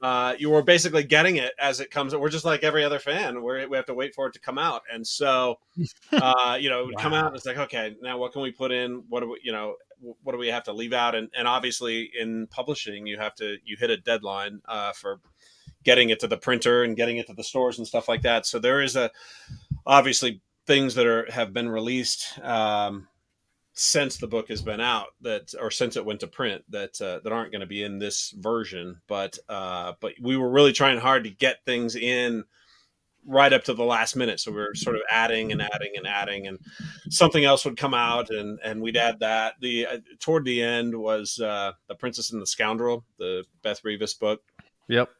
You, 0.00 0.08
uh, 0.08 0.34
you 0.38 0.50
were 0.50 0.62
basically 0.62 1.04
getting 1.04 1.36
it 1.36 1.52
as 1.58 1.80
it 1.80 1.90
comes. 1.90 2.14
We're 2.14 2.28
just 2.28 2.44
like 2.44 2.62
every 2.62 2.84
other 2.84 2.98
fan. 2.98 3.42
We're, 3.42 3.68
we 3.68 3.76
have 3.76 3.86
to 3.86 3.94
wait 3.94 4.14
for 4.14 4.26
it 4.26 4.32
to 4.34 4.40
come 4.40 4.58
out, 4.58 4.82
and 4.92 5.06
so 5.06 5.58
uh, 6.12 6.58
you 6.60 6.70
know, 6.70 6.80
it 6.80 6.86
would 6.86 6.94
wow. 6.96 7.02
come 7.02 7.14
out. 7.14 7.34
It's 7.34 7.46
like, 7.46 7.58
okay, 7.58 7.96
now 8.00 8.18
what 8.18 8.32
can 8.32 8.42
we 8.42 8.52
put 8.52 8.72
in? 8.72 9.04
What 9.08 9.20
do 9.20 9.30
we, 9.30 9.40
you 9.42 9.52
know, 9.52 9.74
what 10.22 10.32
do 10.32 10.38
we 10.38 10.48
have 10.48 10.64
to 10.64 10.72
leave 10.72 10.92
out? 10.92 11.14
And 11.14 11.28
and 11.36 11.48
obviously 11.48 12.10
in 12.18 12.46
publishing, 12.48 13.06
you 13.06 13.18
have 13.18 13.34
to 13.36 13.56
you 13.64 13.76
hit 13.78 13.90
a 13.90 13.96
deadline 13.96 14.60
uh, 14.66 14.92
for 14.92 15.20
getting 15.84 16.10
it 16.10 16.20
to 16.20 16.26
the 16.26 16.36
printer 16.36 16.82
and 16.82 16.96
getting 16.96 17.16
it 17.18 17.26
to 17.26 17.34
the 17.34 17.44
stores 17.44 17.78
and 17.78 17.86
stuff 17.86 18.08
like 18.08 18.22
that. 18.22 18.46
So 18.46 18.58
there 18.58 18.82
is 18.82 18.96
a 18.96 19.10
obviously 19.86 20.40
things 20.66 20.94
that 20.94 21.06
are 21.06 21.30
have 21.30 21.52
been 21.52 21.68
released 21.68 22.38
um, 22.42 23.08
since 23.78 24.16
the 24.16 24.26
book 24.26 24.48
has 24.48 24.60
been 24.60 24.80
out 24.80 25.08
that 25.20 25.54
or 25.60 25.70
since 25.70 25.96
it 25.96 26.04
went 26.04 26.20
to 26.20 26.26
print 26.26 26.64
that 26.68 27.00
uh, 27.00 27.20
that 27.22 27.32
aren't 27.32 27.52
going 27.52 27.60
to 27.60 27.66
be 27.66 27.82
in 27.82 27.98
this 27.98 28.34
version 28.36 29.00
but 29.06 29.38
uh 29.48 29.92
but 30.00 30.12
we 30.20 30.36
were 30.36 30.50
really 30.50 30.72
trying 30.72 30.98
hard 30.98 31.22
to 31.22 31.30
get 31.30 31.64
things 31.64 31.94
in 31.94 32.44
right 33.28 33.52
up 33.52 33.62
to 33.64 33.74
the 33.74 33.84
last 33.84 34.16
minute. 34.16 34.40
So 34.40 34.50
we 34.50 34.58
are 34.60 34.74
sort 34.74 34.96
of 34.96 35.02
adding 35.10 35.52
and 35.52 35.60
adding 35.60 35.92
and 35.96 36.06
adding 36.06 36.46
and 36.46 36.58
something 37.10 37.44
else 37.44 37.64
would 37.64 37.76
come 37.76 37.94
out 37.94 38.30
and 38.30 38.58
and 38.64 38.80
we'd 38.80 38.96
add 38.96 39.20
that. 39.20 39.54
The 39.60 39.86
uh, 39.86 39.98
toward 40.18 40.44
the 40.44 40.62
end 40.62 40.94
was 40.98 41.38
uh 41.38 41.72
the 41.88 41.94
princess 41.94 42.32
and 42.32 42.40
the 42.40 42.46
scoundrel 42.46 43.04
the 43.18 43.44
beth 43.62 43.82
revis 43.82 44.18
book. 44.18 44.42
Yep. 44.88 45.10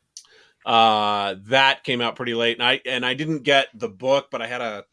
uh 0.64 1.34
that 1.48 1.84
came 1.84 2.00
out 2.00 2.16
pretty 2.16 2.34
late 2.34 2.56
and 2.56 2.66
i 2.66 2.80
and 2.86 3.04
i 3.04 3.12
didn't 3.12 3.42
get 3.42 3.68
the 3.74 3.88
book 3.88 4.28
but 4.30 4.40
i 4.40 4.46
had 4.46 4.62
a 4.62 4.84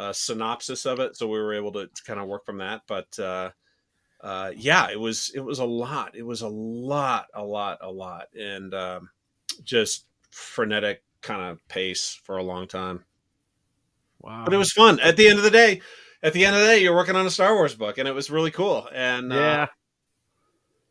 uh, 0.00 0.12
synopsis 0.14 0.86
of 0.86 0.98
it, 0.98 1.14
so 1.14 1.26
we 1.26 1.38
were 1.38 1.52
able 1.52 1.72
to, 1.72 1.86
to 1.86 2.02
kind 2.04 2.18
of 2.18 2.26
work 2.26 2.46
from 2.46 2.58
that. 2.58 2.80
But 2.86 3.18
uh, 3.18 3.50
uh, 4.22 4.52
yeah, 4.56 4.90
it 4.90 4.98
was 4.98 5.30
it 5.34 5.40
was 5.40 5.58
a 5.58 5.64
lot. 5.64 6.16
It 6.16 6.24
was 6.24 6.40
a 6.40 6.48
lot, 6.48 7.26
a 7.34 7.44
lot, 7.44 7.78
a 7.82 7.90
lot, 7.90 8.28
and 8.34 8.72
um, 8.72 9.10
just 9.62 10.06
frenetic 10.30 11.02
kind 11.20 11.42
of 11.42 11.66
pace 11.68 12.18
for 12.24 12.38
a 12.38 12.42
long 12.42 12.66
time. 12.66 13.04
Wow. 14.22 14.44
But 14.46 14.54
it 14.54 14.58
was 14.58 14.72
fun. 14.72 15.00
At 15.00 15.18
the 15.18 15.28
end 15.28 15.36
of 15.36 15.44
the 15.44 15.50
day, 15.50 15.82
at 16.22 16.32
the 16.32 16.46
end 16.46 16.56
of 16.56 16.62
the 16.62 16.68
day, 16.68 16.82
you're 16.82 16.94
working 16.94 17.16
on 17.16 17.26
a 17.26 17.30
Star 17.30 17.54
Wars 17.54 17.74
book, 17.74 17.98
and 17.98 18.08
it 18.08 18.14
was 18.14 18.30
really 18.30 18.50
cool. 18.50 18.88
And 18.94 19.30
yeah, 19.30 19.62
uh, 19.62 19.66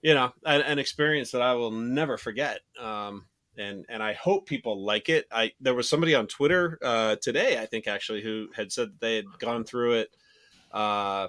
you 0.04 0.14
know, 0.14 0.32
an, 0.46 0.62
an, 0.62 0.78
experience 0.78 1.32
that 1.32 1.42
I 1.42 1.54
will 1.54 1.72
never 1.72 2.18
forget. 2.18 2.60
Um, 2.80 3.26
and 3.60 3.86
and 3.90 4.02
I 4.02 4.14
hope 4.14 4.48
people 4.48 4.84
like 4.84 5.10
it. 5.10 5.28
I 5.32 5.52
there 5.60 5.76
was 5.76 5.88
somebody 5.88 6.16
on 6.16 6.28
Twitter 6.28 6.80
uh, 6.82 7.18
today, 7.18 7.60
I 7.60 7.66
think 7.66 7.88
actually, 7.88 8.22
who 8.22 8.48
had 8.56 8.72
said 8.72 8.94
they 9.00 9.18
had 9.18 9.26
gone 9.40 9.64
through 9.64 9.94
it 9.94 10.16
uh, 10.72 11.28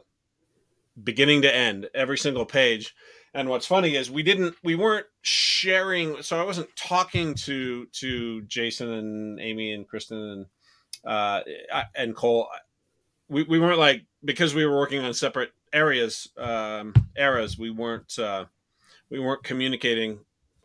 beginning 1.03 1.43
to 1.43 1.55
end, 1.55 1.89
every 1.95 2.19
single 2.19 2.47
page. 2.47 2.95
And 3.33 3.49
what's 3.49 3.67
funny 3.67 3.95
is 3.95 4.11
we 4.11 4.25
didn't, 4.25 4.57
we 4.65 4.75
weren't 4.75 5.07
sharing. 5.23 6.21
So 6.23 6.41
I 6.41 6.45
wasn't 6.45 6.75
talking 6.77 7.35
to 7.35 7.87
to 7.87 8.43
Jason 8.43 8.91
and 8.91 9.41
Amy 9.41 9.73
and 9.73 9.89
Kristin 9.89 10.33
and 10.33 10.47
uh, 11.05 11.41
and 11.95 12.15
Cole. 12.15 12.49
We 13.29 13.45
we 13.45 13.61
weren't 13.61 13.79
like 13.79 14.05
because 14.25 14.55
we 14.55 14.67
were 14.67 14.77
working 14.77 15.01
on 15.01 15.15
separate 15.15 15.53
areas 15.73 16.29
um, 16.37 16.93
eras. 17.17 17.59
We 17.59 17.71
weren't 17.71 18.19
uh, 18.19 18.47
we 19.11 19.21
weren't 19.21 19.45
communicating 19.45 20.19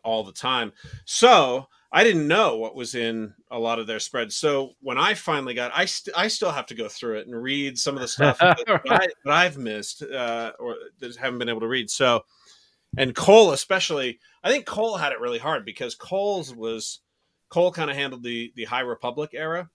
all 0.06 0.22
the 0.22 0.32
time. 0.32 0.72
So 1.04 1.66
I 1.92 2.04
didn't 2.04 2.28
know 2.28 2.56
what 2.56 2.76
was 2.76 2.94
in 2.94 3.34
a 3.50 3.58
lot 3.58 3.78
of 3.78 3.86
their 3.86 3.98
spreads. 3.98 4.36
So 4.36 4.72
when 4.80 4.98
I 4.98 5.14
finally 5.14 5.52
got, 5.52 5.72
I 5.74 5.84
st- 5.84 6.16
I 6.16 6.28
still 6.28 6.52
have 6.52 6.66
to 6.66 6.74
go 6.74 6.88
through 6.88 7.18
it 7.18 7.26
and 7.26 7.42
read 7.42 7.78
some 7.78 7.96
of 7.96 8.00
the 8.00 8.08
stuff 8.08 8.38
that, 8.38 9.12
I, 9.26 9.44
have 9.44 9.58
missed 9.58 10.02
uh, 10.02 10.52
or 10.58 10.76
that 11.00 11.16
haven't 11.16 11.40
been 11.40 11.48
able 11.48 11.60
to 11.60 11.68
read. 11.68 11.90
So, 11.90 12.24
and 12.96 13.14
Cole 13.14 13.52
especially, 13.52 14.20
I 14.44 14.50
think 14.50 14.64
Cole 14.64 14.96
had 14.96 15.12
it 15.12 15.20
really 15.20 15.38
hard 15.38 15.64
because 15.64 15.94
Cole's 15.94 16.54
was 16.54 17.00
Cole 17.48 17.72
kind 17.72 17.90
of 17.90 17.96
handled 17.96 18.22
the 18.22 18.52
the 18.54 18.64
High 18.64 18.80
Republic 18.80 19.30
era, 19.34 19.68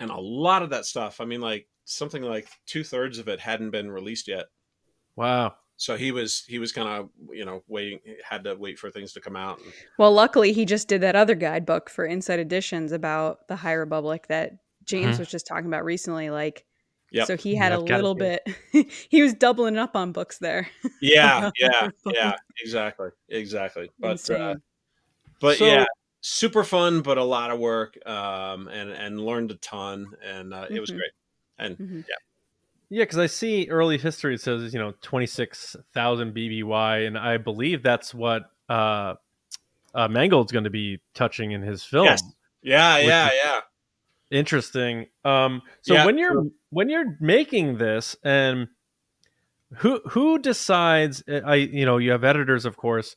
and 0.00 0.10
a 0.10 0.20
lot 0.20 0.62
of 0.62 0.70
that 0.70 0.86
stuff. 0.86 1.20
I 1.20 1.24
mean, 1.24 1.40
like 1.40 1.68
something 1.84 2.22
like 2.22 2.48
two 2.66 2.82
thirds 2.84 3.18
of 3.18 3.28
it 3.28 3.38
hadn't 3.38 3.70
been 3.70 3.90
released 3.90 4.28
yet. 4.28 4.46
Wow 5.14 5.54
so 5.82 5.96
he 5.96 6.12
was 6.12 6.44
he 6.46 6.60
was 6.60 6.70
kind 6.70 6.86
of 6.86 7.08
you 7.32 7.44
know 7.44 7.64
waiting 7.66 7.98
had 8.24 8.44
to 8.44 8.54
wait 8.54 8.78
for 8.78 8.88
things 8.88 9.12
to 9.12 9.20
come 9.20 9.34
out 9.34 9.60
well 9.98 10.12
luckily 10.12 10.52
he 10.52 10.64
just 10.64 10.86
did 10.86 11.00
that 11.00 11.16
other 11.16 11.34
guidebook 11.34 11.90
for 11.90 12.06
insight 12.06 12.38
editions 12.38 12.92
about 12.92 13.48
the 13.48 13.56
high 13.56 13.72
republic 13.72 14.28
that 14.28 14.52
james 14.84 15.14
mm-hmm. 15.14 15.18
was 15.18 15.28
just 15.28 15.44
talking 15.44 15.66
about 15.66 15.84
recently 15.84 16.30
like 16.30 16.64
yep. 17.10 17.26
so 17.26 17.36
he 17.36 17.56
had 17.56 17.72
a 17.72 17.80
little 17.80 18.14
bit 18.14 18.48
he 19.08 19.22
was 19.22 19.34
doubling 19.34 19.76
up 19.76 19.96
on 19.96 20.12
books 20.12 20.38
there 20.38 20.68
yeah 21.00 21.50
yeah 21.58 21.88
yeah 22.06 22.36
exactly 22.62 23.08
exactly 23.28 23.90
but 23.98 24.30
uh, 24.30 24.54
but 25.40 25.58
so, 25.58 25.66
yeah 25.66 25.84
super 26.20 26.62
fun 26.62 27.00
but 27.00 27.18
a 27.18 27.24
lot 27.24 27.50
of 27.50 27.58
work 27.58 27.98
um 28.06 28.68
and 28.68 28.90
and 28.90 29.20
learned 29.20 29.50
a 29.50 29.56
ton 29.56 30.06
and 30.24 30.54
uh, 30.54 30.66
it 30.70 30.78
was 30.78 30.90
mm-hmm. 30.90 30.98
great 30.98 31.12
and 31.58 31.76
mm-hmm. 31.76 32.00
yeah 32.08 32.14
yeah, 32.92 33.04
because 33.04 33.18
I 33.18 33.26
see 33.26 33.68
early 33.70 33.96
history. 33.96 34.36
Says 34.36 34.74
you 34.74 34.78
know 34.78 34.92
twenty 35.00 35.24
six 35.24 35.74
thousand 35.94 36.34
BBY, 36.34 37.06
and 37.06 37.16
I 37.16 37.38
believe 37.38 37.82
that's 37.82 38.12
what 38.12 38.50
uh, 38.68 39.14
uh, 39.94 40.08
Mangold's 40.08 40.52
going 40.52 40.64
to 40.64 40.70
be 40.70 41.00
touching 41.14 41.52
in 41.52 41.62
his 41.62 41.82
film. 41.82 42.04
Yes. 42.04 42.22
Yeah, 42.60 42.98
yeah, 42.98 43.30
yeah. 43.32 43.60
Interesting. 44.30 45.06
Um, 45.24 45.62
so 45.80 45.94
yeah, 45.94 46.04
when 46.04 46.18
you're 46.18 46.32
true. 46.32 46.52
when 46.68 46.90
you're 46.90 47.16
making 47.18 47.78
this, 47.78 48.14
and 48.24 48.68
who 49.76 50.02
who 50.10 50.38
decides? 50.38 51.22
Uh, 51.26 51.40
I 51.46 51.54
you 51.54 51.86
know 51.86 51.96
you 51.96 52.10
have 52.10 52.24
editors, 52.24 52.66
of 52.66 52.76
course, 52.76 53.16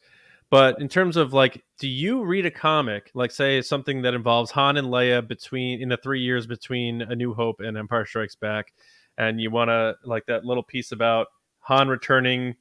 but 0.50 0.80
in 0.80 0.88
terms 0.88 1.18
of 1.18 1.34
like, 1.34 1.66
do 1.80 1.90
you 1.90 2.24
read 2.24 2.46
a 2.46 2.52
comic, 2.52 3.12
like 3.14 3.32
say 3.32 3.62
something 3.62 4.04
that 4.04 4.14
involves 4.14 4.52
Han 4.52 4.78
and 4.78 4.88
Leia 4.88 5.28
between 5.28 5.82
in 5.82 5.90
the 5.90 5.98
three 5.98 6.22
years 6.22 6.48
between 6.48 7.02
A 7.02 7.14
New 7.14 7.34
Hope 7.34 7.60
and 7.60 7.78
Empire 7.78 8.06
Strikes 8.06 8.36
Back? 8.36 8.72
And 9.18 9.40
you 9.40 9.52
want 9.52 9.70
to 9.70 9.96
like 10.04 10.26
that 10.28 10.46
little 10.46 10.64
piece 10.64 10.92
about 10.92 11.28
Han 11.60 11.88
returning 11.88 12.56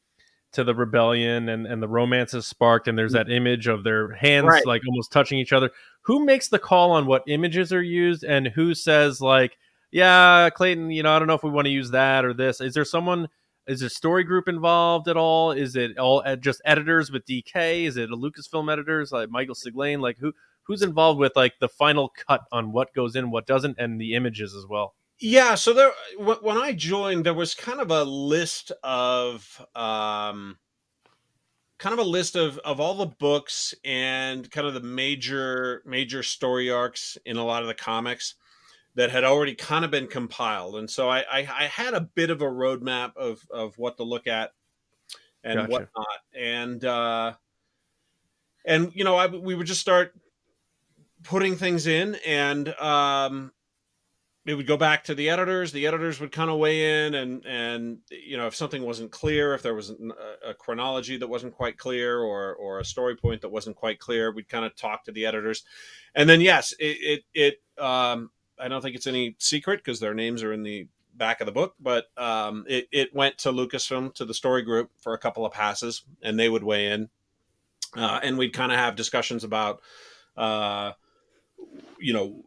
to 0.52 0.64
the 0.64 0.74
rebellion 0.74 1.48
and 1.48 1.66
and 1.66 1.82
the 1.82 1.88
romance 1.88 2.32
is 2.32 2.46
sparked 2.46 2.86
and 2.86 2.96
there's 2.96 3.12
mm. 3.12 3.16
that 3.16 3.30
image 3.30 3.66
of 3.66 3.82
their 3.82 4.12
hands 4.12 4.46
right. 4.46 4.66
like 4.66 4.82
almost 4.88 5.12
touching 5.12 5.38
each 5.38 5.52
other. 5.52 5.70
Who 6.02 6.24
makes 6.24 6.48
the 6.48 6.58
call 6.58 6.92
on 6.92 7.06
what 7.06 7.24
images 7.26 7.72
are 7.72 7.82
used 7.82 8.24
and 8.24 8.48
who 8.48 8.74
says 8.74 9.20
like 9.20 9.58
yeah 9.90 10.50
clayton 10.50 10.90
you 10.90 11.02
know 11.02 11.14
i 11.14 11.18
don't 11.20 11.28
know 11.28 11.34
if 11.34 11.44
we 11.44 11.50
want 11.50 11.66
to 11.66 11.72
use 11.72 11.90
that 11.90 12.24
or 12.24 12.32
this. 12.32 12.60
Is 12.60 12.74
there 12.74 12.84
someone 12.84 13.28
is 13.66 13.80
there 13.80 13.88
story 13.88 14.24
group 14.24 14.48
involved 14.48 15.08
at 15.08 15.16
all? 15.16 15.50
Is 15.50 15.74
it 15.74 15.98
all 15.98 16.22
just 16.36 16.62
editors 16.64 17.10
with 17.10 17.26
dk 17.26 17.84
is 17.84 17.96
it 17.96 18.10
a 18.10 18.16
lucasfilm 18.16 18.72
editors 18.72 19.10
like 19.10 19.30
michael 19.30 19.56
siglain 19.56 20.00
like 20.00 20.18
who 20.18 20.32
who's 20.62 20.82
involved 20.82 21.18
with 21.18 21.32
like 21.34 21.54
the 21.60 21.68
final 21.68 22.12
cut 22.28 22.42
on 22.52 22.72
what 22.72 22.94
goes 22.94 23.16
in 23.16 23.30
what 23.30 23.46
doesn't 23.46 23.76
and 23.78 24.00
the 24.00 24.14
images 24.14 24.54
as 24.54 24.66
well 24.66 24.94
yeah, 25.20 25.54
so 25.54 25.72
there 25.72 25.92
when 26.18 26.56
I 26.56 26.72
joined, 26.72 27.24
there 27.24 27.34
was 27.34 27.54
kind 27.54 27.80
of 27.80 27.90
a 27.90 28.04
list 28.04 28.72
of 28.82 29.64
um, 29.74 30.58
kind 31.78 31.92
of 31.92 31.98
a 31.98 32.08
list 32.08 32.36
of 32.36 32.58
of 32.58 32.80
all 32.80 32.94
the 32.94 33.06
books 33.06 33.74
and 33.84 34.50
kind 34.50 34.66
of 34.66 34.74
the 34.74 34.80
major 34.80 35.82
major 35.86 36.22
story 36.22 36.70
arcs 36.70 37.16
in 37.24 37.36
a 37.36 37.44
lot 37.44 37.62
of 37.62 37.68
the 37.68 37.74
comics 37.74 38.34
that 38.96 39.10
had 39.10 39.24
already 39.24 39.54
kind 39.54 39.84
of 39.84 39.90
been 39.90 40.08
compiled, 40.08 40.76
and 40.76 40.90
so 40.90 41.08
I 41.08 41.20
I, 41.20 41.38
I 41.38 41.64
had 41.66 41.94
a 41.94 42.00
bit 42.00 42.30
of 42.30 42.42
a 42.42 42.46
roadmap 42.46 43.16
of 43.16 43.46
of 43.52 43.78
what 43.78 43.96
to 43.98 44.02
look 44.02 44.26
at 44.26 44.52
and 45.44 45.58
gotcha. 45.58 45.70
whatnot, 45.70 46.20
and 46.36 46.84
uh, 46.84 47.34
and 48.64 48.90
you 48.94 49.04
know 49.04 49.16
I 49.16 49.28
we 49.28 49.54
would 49.54 49.66
just 49.66 49.80
start 49.80 50.12
putting 51.22 51.56
things 51.56 51.86
in 51.86 52.16
and 52.26 52.68
um 52.80 53.52
it 54.46 54.54
would 54.54 54.66
go 54.66 54.76
back 54.76 55.04
to 55.04 55.14
the 55.14 55.30
editors 55.30 55.72
the 55.72 55.86
editors 55.86 56.20
would 56.20 56.32
kind 56.32 56.50
of 56.50 56.58
weigh 56.58 57.06
in 57.06 57.14
and 57.14 57.44
and 57.46 57.98
you 58.10 58.36
know 58.36 58.46
if 58.46 58.54
something 58.54 58.82
wasn't 58.82 59.10
clear 59.10 59.54
if 59.54 59.62
there 59.62 59.74
was 59.74 59.90
a, 59.90 60.50
a, 60.50 60.54
chronology 60.54 61.16
that 61.16 61.28
wasn't 61.28 61.52
quite 61.54 61.78
clear 61.78 62.20
or 62.20 62.54
or 62.54 62.78
a 62.78 62.84
story 62.84 63.16
point 63.16 63.40
that 63.40 63.48
wasn't 63.48 63.74
quite 63.74 63.98
clear 63.98 64.32
we'd 64.32 64.48
kind 64.48 64.64
of 64.64 64.74
talk 64.76 65.04
to 65.04 65.12
the 65.12 65.26
editors. 65.26 65.64
And 66.14 66.28
then 66.28 66.40
yes 66.40 66.74
it 66.78 67.22
it, 67.34 67.58
it 67.78 67.82
um 67.82 68.30
i 68.58 68.68
don't 68.68 68.82
think 68.82 68.96
it's 68.96 69.06
any 69.06 69.36
secret 69.38 69.78
because 69.78 70.00
their 70.00 70.14
names 70.14 70.42
are 70.42 70.52
in 70.52 70.62
the 70.62 70.88
back 71.16 71.40
of 71.40 71.46
the 71.46 71.52
book 71.52 71.74
but 71.80 72.06
um 72.16 72.64
it, 72.68 72.88
it 72.90 73.14
went 73.14 73.38
to 73.38 73.52
lucasfilm 73.52 74.12
to 74.14 74.24
the 74.24 74.34
story 74.34 74.62
group 74.62 74.90
for 74.98 75.14
a 75.14 75.18
couple 75.18 75.46
of 75.46 75.52
passes 75.52 76.02
and 76.22 76.38
they 76.38 76.48
would 76.48 76.64
weigh 76.64 76.90
in. 76.90 77.08
Uh, 77.96 78.18
and 78.24 78.36
we'd 78.36 78.52
kind 78.52 78.72
of 78.72 78.78
have 78.78 78.96
discussions 78.96 79.44
about 79.44 79.80
uh 80.36 80.92
you 81.98 82.12
know, 82.12 82.44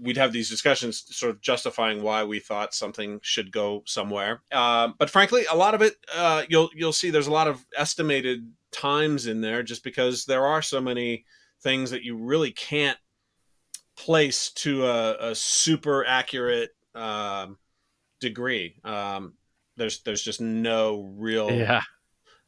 we'd 0.00 0.16
have 0.16 0.32
these 0.32 0.48
discussions 0.48 1.04
sort 1.10 1.30
of 1.30 1.40
justifying 1.40 2.02
why 2.02 2.24
we 2.24 2.40
thought 2.40 2.74
something 2.74 3.20
should 3.22 3.52
go 3.52 3.82
somewhere. 3.86 4.42
Uh, 4.50 4.88
but 4.98 5.10
frankly, 5.10 5.44
a 5.50 5.56
lot 5.56 5.74
of 5.74 5.82
it, 5.82 5.94
uh, 6.14 6.42
you'll 6.48 6.70
you'll 6.74 6.92
see 6.92 7.10
there's 7.10 7.26
a 7.26 7.32
lot 7.32 7.48
of 7.48 7.64
estimated 7.76 8.50
times 8.70 9.26
in 9.26 9.40
there, 9.40 9.62
just 9.62 9.84
because 9.84 10.24
there 10.24 10.46
are 10.46 10.62
so 10.62 10.80
many 10.80 11.24
things 11.62 11.90
that 11.90 12.02
you 12.02 12.16
really 12.16 12.50
can't 12.50 12.98
place 13.96 14.50
to 14.50 14.86
a, 14.86 15.30
a 15.30 15.34
super 15.34 16.04
accurate 16.06 16.70
um, 16.94 17.58
degree. 18.20 18.76
Um, 18.84 19.34
there's 19.76 20.02
there's 20.02 20.22
just 20.22 20.40
no 20.40 21.12
real 21.16 21.50
yeah. 21.50 21.82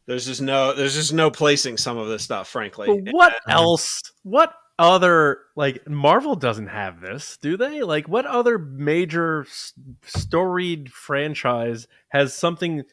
There's 0.07 0.27
just 0.27 0.41
no 0.41 0.73
there's 0.73 0.95
just 0.95 1.13
no 1.13 1.31
placing 1.31 1.77
some 1.79 1.99
of 1.99 2.09
this 2.09 2.23
stuff, 2.23 2.49
frankly. 2.49 2.87
But 2.87 3.13
what 3.13 3.35
and, 3.47 3.55
else? 3.55 4.01
What 4.23 4.55
other 4.79 5.41
like 5.57 5.89
Marvel 5.89 6.35
doesn't 6.35 6.69
have 6.69 7.01
this, 7.01 7.37
do 7.39 7.57
they? 7.57 7.83
Like 7.83 8.09
what 8.09 8.27
other 8.27 8.59
major 8.59 9.43
s- 9.43 9.73
storied 10.05 10.93
franchise 10.93 11.87
has 12.09 12.35
something 12.35 12.85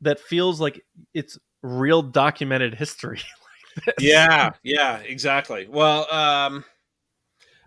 that 0.00 0.20
feels 0.20 0.60
like 0.60 0.84
it's 1.14 1.38
real 1.62 2.02
documented 2.02 2.74
history 2.74 3.20
like 3.86 3.94
yeah, 4.00 4.50
yeah, 4.62 4.98
exactly. 4.98 5.66
Well, 5.68 6.12
um 6.12 6.64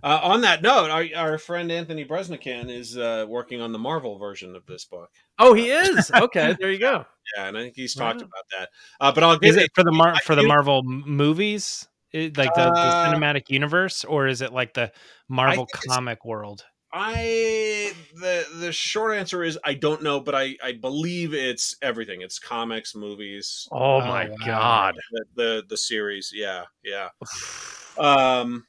Uh, 0.04 0.20
on 0.22 0.42
that 0.42 0.62
note, 0.62 0.90
our, 0.90 1.06
our 1.16 1.38
friend 1.38 1.72
Anthony 1.72 2.04
Breznican 2.04 2.70
is 2.70 2.98
uh, 2.98 3.26
working 3.26 3.62
on 3.62 3.72
the 3.72 3.80
Marvel 3.80 4.18
version 4.18 4.54
of 4.54 4.66
this 4.66 4.84
book. 4.84 5.10
Oh, 5.40 5.54
he 5.54 5.70
is. 5.70 6.12
Okay, 6.14 6.58
there 6.60 6.72
you 6.72 6.80
go. 6.80 7.06
Yeah, 7.38 7.48
and 7.48 7.58
I 7.58 7.62
think 7.62 7.76
he's 7.78 7.96
talked 7.96 8.22
wow. 8.22 8.28
about 8.28 8.44
that. 8.52 8.70
Uh, 9.00 9.12
but 9.14 9.24
I'll 9.24 9.40
give 9.40 9.56
is 9.56 9.56
it 9.56 9.72
for 9.74 9.86
the 9.86 9.94
Mar- 9.94 10.20
for 10.26 10.36
the 10.36 10.44
Marvel 10.44 10.84
movies, 10.84 11.88
it, 12.14 12.38
like 12.38 12.54
the, 12.54 12.66
the, 12.66 12.70
uh, 12.70 13.08
cinematic 13.08 13.50
universe, 13.50 14.04
or 14.04 14.28
is 14.28 14.42
it 14.42 14.54
like 14.54 14.74
the 14.74 14.92
Marvel 15.28 15.68
comic 15.88 16.24
world? 16.26 16.64
I 16.96 17.92
the 18.14 18.46
the 18.60 18.72
short 18.72 19.18
answer 19.18 19.44
is 19.44 19.58
I 19.66 19.74
don't 19.74 20.04
know, 20.04 20.20
but 20.20 20.36
I 20.36 20.56
I 20.64 20.74
believe 20.74 21.34
it's 21.34 21.76
everything. 21.82 22.22
It's 22.22 22.38
comics, 22.38 22.96
movies. 22.96 23.68
Oh 23.72 24.00
my 24.02 24.28
uh, 24.28 24.36
god, 24.46 24.96
the, 25.12 25.26
the, 25.36 25.64
the 25.70 25.78
series. 25.78 26.32
Yeah, 26.34 26.66
yeah. 26.84 27.10
um, 27.98 28.68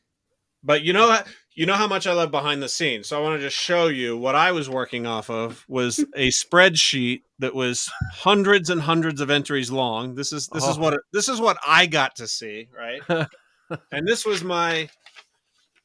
but 0.62 0.82
you 0.82 0.94
know 0.94 1.20
you 1.54 1.66
know 1.66 1.74
how 1.74 1.86
much 1.86 2.06
I 2.06 2.12
love 2.12 2.30
behind 2.30 2.62
the 2.62 2.68
scenes. 2.68 3.08
So 3.08 3.18
I 3.18 3.22
want 3.22 3.38
to 3.38 3.46
just 3.46 3.56
show 3.56 3.86
you 3.86 4.16
what 4.16 4.34
I 4.34 4.52
was 4.52 4.68
working 4.68 5.06
off 5.06 5.30
of 5.30 5.64
was 5.68 5.98
a 6.16 6.28
spreadsheet 6.28 7.22
that 7.38 7.54
was 7.54 7.90
hundreds 8.12 8.70
and 8.70 8.80
hundreds 8.80 9.20
of 9.20 9.30
entries 9.30 9.70
long. 9.70 10.14
This 10.14 10.32
is 10.32 10.48
this 10.48 10.64
oh. 10.64 10.70
is 10.70 10.78
what 10.78 11.00
this 11.12 11.28
is 11.28 11.40
what 11.40 11.58
I 11.66 11.86
got 11.86 12.16
to 12.16 12.26
see, 12.26 12.68
right? 12.76 13.02
and 13.92 14.06
this 14.06 14.26
was 14.26 14.42
my 14.42 14.88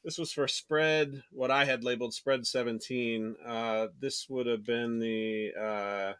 this 0.04 0.18
was 0.18 0.32
for 0.32 0.48
spread 0.48 1.22
what 1.30 1.50
I 1.50 1.64
had 1.64 1.84
labeled 1.84 2.14
spread 2.14 2.46
17. 2.46 3.36
Uh, 3.46 3.86
this 4.00 4.26
would 4.28 4.46
have 4.46 4.64
been 4.64 4.98
the 4.98 5.52
uh, 5.58 6.12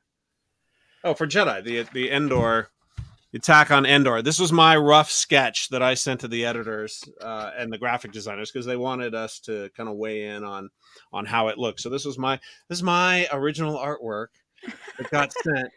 oh 1.03 1.15
for 1.15 1.27
Jedi 1.27 1.65
the 1.65 1.87
the 1.93 2.11
Endor 2.11 2.69
attack 3.35 3.71
on 3.71 3.87
Endor. 3.87 4.23
This 4.23 4.39
was 4.39 4.53
my 4.53 4.77
rough 4.77 5.11
sketch 5.11 5.69
that 5.69 5.83
I 5.83 5.95
sent 5.95 6.21
to 6.21 6.29
the 6.29 6.45
editors 6.45 7.05
uh, 7.21 7.51
and 7.57 7.73
the 7.73 7.79
graphic 7.79 8.13
designers 8.13 8.51
because 8.51 8.67
they 8.67 8.77
wanted 8.77 9.15
us 9.15 9.39
to 9.41 9.71
kind 9.77 9.89
of 9.89 9.97
weigh 9.97 10.27
in 10.27 10.45
on 10.45 10.71
on 11.13 11.27
how 11.27 11.49
it 11.49 11.59
looked. 11.59 11.81
So 11.81 11.89
this 11.89 12.05
was 12.05 12.19
my 12.19 12.39
this 12.69 12.79
is 12.79 12.83
my 12.83 13.29
original 13.33 13.77
artwork 13.77 14.29
that 14.99 15.11
got 15.11 15.33
sent 15.45 15.69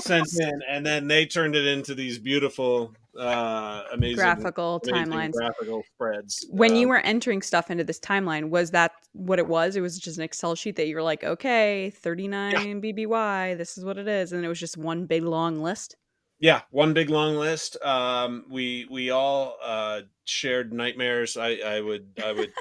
sent 0.00 0.28
in, 0.40 0.60
and 0.68 0.86
then 0.86 1.06
they 1.06 1.26
turned 1.26 1.54
it 1.54 1.66
into 1.66 1.94
these 1.94 2.18
beautiful 2.18 2.94
uh 3.18 3.82
amazing 3.92 4.16
graphical 4.16 4.80
amazing 4.88 5.12
timelines 5.12 5.32
graphical 5.32 5.82
spreads 5.94 6.46
when 6.48 6.70
um, 6.70 6.76
you 6.78 6.88
were 6.88 7.00
entering 7.00 7.42
stuff 7.42 7.70
into 7.70 7.84
this 7.84 8.00
timeline 8.00 8.48
was 8.48 8.70
that 8.70 8.92
what 9.12 9.38
it 9.38 9.46
was 9.46 9.76
it 9.76 9.82
was 9.82 9.98
just 9.98 10.16
an 10.16 10.24
excel 10.24 10.54
sheet 10.54 10.76
that 10.76 10.88
you 10.88 10.96
were 10.96 11.02
like 11.02 11.22
okay 11.22 11.90
39 11.90 12.52
yeah. 12.52 12.60
bby 12.60 13.54
this 13.58 13.76
is 13.76 13.84
what 13.84 13.98
it 13.98 14.08
is 14.08 14.32
and 14.32 14.42
it 14.42 14.48
was 14.48 14.58
just 14.58 14.78
one 14.78 15.04
big 15.04 15.24
long 15.24 15.60
list 15.62 15.94
yeah 16.42 16.60
one 16.70 16.92
big 16.92 17.08
long 17.08 17.36
list. 17.36 17.82
Um 17.82 18.44
we 18.50 18.86
we 18.90 19.08
all 19.08 19.56
uh 19.64 20.02
shared 20.24 20.74
nightmares. 20.74 21.38
I 21.38 21.54
i 21.64 21.80
would 21.80 22.08
i 22.22 22.32
would 22.32 22.52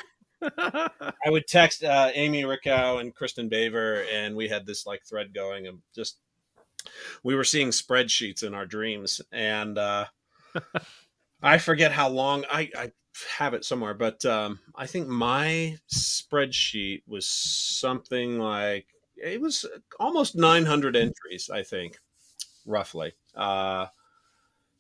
I 0.58 1.30
would 1.30 1.48
text 1.48 1.84
uh, 1.84 2.10
Amy 2.15 2.46
Ratcliffe 2.46 3.00
and 3.00 3.15
Kristin 3.15 3.52
Baver, 3.52 4.06
and 4.12 4.36
we 4.36 4.48
had 4.48 4.65
this 4.65 4.88
like 4.88 5.04
thread 5.06 5.34
going, 5.34 5.67
and 5.67 5.80
just 5.94 6.17
we 7.24 7.36
were 7.36 7.44
seeing 7.44 7.70
spreadsheets 7.70 8.44
in 8.44 8.54
our 8.54 8.65
dreams, 8.65 9.22
and 9.32 9.78
uh, 9.78 10.06
I 11.44 11.58
forget 11.60 11.91
how 11.91 12.10
long 12.10 12.46
I, 12.52 12.70
I 12.76 12.91
have 13.38 13.54
it 13.54 13.65
somewhere, 13.65 13.94
but 13.94 14.24
um, 14.26 14.60
I 14.76 14.88
think 14.88 15.08
my 15.08 15.78
spreadsheet 15.94 17.04
was 17.08 17.28
something 17.28 18.39
like 18.39 18.88
it 19.15 19.39
was 19.39 19.65
almost 20.00 20.36
900 20.36 20.96
entries, 20.96 21.50
I 21.54 21.62
think, 21.63 22.00
roughly. 22.65 23.13
Uh, 23.36 23.88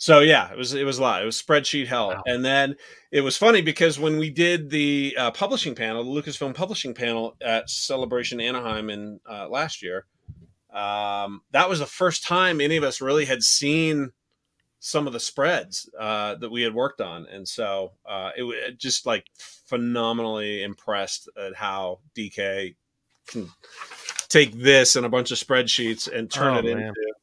so 0.01 0.19
yeah, 0.19 0.51
it 0.51 0.57
was 0.57 0.73
it 0.73 0.83
was 0.83 0.97
a 0.97 1.01
lot. 1.03 1.21
It 1.21 1.25
was 1.25 1.39
spreadsheet 1.39 1.85
hell, 1.85 2.09
wow. 2.09 2.23
and 2.25 2.43
then 2.43 2.75
it 3.11 3.21
was 3.21 3.37
funny 3.37 3.61
because 3.61 3.99
when 3.99 4.17
we 4.17 4.31
did 4.31 4.71
the 4.71 5.15
uh, 5.15 5.29
publishing 5.29 5.75
panel, 5.75 6.03
the 6.03 6.09
Lucasfilm 6.09 6.55
publishing 6.55 6.95
panel 6.95 7.35
at 7.39 7.69
Celebration 7.69 8.41
Anaheim 8.41 8.89
in 8.89 9.19
uh, 9.29 9.47
last 9.47 9.83
year, 9.83 10.07
um, 10.73 11.41
that 11.51 11.69
was 11.69 11.77
the 11.77 11.85
first 11.85 12.23
time 12.23 12.59
any 12.59 12.77
of 12.77 12.83
us 12.83 12.99
really 12.99 13.25
had 13.25 13.43
seen 13.43 14.11
some 14.79 15.05
of 15.05 15.13
the 15.13 15.19
spreads 15.19 15.87
uh, 15.99 16.33
that 16.33 16.49
we 16.49 16.63
had 16.63 16.73
worked 16.73 16.99
on, 16.99 17.27
and 17.27 17.47
so 17.47 17.91
uh, 18.09 18.31
it, 18.35 18.43
it 18.43 18.79
just 18.79 19.05
like 19.05 19.27
phenomenally 19.37 20.63
impressed 20.63 21.29
at 21.37 21.55
how 21.55 21.99
DK 22.17 22.73
can 23.27 23.49
take 24.29 24.53
this 24.53 24.95
and 24.95 25.05
a 25.05 25.09
bunch 25.09 25.31
of 25.31 25.37
spreadsheets 25.37 26.11
and 26.11 26.31
turn 26.31 26.55
oh, 26.55 26.59
it 26.59 26.65
man. 26.65 26.87
into 26.87 27.13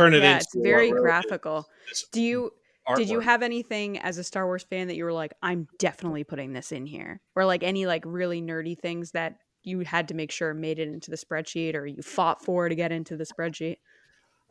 turn 0.00 0.14
it 0.14 0.22
yeah, 0.22 0.34
into 0.34 0.44
it's 0.44 0.54
very 0.56 0.90
graphical. 0.90 1.68
Do 2.12 2.20
you 2.22 2.52
artwork. 2.88 2.96
did 2.96 3.10
you 3.10 3.20
have 3.20 3.42
anything 3.42 3.98
as 3.98 4.18
a 4.18 4.24
Star 4.24 4.46
Wars 4.46 4.62
fan 4.62 4.88
that 4.88 4.96
you 4.96 5.04
were 5.04 5.12
like, 5.12 5.32
I'm 5.42 5.68
definitely 5.78 6.24
putting 6.24 6.52
this 6.52 6.72
in 6.72 6.86
here, 6.86 7.20
or 7.34 7.44
like 7.44 7.62
any 7.62 7.86
like 7.86 8.04
really 8.06 8.42
nerdy 8.42 8.78
things 8.78 9.12
that 9.12 9.36
you 9.62 9.80
had 9.80 10.08
to 10.08 10.14
make 10.14 10.30
sure 10.30 10.54
made 10.54 10.78
it 10.78 10.88
into 10.88 11.10
the 11.10 11.16
spreadsheet, 11.16 11.74
or 11.74 11.86
you 11.86 12.02
fought 12.02 12.44
for 12.44 12.68
to 12.68 12.74
get 12.74 12.92
into 12.92 13.16
the 13.16 13.24
spreadsheet? 13.24 13.76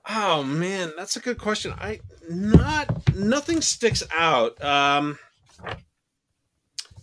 Oh 0.08 0.44
man, 0.44 0.94
that's 0.98 1.16
a 1.16 1.20
good 1.20 1.38
question. 1.38 1.74
I 1.74 2.00
not 2.30 3.16
nothing 3.16 3.62
sticks 3.62 4.04
out. 4.16 4.64
Um 4.64 5.18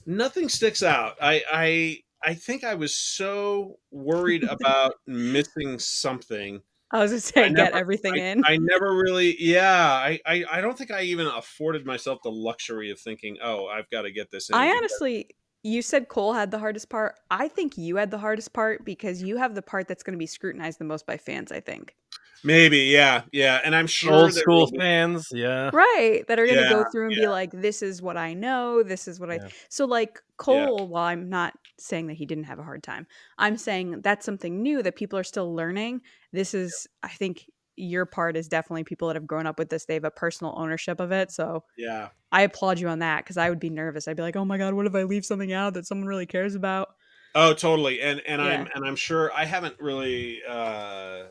nothing 0.07 0.49
sticks 0.49 0.83
out. 0.83 1.17
I 1.21 1.43
I 1.53 2.03
I 2.23 2.35
think 2.35 2.65
I 2.65 2.75
was 2.75 2.95
so 2.95 3.79
worried 3.91 4.45
about 4.49 4.95
missing 5.07 5.79
something. 5.79 6.63
I 6.93 7.01
was 7.01 7.11
just 7.11 7.35
saying, 7.35 7.55
get 7.55 7.73
everything 7.73 8.15
I, 8.15 8.19
in. 8.19 8.45
I 8.45 8.59
never 8.59 8.95
really, 8.95 9.37
yeah. 9.41 9.85
I, 9.85 10.21
I, 10.25 10.45
I 10.51 10.61
don't 10.61 10.79
think 10.79 10.91
I 10.93 11.03
even 11.03 11.27
afforded 11.27 11.85
myself 11.85 12.21
the 12.23 12.31
luxury 12.31 12.91
of 12.91 13.01
thinking, 13.01 13.39
oh, 13.43 13.67
I've 13.67 13.91
got 13.91 14.03
to 14.03 14.13
get 14.13 14.31
this. 14.31 14.51
In. 14.51 14.55
I 14.55 14.69
honestly, 14.69 15.31
you 15.65 15.83
said 15.83 16.09
Cole 16.09 16.33
had 16.33 16.53
the 16.53 16.59
hardest 16.59 16.89
part. 16.89 17.17
I 17.29 17.49
think 17.49 17.77
you 17.77 17.97
had 17.97 18.13
the 18.13 18.19
hardest 18.19 18.53
part 18.53 18.85
because 18.85 19.21
you 19.21 19.37
have 19.37 19.57
the 19.57 19.63
part 19.63 19.89
that's 19.89 20.05
going 20.05 20.15
to 20.15 20.19
be 20.19 20.27
scrutinized 20.27 20.79
the 20.79 20.85
most 20.85 21.07
by 21.07 21.17
fans. 21.17 21.51
I 21.51 21.59
think. 21.59 21.97
Maybe, 22.45 22.79
yeah, 22.79 23.23
yeah, 23.33 23.61
and 23.65 23.75
I'm 23.75 23.87
sure 23.87 24.13
old 24.13 24.33
school 24.33 24.69
fans, 24.79 25.29
yeah, 25.33 25.71
right, 25.73 26.23
that 26.29 26.39
are 26.39 26.47
going 26.47 26.59
to 26.59 26.65
yeah, 26.65 26.71
go 26.71 26.85
through 26.93 27.07
and 27.07 27.17
yeah. 27.17 27.23
be 27.23 27.29
like, 27.29 27.51
"This 27.53 27.83
is 27.83 28.03
what 28.03 28.17
I 28.17 28.35
know. 28.35 28.83
This 28.83 29.09
is 29.09 29.19
what 29.19 29.31
yeah. 29.31 29.47
I." 29.47 29.51
So, 29.69 29.85
like 29.85 30.21
Cole, 30.37 30.87
while 30.87 31.05
I'm 31.05 31.29
not 31.29 31.55
saying 31.79 32.07
that 32.09 32.15
he 32.15 32.27
didn't 32.27 32.45
have 32.45 32.59
a 32.59 32.63
hard 32.63 32.83
time, 32.83 33.07
I'm 33.39 33.57
saying 33.57 34.03
that's 34.03 34.25
something 34.25 34.63
new 34.63 34.83
that 34.83 34.97
people 34.97 35.19
are 35.19 35.25
still 35.25 35.55
learning. 35.55 36.03
This 36.33 36.55
is, 36.55 36.87
I 37.03 37.09
think, 37.09 37.47
your 37.77 38.07
part 38.07 38.37
is 38.37 38.49
definitely 38.49 38.85
people 38.85 39.09
that 39.09 39.17
have 39.17 39.27
grown 39.27 39.47
up 39.47 39.59
with 39.59 39.69
this. 39.69 39.87
They 39.87 39.95
have 39.95 40.05
a 40.05 40.11
personal 40.11 40.55
ownership 40.57 41.01
of 41.01 41.13
it. 41.13 41.33
So, 41.33 41.65
yeah, 41.77 42.11
I 42.31 42.43
applaud 42.43 42.79
you 42.79 42.89
on 42.89 43.01
that 43.01 43.25
because 43.25 43.39
I 43.39 43.49
would 43.49 43.61
be 43.61 43.71
nervous. 43.71 44.07
I'd 44.07 44.17
be 44.17 44.23
like, 44.23 44.37
"Oh 44.37 44.45
my 44.45 44.59
god, 44.59 44.75
what 44.75 44.87
if 44.87 44.95
I 44.95 45.03
leave 45.03 45.25
something 45.25 45.53
out 45.53 45.75
that 45.75 45.87
someone 45.87 46.07
really 46.07 46.27
cares 46.27 46.55
about?" 46.55 46.89
Oh, 47.35 47.55
totally, 47.55 48.01
and 48.03 48.21
and 48.21 48.41
I'm 48.41 48.69
and 48.75 48.85
I'm 48.85 48.97
sure 48.97 49.33
I 49.33 49.47
haven't 49.47 49.81
really. 49.81 50.43
uh 50.49 51.25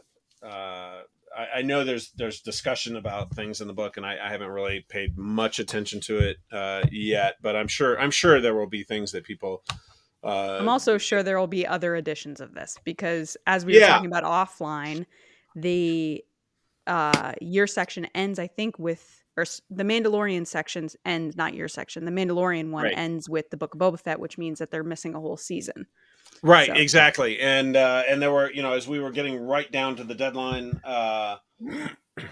uh, 0.45 1.01
I, 1.35 1.47
I, 1.57 1.61
know 1.61 1.83
there's 1.83 2.11
there's 2.11 2.41
discussion 2.41 2.95
about 2.95 3.33
things 3.35 3.61
in 3.61 3.67
the 3.67 3.73
book, 3.73 3.97
and 3.97 4.05
I, 4.05 4.17
I 4.23 4.29
haven't 4.29 4.49
really 4.49 4.85
paid 4.87 5.17
much 5.17 5.59
attention 5.59 5.99
to 6.01 6.17
it 6.19 6.37
uh, 6.51 6.83
yet. 6.91 7.35
But 7.41 7.55
I'm 7.55 7.67
sure 7.67 7.99
I'm 7.99 8.11
sure 8.11 8.39
there 8.39 8.55
will 8.55 8.69
be 8.69 8.83
things 8.83 9.11
that 9.11 9.23
people. 9.23 9.63
Uh, 10.23 10.57
I'm 10.59 10.69
also 10.69 10.97
sure 10.97 11.23
there 11.23 11.39
will 11.39 11.47
be 11.47 11.67
other 11.67 11.95
editions 11.95 12.41
of 12.41 12.53
this 12.53 12.77
because, 12.83 13.37
as 13.45 13.65
we 13.65 13.73
were 13.73 13.79
yeah. 13.79 13.89
talking 13.89 14.07
about 14.07 14.23
offline, 14.23 15.05
the 15.55 16.23
uh, 16.87 17.33
year 17.41 17.67
section 17.67 18.05
ends, 18.15 18.39
I 18.39 18.47
think, 18.47 18.79
with 18.79 19.23
or 19.37 19.45
the 19.69 19.83
Mandalorian 19.83 20.47
sections 20.47 20.95
end, 21.05 21.35
not 21.35 21.53
your 21.53 21.67
section. 21.67 22.05
The 22.05 22.11
Mandalorian 22.11 22.69
one 22.71 22.85
right. 22.85 22.97
ends 22.97 23.29
with 23.29 23.49
the 23.49 23.57
Book 23.57 23.75
of 23.75 23.79
Boba 23.81 23.99
Fett, 23.99 24.19
which 24.19 24.37
means 24.37 24.59
that 24.59 24.71
they're 24.71 24.83
missing 24.83 25.13
a 25.13 25.19
whole 25.19 25.37
season. 25.37 25.87
Right, 26.45 26.67
so. 26.67 26.73
exactly. 26.73 27.39
And 27.39 27.75
uh, 27.75 28.03
and 28.07 28.21
there 28.21 28.31
were, 28.31 28.51
you 28.51 28.61
know, 28.61 28.73
as 28.73 28.87
we 28.87 28.99
were 28.99 29.11
getting 29.11 29.47
right 29.47 29.71
down 29.71 29.95
to 29.95 30.03
the 30.03 30.13
deadline, 30.13 30.79
uh, 30.83 31.37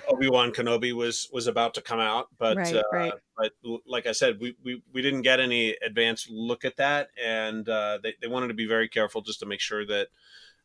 Obi 0.08 0.30
Wan 0.30 0.52
Kenobi 0.52 0.94
was 0.94 1.30
was 1.34 1.48
about 1.48 1.74
to 1.74 1.82
come 1.82 2.00
out, 2.00 2.28
but 2.38 2.58
right, 2.58 2.76
uh, 2.76 2.84
right. 2.92 3.14
but 3.36 3.52
like 3.88 4.06
I 4.06 4.12
said, 4.12 4.40
we, 4.40 4.56
we 4.64 4.84
we 4.94 5.02
didn't 5.02 5.24
get 5.24 5.40
any 5.40 5.76
advanced 5.84 6.30
look 6.30 6.64
at 6.64 6.78
that, 6.78 7.10
and 7.22 7.68
uh, 7.68 7.98
they 8.04 8.14
they 8.22 8.28
wanted 8.28 8.50
to 8.50 8.54
be 8.54 8.68
very 8.68 8.88
careful 8.88 9.22
just 9.22 9.40
to 9.40 9.48
make 9.48 9.60
sure 9.60 9.84
that 9.88 10.10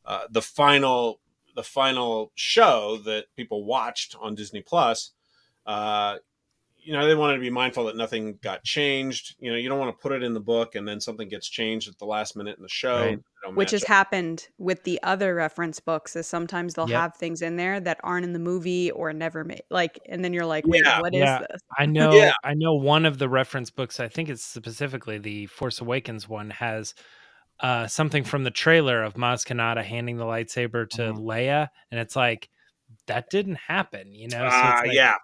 uh, 0.05 0.25
the 0.31 0.43
final 0.43 1.21
the 1.57 1.63
final 1.63 2.33
show 2.35 2.99
that 3.07 3.35
people 3.35 3.65
watched 3.65 4.15
on 4.21 4.35
Disney 4.35 4.61
Plus 4.61 5.13
uh, 5.65 6.19
you 6.89 6.95
know, 6.95 7.07
they 7.07 7.15
wanted 7.15 7.35
to 7.35 7.41
be 7.41 7.51
mindful 7.51 7.85
that 7.85 7.99
nothing 7.99 8.39
got 8.43 8.65
changed. 8.65 9.37
You 9.39 9.51
know, 9.51 9.59
you 9.59 9.69
don't 9.69 9.79
want 9.79 9.95
to 9.95 10.03
put 10.03 10.13
it 10.13 10.23
in 10.23 10.33
the 10.33 10.41
book 10.41 10.75
and 10.75 10.89
then 10.89 11.03
something 11.03 11.29
gets 11.29 11.47
changed 11.47 11.87
at 11.87 11.99
the 11.99 12.07
last 12.07 12.35
minute 12.35 12.57
in 12.57 12.63
the 12.63 12.69
show. 12.71 13.01
Right. 13.01 13.19
Which 13.53 13.73
has 13.73 13.83
up. 13.83 13.89
happened 13.89 14.49
with 14.57 14.85
the 14.85 14.99
other 15.03 15.35
reference 15.35 15.81
books 15.81 16.17
is 16.17 16.27
sometimes 16.27 16.73
they'll 16.73 16.89
yep. 16.89 16.99
have 16.99 17.17
things 17.19 17.43
in 17.43 17.57
there 17.57 17.79
that 17.79 18.01
aren't 18.03 18.25
in 18.25 18.33
the 18.33 18.39
movie 18.39 18.91
or 18.91 19.13
never 19.13 19.45
made 19.45 19.65
like 19.69 20.01
and 20.07 20.25
then 20.25 20.33
you're 20.33 20.47
like, 20.47 20.67
wait, 20.67 20.81
yeah. 20.83 20.99
what 21.03 21.13
yeah. 21.13 21.41
this? 21.41 21.61
I 21.79 21.85
know 21.85 22.15
yeah. 22.15 22.33
I 22.43 22.55
know 22.55 22.73
one 22.73 23.05
of 23.05 23.19
the 23.19 23.29
reference 23.29 23.69
books, 23.69 24.01
I 24.01 24.09
think 24.09 24.31
it's 24.31 24.43
specifically 24.43 25.19
the 25.19 25.45
Force 25.45 25.83
Awakens 25.83 26.27
one, 26.27 26.49
has 26.49 26.95
uh, 27.61 27.87
something 27.87 28.25
from 28.25 28.45
the 28.45 28.51
trailer 28.51 29.03
of 29.03 29.13
Maz 29.13 29.47
Kanata 29.47 29.85
handing 29.85 30.17
the 30.17 30.25
lightsaber 30.25 30.89
to 30.89 31.03
mm-hmm. 31.03 31.19
Leia, 31.19 31.69
and 31.91 32.01
it's 32.01 32.17
like 32.17 32.49
that 33.09 33.29
didn't 33.29 33.57
happen, 33.57 34.15
you 34.15 34.29
know. 34.29 34.49
So 34.49 34.57
uh, 34.57 34.81
like, 34.85 34.93
yeah, 34.93 35.15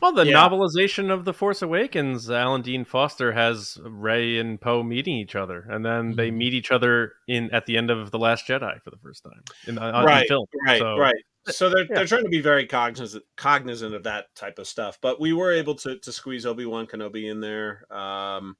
Well, 0.00 0.12
the 0.12 0.26
yeah. 0.26 0.34
novelization 0.34 1.10
of 1.10 1.24
The 1.24 1.32
Force 1.32 1.62
Awakens, 1.62 2.30
Alan 2.30 2.62
Dean 2.62 2.84
Foster 2.84 3.32
has 3.32 3.78
Rey 3.82 4.38
and 4.38 4.60
Poe 4.60 4.82
meeting 4.82 5.16
each 5.16 5.34
other, 5.34 5.66
and 5.68 5.84
then 5.84 6.08
mm-hmm. 6.08 6.16
they 6.16 6.30
meet 6.30 6.54
each 6.54 6.70
other 6.70 7.14
in 7.26 7.50
at 7.52 7.66
the 7.66 7.76
end 7.76 7.90
of 7.90 8.10
The 8.10 8.18
Last 8.18 8.46
Jedi 8.46 8.80
for 8.82 8.90
the 8.90 8.98
first 8.98 9.24
time 9.24 9.42
in, 9.66 9.78
uh, 9.78 10.04
right, 10.04 10.22
in 10.22 10.28
film. 10.28 10.46
Right, 10.66 10.78
so, 10.78 10.98
right. 10.98 11.14
So 11.48 11.68
they're 11.68 11.84
yeah. 11.84 11.94
they're 11.94 12.06
trying 12.06 12.24
to 12.24 12.28
be 12.28 12.40
very 12.40 12.66
cognizant 12.66 13.24
cognizant 13.36 13.94
of 13.94 14.02
that 14.02 14.34
type 14.34 14.58
of 14.58 14.66
stuff, 14.66 14.98
but 15.00 15.20
we 15.20 15.32
were 15.32 15.52
able 15.52 15.76
to 15.76 15.98
to 15.98 16.12
squeeze 16.12 16.44
Obi 16.44 16.66
Wan 16.66 16.86
Kenobi 16.86 17.30
in 17.30 17.40
there. 17.40 17.84
Um, 17.92 18.56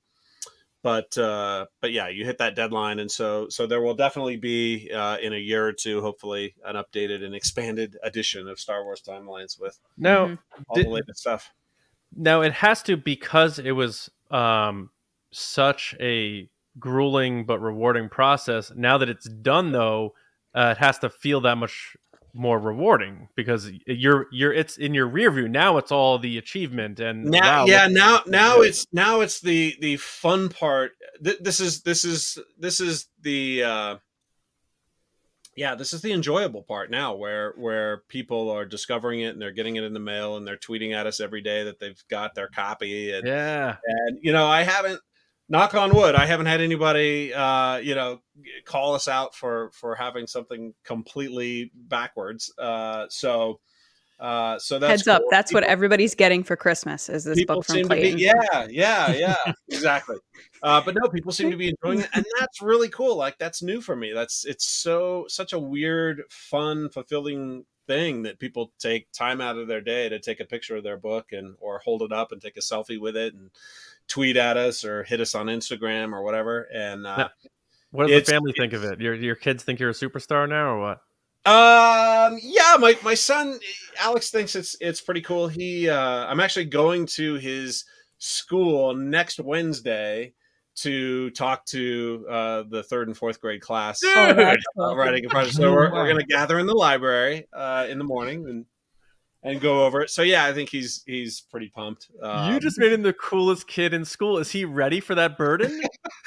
but 0.86 1.18
uh, 1.18 1.66
but 1.80 1.90
yeah, 1.90 2.06
you 2.06 2.24
hit 2.24 2.38
that 2.38 2.54
deadline, 2.54 3.00
and 3.00 3.10
so 3.10 3.48
so 3.48 3.66
there 3.66 3.82
will 3.82 3.96
definitely 3.96 4.36
be 4.36 4.88
uh, 4.94 5.16
in 5.20 5.32
a 5.32 5.36
year 5.36 5.66
or 5.66 5.72
two, 5.72 6.00
hopefully, 6.00 6.54
an 6.64 6.76
updated 6.76 7.24
and 7.24 7.34
expanded 7.34 7.96
edition 8.04 8.46
of 8.46 8.60
Star 8.60 8.84
Wars 8.84 9.02
Timelines 9.04 9.60
with 9.60 9.80
now 9.98 10.26
mm-hmm. 10.26 10.62
all 10.68 10.76
did, 10.76 10.86
the 10.86 10.90
latest 10.90 11.18
stuff. 11.18 11.52
Now 12.14 12.42
it 12.42 12.52
has 12.52 12.84
to 12.84 12.96
because 12.96 13.58
it 13.58 13.72
was 13.72 14.08
um, 14.30 14.90
such 15.32 15.96
a 15.98 16.48
grueling 16.78 17.46
but 17.46 17.58
rewarding 17.58 18.08
process. 18.08 18.70
Now 18.72 18.96
that 18.98 19.08
it's 19.08 19.28
done, 19.28 19.72
though, 19.72 20.14
uh, 20.54 20.76
it 20.76 20.78
has 20.78 21.00
to 21.00 21.10
feel 21.10 21.40
that 21.40 21.56
much 21.56 21.96
more 22.36 22.58
rewarding 22.58 23.28
because 23.34 23.70
you're 23.86 24.26
you're 24.30 24.52
it's 24.52 24.76
in 24.76 24.94
your 24.94 25.08
rear 25.08 25.30
view. 25.30 25.48
Now 25.48 25.78
it's 25.78 25.90
all 25.90 26.18
the 26.18 26.38
achievement 26.38 27.00
and 27.00 27.24
now 27.24 27.40
wow, 27.40 27.66
yeah 27.66 27.88
now 27.88 28.20
now 28.26 28.60
it's 28.60 28.86
now 28.92 29.20
it's 29.20 29.40
the 29.40 29.74
the 29.80 29.96
fun 29.96 30.48
part. 30.48 30.92
Th- 31.22 31.38
this 31.40 31.60
is 31.60 31.82
this 31.82 32.04
is 32.04 32.38
this 32.58 32.80
is 32.80 33.08
the 33.22 33.62
uh 33.62 33.96
yeah 35.56 35.74
this 35.74 35.92
is 35.92 36.02
the 36.02 36.12
enjoyable 36.12 36.62
part 36.62 36.90
now 36.90 37.14
where 37.14 37.54
where 37.56 38.02
people 38.08 38.50
are 38.50 38.64
discovering 38.64 39.20
it 39.20 39.28
and 39.28 39.40
they're 39.40 39.50
getting 39.50 39.76
it 39.76 39.84
in 39.84 39.94
the 39.94 40.00
mail 40.00 40.36
and 40.36 40.46
they're 40.46 40.56
tweeting 40.56 40.94
at 40.94 41.06
us 41.06 41.18
every 41.18 41.40
day 41.40 41.64
that 41.64 41.80
they've 41.80 42.02
got 42.08 42.34
their 42.34 42.48
copy 42.48 43.12
and 43.12 43.26
yeah. 43.26 43.76
and 43.84 44.18
you 44.22 44.32
know 44.32 44.46
i 44.46 44.62
haven't 44.62 45.00
knock 45.48 45.74
on 45.74 45.94
wood 45.94 46.14
i 46.14 46.26
haven't 46.26 46.46
had 46.46 46.60
anybody 46.60 47.32
uh 47.32 47.76
you 47.76 47.94
know 47.94 48.20
call 48.64 48.94
us 48.94 49.08
out 49.08 49.34
for 49.34 49.70
for 49.72 49.94
having 49.94 50.26
something 50.26 50.74
completely 50.84 51.70
backwards 51.74 52.52
uh 52.58 53.06
so 53.08 53.60
uh 54.18 54.58
so 54.58 54.78
that's 54.78 54.90
heads 54.90 55.02
cool. 55.04 55.14
up 55.14 55.22
that's 55.30 55.50
people, 55.50 55.60
what 55.60 55.68
everybody's 55.68 56.14
getting 56.14 56.42
for 56.42 56.56
christmas 56.56 57.08
is 57.08 57.24
this 57.24 57.44
book 57.44 57.64
from 57.64 57.84
Clayton. 57.84 58.16
Be, 58.16 58.22
yeah 58.22 58.66
yeah 58.68 59.12
yeah 59.12 59.52
exactly 59.68 60.16
uh 60.62 60.80
but 60.84 60.96
no 61.00 61.08
people 61.10 61.32
seem 61.32 61.50
to 61.50 61.56
be 61.56 61.68
enjoying 61.68 62.00
it 62.00 62.08
and 62.14 62.24
that's 62.38 62.62
really 62.62 62.88
cool 62.88 63.16
like 63.16 63.36
that's 63.38 63.62
new 63.62 63.80
for 63.80 63.94
me 63.94 64.12
that's 64.12 64.44
it's 64.46 64.66
so 64.66 65.26
such 65.28 65.52
a 65.52 65.58
weird 65.58 66.22
fun 66.30 66.88
fulfilling 66.88 67.64
thing 67.86 68.22
that 68.22 68.38
people 68.38 68.72
take 68.78 69.10
time 69.12 69.40
out 69.40 69.58
of 69.58 69.68
their 69.68 69.80
day 69.80 70.08
to 70.08 70.18
take 70.18 70.40
a 70.40 70.44
picture 70.44 70.76
of 70.76 70.84
their 70.84 70.96
book 70.96 71.32
and 71.32 71.56
or 71.60 71.78
hold 71.78 72.02
it 72.02 72.12
up 72.12 72.32
and 72.32 72.40
take 72.40 72.56
a 72.56 72.60
selfie 72.60 73.00
with 73.00 73.16
it 73.16 73.34
and 73.34 73.50
tweet 74.08 74.36
at 74.36 74.56
us 74.56 74.84
or 74.84 75.04
hit 75.04 75.20
us 75.20 75.34
on 75.34 75.46
Instagram 75.46 76.12
or 76.12 76.22
whatever. 76.22 76.62
And 76.72 77.06
uh, 77.06 77.28
what 77.90 78.08
does 78.08 78.26
the 78.26 78.32
family 78.32 78.52
think 78.56 78.72
of 78.72 78.84
it? 78.84 79.00
Your 79.00 79.14
your 79.14 79.36
kids 79.36 79.62
think 79.62 79.80
you're 79.80 79.90
a 79.90 79.94
superstar 79.94 80.48
now, 80.48 80.74
or 80.74 80.80
what? 80.80 80.98
Um, 81.46 82.38
yeah, 82.42 82.76
my 82.78 82.98
my 83.04 83.14
son 83.14 83.58
Alex 83.98 84.30
thinks 84.30 84.56
it's 84.56 84.76
it's 84.80 85.00
pretty 85.00 85.20
cool. 85.20 85.46
He, 85.48 85.88
uh, 85.88 86.26
I'm 86.26 86.40
actually 86.40 86.64
going 86.64 87.06
to 87.14 87.34
his 87.34 87.84
school 88.18 88.94
next 88.94 89.38
Wednesday 89.38 90.34
to 90.76 91.30
talk 91.30 91.64
to 91.66 92.26
uh, 92.28 92.62
the 92.68 92.82
third 92.82 93.08
and 93.08 93.16
fourth 93.16 93.40
grade 93.40 93.60
class 93.60 94.00
oh, 94.06 94.94
writing 94.94 95.24
a 95.26 95.28
project. 95.28 95.56
So 95.56 95.72
we're, 95.72 95.92
we're 95.92 96.04
going 96.04 96.18
to 96.18 96.26
gather 96.26 96.58
in 96.58 96.66
the 96.66 96.74
library 96.74 97.46
uh, 97.52 97.86
in 97.88 97.98
the 97.98 98.04
morning 98.04 98.46
and 98.48 98.66
and 99.42 99.60
go 99.60 99.86
over 99.86 100.02
it. 100.02 100.10
So 100.10 100.22
yeah, 100.22 100.44
I 100.44 100.52
think 100.52 100.70
he's 100.70 101.02
he's 101.06 101.40
pretty 101.40 101.68
pumped. 101.68 102.08
Um, 102.20 102.52
you 102.52 102.60
just 102.60 102.78
made 102.78 102.92
him 102.92 103.02
the 103.02 103.12
coolest 103.12 103.68
kid 103.68 103.94
in 103.94 104.04
school. 104.04 104.38
Is 104.38 104.50
he 104.50 104.64
ready 104.64 104.98
for 104.98 105.14
that 105.14 105.38
burden? 105.38 105.80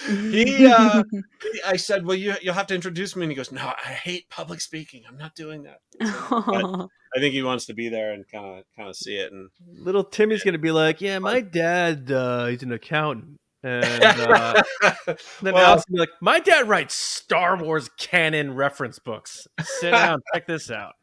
he, 0.07 0.65
uh, 0.65 1.03
he, 1.11 1.61
I 1.65 1.75
said, 1.75 2.05
well, 2.05 2.15
you 2.15 2.33
you'll 2.41 2.53
have 2.53 2.67
to 2.67 2.75
introduce 2.75 3.15
me, 3.15 3.23
and 3.23 3.31
he 3.31 3.35
goes, 3.35 3.51
no, 3.51 3.61
I 3.61 3.89
hate 3.89 4.29
public 4.29 4.61
speaking. 4.61 5.03
I'm 5.07 5.17
not 5.17 5.35
doing 5.35 5.63
that. 5.63 5.79
I 6.01 7.19
think 7.19 7.33
he 7.33 7.43
wants 7.43 7.65
to 7.65 7.73
be 7.73 7.89
there 7.89 8.13
and 8.13 8.25
kind 8.31 8.59
of 8.59 8.63
kind 8.75 8.87
of 8.87 8.95
see 8.95 9.15
it. 9.15 9.31
And 9.31 9.49
little 9.67 10.03
Timmy's 10.03 10.43
gonna 10.43 10.57
be 10.57 10.71
like, 10.71 11.01
yeah, 11.01 11.19
my 11.19 11.41
dad, 11.41 12.11
uh, 12.11 12.45
he's 12.45 12.63
an 12.63 12.71
accountant. 12.71 13.37
And 13.61 14.03
uh, 14.03 14.61
then 15.41 15.53
well, 15.53 15.57
Alex 15.57 15.85
be 15.85 15.97
like, 15.97 16.09
"My 16.21 16.39
dad 16.39 16.69
writes 16.69 16.95
Star 16.95 17.57
Wars 17.57 17.89
canon 17.97 18.55
reference 18.55 18.99
books. 18.99 19.47
Sit 19.61 19.91
down, 19.91 20.21
check 20.33 20.47
this 20.47 20.71
out." 20.71 20.93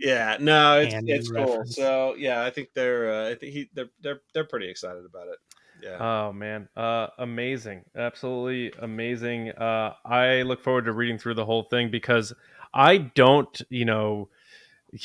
Yeah, 0.00 0.36
no, 0.40 0.80
it's 0.80 0.94
it's 1.06 1.30
cool. 1.30 1.62
So 1.64 2.14
yeah, 2.16 2.44
I 2.44 2.50
think 2.50 2.70
they're 2.74 3.12
uh, 3.12 3.30
I 3.30 3.34
think 3.36 3.52
he 3.52 3.70
they're 3.74 3.90
they're 4.00 4.20
they're 4.34 4.44
pretty 4.44 4.68
excited 4.68 5.04
about 5.04 5.28
it. 5.28 5.38
Yeah. 5.82 5.96
Oh 5.98 6.32
man, 6.32 6.68
uh, 6.76 7.08
amazing, 7.18 7.84
absolutely 7.96 8.72
amazing. 8.80 9.50
Uh, 9.50 9.94
I 10.04 10.42
look 10.42 10.62
forward 10.62 10.86
to 10.86 10.92
reading 10.92 11.18
through 11.18 11.34
the 11.34 11.44
whole 11.44 11.64
thing 11.64 11.90
because 11.90 12.32
I 12.74 12.98
don't, 12.98 13.60
you 13.68 13.84
know, 13.84 14.28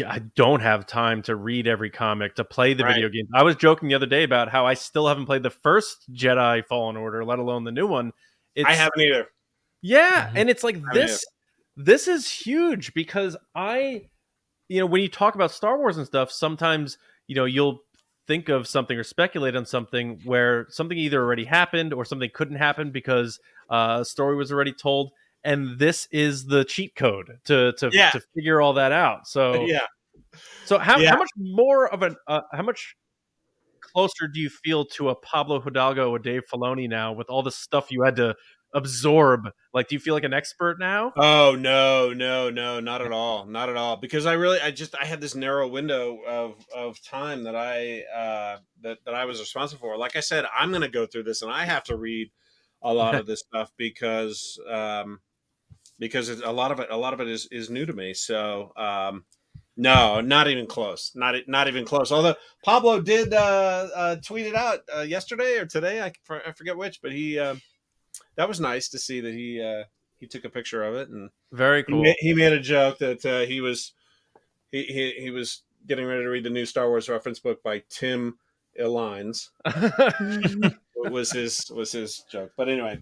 I 0.06 0.20
don't 0.20 0.62
have 0.62 0.86
time 0.86 1.22
to 1.24 1.36
read 1.36 1.68
every 1.68 1.90
comic 1.90 2.36
to 2.36 2.44
play 2.44 2.74
the 2.74 2.84
right. 2.84 2.96
video 2.96 3.10
game. 3.10 3.28
I 3.34 3.44
was 3.44 3.56
joking 3.56 3.88
the 3.88 3.96
other 3.96 4.06
day 4.06 4.24
about 4.24 4.50
how 4.50 4.66
I 4.66 4.74
still 4.74 5.08
haven't 5.08 5.28
played 5.28 5.44
the 5.44 5.50
first 5.50 6.12
Jedi 6.12 6.66
Fallen 6.66 6.98
Order, 6.98 7.24
let 7.24 7.40
alone 7.40 7.64
the 7.64 7.72
new 7.72 7.88
one. 7.88 8.12
It's, 8.54 8.68
I 8.68 8.74
haven't 8.74 9.00
either. 9.00 9.28
Yeah, 9.82 10.28
mm-hmm. 10.28 10.38
and 10.38 10.50
it's 10.50 10.64
like 10.64 10.78
this. 10.94 11.26
This 11.78 12.08
is 12.08 12.30
huge 12.30 12.94
because 12.94 13.38
I 13.56 14.08
you 14.70 14.80
know, 14.80 14.86
when 14.86 15.02
you 15.02 15.08
talk 15.08 15.36
about 15.36 15.52
Star 15.52 15.78
Wars 15.78 15.98
and 15.98 16.06
stuff, 16.06 16.32
sometimes, 16.32 16.98
you 17.28 17.36
know, 17.36 17.46
you'll 17.46 17.82
think 18.28 18.50
of 18.50 18.68
something 18.68 18.98
or 18.98 19.04
speculate 19.04 19.56
on 19.56 19.66
something 19.66 20.20
where 20.26 20.68
something 20.70 20.98
either 20.98 21.22
already 21.22 21.46
happened 21.46 21.94
or 21.94 22.04
something 22.04 22.30
couldn't 22.34 22.58
happen 22.58 22.92
because 22.92 23.40
uh, 23.70 24.00
a 24.02 24.06
story 24.06 24.36
was 24.36 24.52
already 24.52 24.74
told. 24.74 25.12
And 25.44 25.80
this 25.80 26.08
is 26.12 26.46
the 26.46 26.66
cheat 26.66 26.96
code 26.96 27.40
to 27.46 27.74
to, 27.74 27.90
yeah. 27.92 28.10
to 28.12 28.22
figure 28.36 28.62
all 28.62 28.74
that 28.74 28.92
out. 28.92 29.28
So 29.28 29.66
yeah. 29.68 29.86
So 30.66 30.78
how, 30.78 30.98
yeah. 30.98 31.12
how 31.12 31.18
much 31.18 31.30
more 31.38 31.88
of 31.88 32.04
an 32.04 32.16
uh, 32.28 32.42
how 32.52 32.64
much 32.64 32.96
closer 33.82 34.28
do 34.28 34.40
you 34.40 34.50
feel 34.50 34.86
to 34.86 35.10
a 35.10 35.16
Pablo 35.16 35.60
Hidalgo 35.60 36.12
or 36.12 36.20
Dave 36.20 36.44
Filoni 36.52 36.90
now 36.90 37.14
with 37.14 37.30
all 37.30 37.44
the 37.44 37.52
stuff 37.52 37.92
you 37.92 38.04
had 38.04 38.16
to 38.18 38.36
absorb 38.74 39.50
like 39.74 39.88
do 39.88 39.96
you 39.96 40.00
feel 40.00 40.14
like 40.14 40.26
an 40.26 40.34
expert 40.34 40.78
now 40.78 41.14
oh 41.16 41.56
no 41.58 42.12
no 42.12 42.50
no 42.50 42.82
not 42.82 43.02
at 43.02 43.14
all 43.14 43.46
not 43.46 43.70
at 43.70 43.78
all 43.78 43.96
because 43.96 44.26
i 44.26 44.34
really 44.34 44.60
i 44.60 44.70
just 44.70 44.94
i 45.02 45.06
had 45.06 45.22
this 45.22 45.36
narrow 45.36 45.68
window 45.68 46.20
of 46.28 46.66
of 46.76 47.02
time 47.02 47.44
that 47.44 47.56
i 47.56 48.02
uh 48.14 48.58
that, 48.82 48.98
that 49.06 49.14
i 49.14 49.24
was 49.24 49.40
responsible 49.40 49.80
for 49.80 49.98
like 49.98 50.18
i 50.18 50.20
said 50.20 50.44
i'm 50.56 50.72
gonna 50.72 50.90
go 50.90 51.06
through 51.06 51.24
this 51.24 51.42
and 51.42 51.52
i 51.52 51.64
have 51.64 51.84
to 51.84 51.96
read 51.96 52.30
a 52.82 52.94
lot 52.94 53.16
of 53.20 53.26
this 53.26 53.40
stuff 53.40 53.72
because 53.78 54.60
um 54.70 55.20
because 56.00 56.30
a 56.30 56.52
lot 56.52 56.72
of 56.72 56.80
it 56.80 56.88
a 56.92 56.98
lot 56.98 57.14
of 57.14 57.22
it 57.22 57.28
is 57.28 57.48
is 57.52 57.70
new 57.70 57.86
to 57.86 57.94
me 57.94 58.14
so 58.14 58.72
um 58.78 59.24
no, 59.78 60.22
not 60.22 60.48
even 60.48 60.66
close. 60.66 61.12
Not 61.14 61.36
not 61.48 61.68
even 61.68 61.86
close. 61.86 62.12
Although 62.12 62.36
Pablo 62.66 63.00
did 63.00 63.32
uh, 63.32 63.88
uh, 63.96 64.16
tweet 64.16 64.48
it 64.48 64.56
out 64.56 64.80
uh, 64.94 65.02
yesterday 65.02 65.60
or 65.60 65.68
today, 65.68 66.02
I, 66.02 66.12
I 66.30 66.52
forget 66.52 66.76
which, 66.76 67.00
but 67.02 67.12
he 67.12 67.38
uh, 67.38 67.56
that 68.36 68.48
was 68.48 68.60
nice 68.60 68.90
to 68.90 69.00
see 69.00 69.22
that 69.22 69.34
he 69.34 69.62
uh, 69.62 69.84
he 70.20 70.26
took 70.26 70.46
a 70.46 70.50
picture 70.50 70.84
of 70.84 70.96
it 70.96 71.10
and 71.10 71.30
very 71.52 71.84
cool. 71.84 71.98
He 71.98 72.04
made, 72.04 72.16
he 72.20 72.34
made 72.34 72.54
a 72.54 72.60
joke 72.60 72.98
that 72.98 73.24
uh, 73.24 73.42
he 73.42 73.62
was 73.62 73.94
he, 74.72 74.84
he 74.84 75.14
he 75.22 75.30
was 75.30 75.62
getting 75.86 76.06
ready 76.06 76.24
to 76.24 76.30
read 76.30 76.44
the 76.44 76.50
new 76.50 76.66
Star 76.66 76.90
Wars 76.90 77.08
reference 77.08 77.40
book 77.40 77.62
by 77.62 77.84
Tim 77.88 78.40
Illines. 78.76 79.52
was 80.96 81.32
his 81.32 81.70
was 81.70 81.92
his 81.92 82.24
joke, 82.32 82.52
but 82.58 82.68
anyway. 82.68 82.98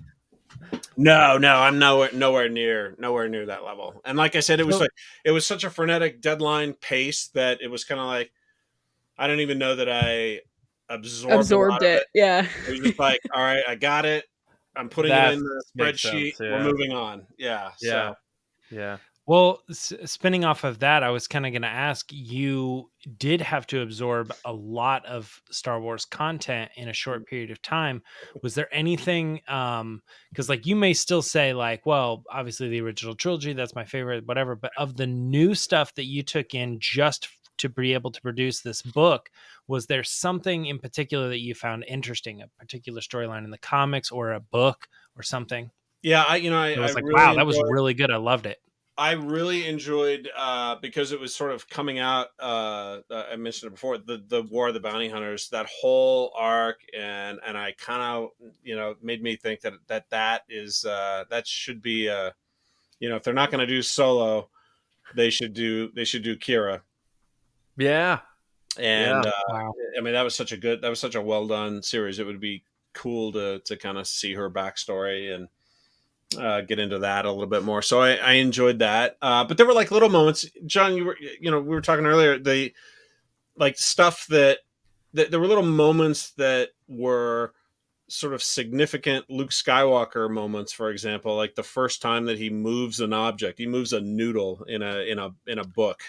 No, 0.98 1.38
no, 1.38 1.58
I'm 1.58 1.78
nowhere 1.78 2.10
nowhere 2.14 2.50
near 2.50 2.96
nowhere 2.98 3.28
near 3.28 3.46
that 3.48 3.64
level. 3.64 4.02
And 4.06 4.18
like 4.18 4.36
I 4.36 4.40
said, 4.40 4.60
it 4.60 4.66
was 4.66 4.80
like 4.80 4.92
it 5.24 5.32
was 5.32 5.46
such 5.46 5.64
a 5.64 5.70
frenetic 5.70 6.22
deadline 6.22 6.74
pace 6.74 7.28
that 7.34 7.62
it 7.62 7.68
was 7.68 7.84
kind 7.84 8.00
of 8.00 8.08
like 8.08 8.32
I 9.18 9.28
don't 9.28 9.40
even 9.40 9.58
know 9.58 9.76
that 9.76 9.90
I 9.90 10.42
absorbed 10.90 11.36
absorbed 11.36 11.84
it. 11.84 12.02
it. 12.02 12.08
Yeah, 12.14 12.48
it 12.68 12.72
was 12.72 12.80
just 12.80 13.00
like, 13.00 13.20
all 13.34 13.44
right, 13.44 13.64
I 13.68 13.76
got 13.76 14.06
it. 14.06 14.26
I'm 14.76 14.90
putting 14.90 15.10
that 15.10 15.32
it 15.32 15.38
in 15.38 15.44
the 15.44 15.64
spreadsheet. 15.78 16.36
Sense, 16.36 16.40
yeah. 16.40 16.52
We're 16.52 16.64
moving 16.64 16.92
on. 16.92 17.26
Yeah. 17.38 17.72
Yeah. 17.82 18.12
So. 18.12 18.16
Yeah. 18.72 18.98
Well, 19.28 19.64
s- 19.70 19.94
spinning 20.06 20.46
off 20.46 20.64
of 20.64 20.80
that, 20.80 21.02
I 21.02 21.10
was 21.10 21.28
kind 21.28 21.46
of 21.48 21.52
going 21.52 21.64
to 21.64 21.68
ask 21.68 22.06
you 22.12 22.92
did 23.18 23.42
have 23.42 23.66
to 23.68 23.82
absorb 23.82 24.32
a 24.46 24.54
lot 24.54 25.06
of 25.06 25.42
Star 25.50 25.82
Wars 25.82 26.06
content 26.06 26.72
in 26.76 26.90
a 26.90 26.94
short 26.94 27.26
period 27.26 27.50
of 27.50 27.62
time. 27.62 28.04
Was 28.44 28.54
there 28.56 28.74
anything 28.74 29.42
um 29.48 30.02
cuz 30.36 30.50
like 30.50 30.66
you 30.66 30.76
may 30.76 30.94
still 30.94 31.22
say 31.22 31.54
like, 31.54 31.86
well, 31.86 32.24
obviously 32.32 32.70
the 32.70 32.82
original 32.82 33.16
trilogy, 33.16 33.54
that's 33.54 33.76
my 33.76 33.86
favorite, 33.86 34.26
whatever, 34.28 34.56
but 34.56 34.72
of 34.78 34.96
the 34.96 35.08
new 35.08 35.56
stuff 35.56 35.94
that 35.96 36.06
you 36.06 36.22
took 36.24 36.54
in 36.54 36.78
just 36.80 37.28
to 37.58 37.70
be 37.70 37.94
able 37.94 38.12
to 38.12 38.22
produce 38.22 38.62
this 38.62 38.82
book 38.82 39.30
was 39.68 39.88
there 39.88 40.04
something 40.04 40.66
in 40.66 40.78
particular 40.78 41.30
that 41.30 41.40
you 41.40 41.56
found 41.56 41.86
interesting 41.88 42.42
a 42.42 42.48
particular 42.60 43.02
storyline 43.02 43.44
in 43.46 43.50
the 43.50 43.58
comics 43.58 44.12
or 44.12 44.34
a 44.34 44.40
book 44.40 44.88
or 45.16 45.24
something? 45.24 45.72
Yeah 46.04 46.24
i 46.28 46.36
you 46.36 46.50
know 46.50 46.60
i, 46.60 46.78
was 46.78 46.92
I 46.92 46.94
like 46.96 47.04
really 47.06 47.14
wow 47.16 47.34
that 47.36 47.46
was 47.46 47.60
really 47.70 47.94
good 47.94 48.12
i 48.12 48.18
loved 48.18 48.46
it 48.46 48.60
I 48.98 49.12
really 49.12 49.68
enjoyed 49.68 50.30
uh, 50.38 50.76
because 50.82 51.12
it 51.12 51.20
was 51.20 51.36
sort 51.36 51.52
of 51.52 51.70
coming 51.70 52.00
out. 52.00 52.28
Uh, 52.40 53.00
uh 53.10 53.24
I 53.32 53.36
mentioned 53.36 53.70
it 53.70 53.76
before 53.76 53.98
the 53.98 54.24
the 54.28 54.44
War 54.44 54.70
of 54.70 54.74
the 54.74 54.80
Bounty 54.80 55.10
Hunters. 55.10 55.50
That 55.50 55.66
whole 55.66 56.32
arc, 56.38 56.80
and 56.98 57.40
and 57.46 57.58
I 57.58 57.74
kind 57.78 58.02
of 58.02 58.30
you 58.64 58.76
know 58.76 58.96
made 59.02 59.22
me 59.22 59.36
think 59.36 59.62
that 59.62 59.74
that 59.88 60.10
that 60.12 60.44
is 60.48 60.86
uh, 60.86 61.26
that 61.30 61.46
should 61.46 61.82
be 61.82 62.08
a, 62.08 62.34
you 63.00 63.10
know 63.10 63.18
if 63.18 63.24
they're 63.24 63.34
not 63.34 63.52
going 63.52 63.60
to 63.60 63.68
do 63.68 63.82
solo, 63.82 64.50
they 65.14 65.30
should 65.30 65.54
do 65.54 65.92
they 65.94 66.06
should 66.06 66.24
do 66.24 66.38
Qi'ra. 66.38 66.82
Yeah, 67.78 68.20
and 68.78 69.26
yeah. 69.26 69.30
Uh, 69.30 69.32
wow. 69.50 69.74
I 69.98 70.02
mean 70.02 70.14
that 70.14 70.24
was 70.24 70.36
such 70.36 70.54
a 70.54 70.58
good 70.58 70.82
that 70.82 70.90
was 70.90 71.02
such 71.02 71.16
a 71.16 71.22
well 71.22 71.48
done 71.48 71.84
series. 71.84 72.20
It 72.20 72.26
would 72.26 72.40
be 72.40 72.64
cool 72.94 73.34
to 73.34 73.60
to 73.60 73.76
kind 73.76 73.98
of 73.98 74.08
see 74.08 74.36
her 74.36 74.50
backstory 74.50 75.36
and 75.36 75.50
uh, 76.38 76.62
get 76.62 76.80
into 76.80 77.00
that 77.00 77.26
a 77.26 77.32
little 77.32 77.48
bit 77.48 77.64
more. 77.64 77.82
So 77.82 78.02
I, 78.02 78.16
I 78.16 78.32
enjoyed 78.34 78.80
that. 78.80 79.18
Uh, 79.22 79.44
but 79.44 79.58
there 79.58 79.66
were 79.66 79.74
like 79.74 79.92
little 79.92 80.10
moments, 80.10 80.46
John. 80.66 80.96
You 80.96 81.06
were, 81.06 81.18
you 81.40 81.52
know, 81.52 81.60
we 81.60 81.70
were 81.70 81.82
talking 81.82 82.06
earlier. 82.06 82.38
The 82.38 82.74
like 83.58 83.78
stuff 83.78 84.26
that, 84.28 84.60
that 85.14 85.32
there 85.32 85.40
were 85.40 85.48
little 85.48 85.64
moments 85.64 86.32
that 86.32 86.70
were 86.88 87.54
sort 88.08 88.34
of 88.34 88.44
significant 88.44 89.30
Luke 89.30 89.52
Skywalker 89.52 90.30
moments. 90.30 90.74
For 90.74 90.90
example, 90.90 91.36
like 91.36 91.56
the 91.56 91.64
first 91.64 92.02
time 92.02 92.26
that 92.26 92.38
he 92.38 92.50
moves 92.50 93.00
an 93.00 93.14
object, 93.14 93.58
he 93.58 93.68
moves 93.68 93.94
a 93.94 94.02
noodle 94.02 94.64
in 94.68 94.82
a 94.82 95.00
in 95.00 95.20
a 95.20 95.30
in 95.48 95.60
a 95.60 95.64
book. 95.64 96.02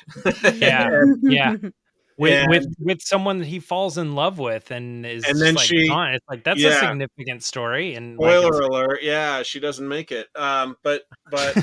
yeah, 0.54 1.02
yeah 1.22 1.56
with 2.18 2.32
and, 2.32 2.50
with 2.50 2.74
with 2.78 3.02
someone 3.02 3.38
that 3.38 3.46
he 3.46 3.60
falls 3.60 3.98
in 3.98 4.14
love 4.14 4.38
with 4.38 4.70
and 4.70 5.04
is 5.04 5.24
and 5.24 5.40
then 5.40 5.54
like 5.54 5.66
she 5.66 5.88
gone. 5.88 6.14
it's 6.14 6.24
like 6.28 6.44
that's 6.44 6.60
yeah. 6.60 6.70
a 6.70 6.80
significant 6.80 7.42
story 7.42 7.94
and 7.94 8.16
spoiler 8.16 8.62
like, 8.62 8.70
alert 8.70 9.02
yeah 9.02 9.42
she 9.42 9.60
doesn't 9.60 9.86
make 9.86 10.10
it 10.12 10.28
um 10.34 10.76
but 10.82 11.02
but 11.30 11.54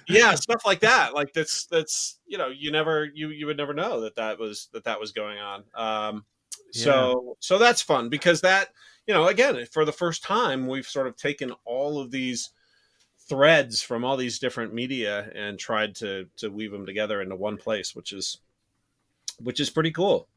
yeah 0.08 0.34
stuff 0.34 0.62
like 0.64 0.80
that 0.80 1.14
like 1.14 1.32
that's 1.32 1.66
that's 1.66 2.18
you 2.26 2.38
know 2.38 2.48
you 2.48 2.72
never 2.72 3.04
you 3.14 3.28
you 3.28 3.46
would 3.46 3.56
never 3.56 3.74
know 3.74 4.00
that 4.00 4.16
that 4.16 4.38
was 4.38 4.68
that 4.72 4.84
that 4.84 4.98
was 4.98 5.12
going 5.12 5.38
on 5.38 5.64
um 5.74 6.24
so 6.72 7.24
yeah. 7.26 7.32
so 7.40 7.58
that's 7.58 7.82
fun 7.82 8.08
because 8.08 8.40
that 8.40 8.68
you 9.06 9.12
know 9.12 9.26
again 9.26 9.66
for 9.70 9.84
the 9.84 9.92
first 9.92 10.22
time 10.22 10.66
we've 10.66 10.86
sort 10.86 11.06
of 11.06 11.16
taken 11.16 11.52
all 11.66 11.98
of 11.98 12.10
these 12.10 12.50
threads 13.28 13.82
from 13.82 14.04
all 14.04 14.16
these 14.16 14.38
different 14.38 14.72
media 14.72 15.30
and 15.34 15.58
tried 15.58 15.94
to 15.94 16.26
to 16.36 16.48
weave 16.48 16.72
them 16.72 16.86
together 16.86 17.20
into 17.20 17.36
one 17.36 17.58
place 17.58 17.94
which 17.94 18.12
is 18.12 18.38
which 19.42 19.60
is 19.60 19.70
pretty 19.70 19.90
cool. 19.90 20.28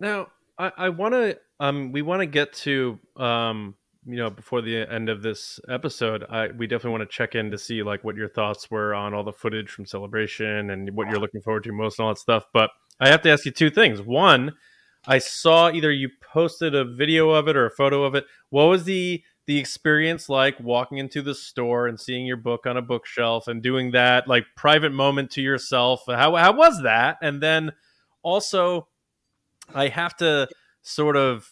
Now, 0.00 0.28
I, 0.58 0.72
I 0.76 0.88
want 0.90 1.14
to 1.14 1.38
um 1.58 1.92
we 1.92 2.02
want 2.02 2.20
to 2.20 2.26
get 2.26 2.52
to 2.52 2.98
um 3.16 3.74
you 4.06 4.16
know 4.16 4.30
before 4.30 4.62
the 4.62 4.90
end 4.90 5.08
of 5.08 5.22
this 5.22 5.60
episode 5.68 6.24
i 6.30 6.48
we 6.48 6.66
definitely 6.66 6.98
want 6.98 7.02
to 7.02 7.14
check 7.14 7.34
in 7.34 7.50
to 7.50 7.58
see 7.58 7.82
like 7.82 8.02
what 8.02 8.16
your 8.16 8.28
thoughts 8.28 8.70
were 8.70 8.94
on 8.94 9.12
all 9.12 9.22
the 9.22 9.32
footage 9.32 9.70
from 9.70 9.84
celebration 9.84 10.70
and 10.70 10.90
what 10.94 11.08
you're 11.08 11.20
looking 11.20 11.40
forward 11.40 11.64
to 11.64 11.72
most 11.72 11.98
and 11.98 12.06
all 12.06 12.14
that 12.14 12.18
stuff. 12.20 12.44
But 12.52 12.70
i 12.98 13.08
have 13.08 13.22
to 13.22 13.30
ask 13.30 13.44
you 13.44 13.52
two 13.52 13.70
things. 13.70 14.00
One 14.00 14.52
i 15.06 15.18
saw 15.18 15.70
either 15.70 15.90
you 15.90 16.10
posted 16.20 16.74
a 16.74 16.84
video 16.84 17.30
of 17.30 17.48
it 17.48 17.56
or 17.56 17.66
a 17.66 17.70
photo 17.70 18.04
of 18.04 18.14
it. 18.14 18.26
What 18.50 18.64
was 18.64 18.84
the 18.84 19.22
the 19.46 19.58
experience 19.58 20.28
like 20.28 20.60
walking 20.60 20.98
into 20.98 21.22
the 21.22 21.34
store 21.34 21.88
and 21.88 21.98
seeing 21.98 22.26
your 22.26 22.36
book 22.36 22.66
on 22.66 22.76
a 22.76 22.82
bookshelf 22.82 23.48
and 23.48 23.62
doing 23.62 23.90
that 23.92 24.28
like 24.28 24.44
private 24.56 24.92
moment 24.92 25.30
to 25.32 25.42
yourself? 25.42 26.02
How, 26.06 26.36
how 26.36 26.52
was 26.52 26.82
that? 26.82 27.16
And 27.20 27.42
then 27.42 27.72
also, 28.22 28.88
I 29.74 29.88
have 29.88 30.16
to 30.16 30.48
sort 30.82 31.16
of, 31.16 31.50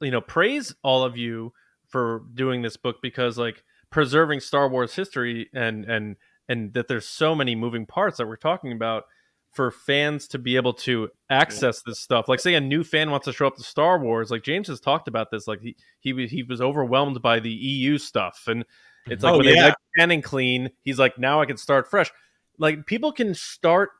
you 0.00 0.10
know, 0.10 0.20
praise 0.20 0.74
all 0.82 1.04
of 1.04 1.16
you 1.16 1.52
for 1.88 2.22
doing 2.34 2.62
this 2.62 2.76
book 2.76 2.96
because, 3.02 3.38
like, 3.38 3.62
preserving 3.90 4.40
Star 4.40 4.68
Wars 4.68 4.94
history 4.94 5.48
and 5.54 5.84
and 5.84 6.16
and 6.48 6.74
that 6.74 6.88
there's 6.88 7.06
so 7.06 7.34
many 7.34 7.54
moving 7.54 7.86
parts 7.86 8.18
that 8.18 8.26
we're 8.26 8.36
talking 8.36 8.72
about 8.72 9.04
for 9.52 9.70
fans 9.70 10.26
to 10.28 10.38
be 10.38 10.56
able 10.56 10.74
to 10.74 11.08
access 11.30 11.80
this 11.86 12.00
stuff. 12.00 12.28
Like, 12.28 12.40
say 12.40 12.54
a 12.54 12.60
new 12.60 12.82
fan 12.82 13.10
wants 13.10 13.24
to 13.26 13.32
show 13.32 13.46
up 13.46 13.56
to 13.56 13.62
Star 13.62 13.98
Wars, 13.98 14.30
like 14.30 14.42
James 14.42 14.68
has 14.68 14.80
talked 14.80 15.08
about 15.08 15.30
this. 15.30 15.46
Like 15.46 15.60
he 15.60 15.76
he 16.00 16.26
he 16.26 16.42
was 16.42 16.60
overwhelmed 16.60 17.22
by 17.22 17.40
the 17.40 17.52
EU 17.52 17.98
stuff, 17.98 18.44
and 18.46 18.64
it's 19.06 19.22
like 19.22 19.34
oh, 19.34 19.38
when 19.38 19.46
yeah. 19.46 19.54
they 19.54 19.62
like 19.62 19.74
canning 19.98 20.22
clean, 20.22 20.70
he's 20.82 20.98
like, 20.98 21.18
now 21.18 21.40
I 21.40 21.46
can 21.46 21.56
start 21.56 21.88
fresh. 21.88 22.10
Like 22.58 22.86
people 22.86 23.12
can 23.12 23.34
start 23.34 23.90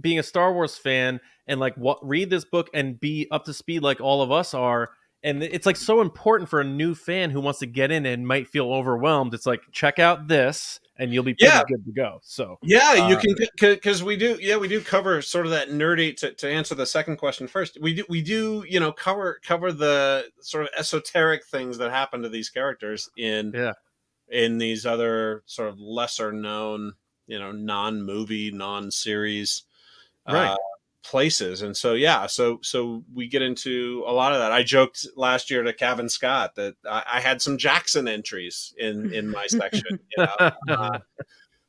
being 0.00 0.18
a 0.18 0.22
Star 0.22 0.52
Wars 0.52 0.76
fan 0.76 1.20
and 1.46 1.60
like 1.60 1.74
what 1.76 1.98
read 2.06 2.30
this 2.30 2.44
book 2.44 2.68
and 2.74 2.98
be 2.98 3.28
up 3.30 3.44
to 3.44 3.54
speed 3.54 3.82
like 3.82 4.00
all 4.00 4.22
of 4.22 4.30
us 4.30 4.54
are 4.54 4.90
and 5.24 5.42
it's 5.42 5.64
like 5.64 5.76
so 5.76 6.02
important 6.02 6.50
for 6.50 6.60
a 6.60 6.64
new 6.64 6.94
fan 6.94 7.30
who 7.30 7.40
wants 7.40 7.58
to 7.60 7.66
get 7.66 7.90
in 7.90 8.04
and 8.04 8.28
might 8.28 8.46
feel 8.46 8.70
overwhelmed. 8.70 9.32
It's 9.32 9.46
like 9.46 9.62
check 9.72 9.98
out 9.98 10.28
this 10.28 10.80
and 10.98 11.14
you'll 11.14 11.24
be 11.24 11.32
pretty 11.32 11.52
yeah. 11.52 11.62
good 11.66 11.82
to 11.86 11.92
go. 11.92 12.18
So 12.22 12.58
yeah 12.62 12.96
uh, 12.98 13.08
you 13.08 13.16
can 13.16 13.34
because 13.58 14.04
we 14.04 14.16
do 14.16 14.36
yeah 14.40 14.58
we 14.58 14.68
do 14.68 14.82
cover 14.82 15.22
sort 15.22 15.46
of 15.46 15.52
that 15.52 15.70
nerdy 15.70 16.14
to, 16.18 16.32
to 16.34 16.48
answer 16.48 16.74
the 16.74 16.84
second 16.84 17.16
question 17.16 17.48
first 17.48 17.78
we 17.80 17.94
do 17.94 18.04
we 18.08 18.20
do 18.20 18.64
you 18.68 18.78
know 18.78 18.92
cover 18.92 19.40
cover 19.42 19.72
the 19.72 20.26
sort 20.40 20.64
of 20.64 20.70
esoteric 20.76 21.46
things 21.46 21.78
that 21.78 21.90
happen 21.90 22.20
to 22.20 22.28
these 22.28 22.50
characters 22.50 23.08
in 23.16 23.52
yeah. 23.54 23.72
in 24.28 24.58
these 24.58 24.84
other 24.84 25.42
sort 25.46 25.70
of 25.70 25.80
lesser 25.80 26.32
known 26.32 26.92
you 27.26 27.38
know 27.38 27.50
non 27.50 28.02
movie 28.02 28.50
non 28.50 28.90
series 28.90 29.62
right. 30.28 30.50
Uh, 30.50 30.56
places. 31.04 31.62
And 31.62 31.76
so, 31.76 31.92
yeah, 31.94 32.26
so 32.26 32.58
so 32.62 33.04
we 33.12 33.28
get 33.28 33.42
into 33.42 34.02
a 34.06 34.12
lot 34.12 34.32
of 34.32 34.40
that. 34.40 34.50
I 34.50 34.62
joked 34.62 35.06
last 35.16 35.50
year 35.50 35.62
to 35.62 35.72
Cavan 35.72 36.08
Scott 36.08 36.54
that 36.56 36.74
I, 36.88 37.02
I 37.14 37.20
had 37.20 37.40
some 37.40 37.58
Jaxxon 37.58 38.08
entries 38.08 38.74
in 38.78 39.12
in 39.12 39.30
my 39.30 39.46
section, 39.46 40.00
you 40.16 40.26
know, 40.38 40.50
uh, 40.68 40.98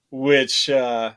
which. 0.09 0.69
Uh, 0.69 1.11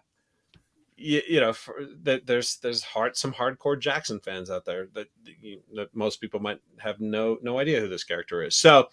you, 1.00 1.22
you, 1.28 1.40
know, 1.40 1.52
for, 1.52 1.76
that 2.02 2.26
there's 2.26 2.56
there's 2.56 2.82
hard 2.82 3.16
some 3.16 3.32
hardcore 3.32 3.80
Jaxxon 3.80 4.20
fans 4.20 4.50
out 4.50 4.64
there 4.64 4.88
that, 4.94 5.06
you, 5.40 5.60
that 5.76 5.94
most 5.94 6.20
people 6.20 6.40
might 6.40 6.58
have 6.78 6.98
no 6.98 7.38
no 7.40 7.60
idea 7.60 7.78
who 7.78 7.88
this 7.88 8.02
character 8.02 8.42
is. 8.42 8.56
So, 8.56 8.88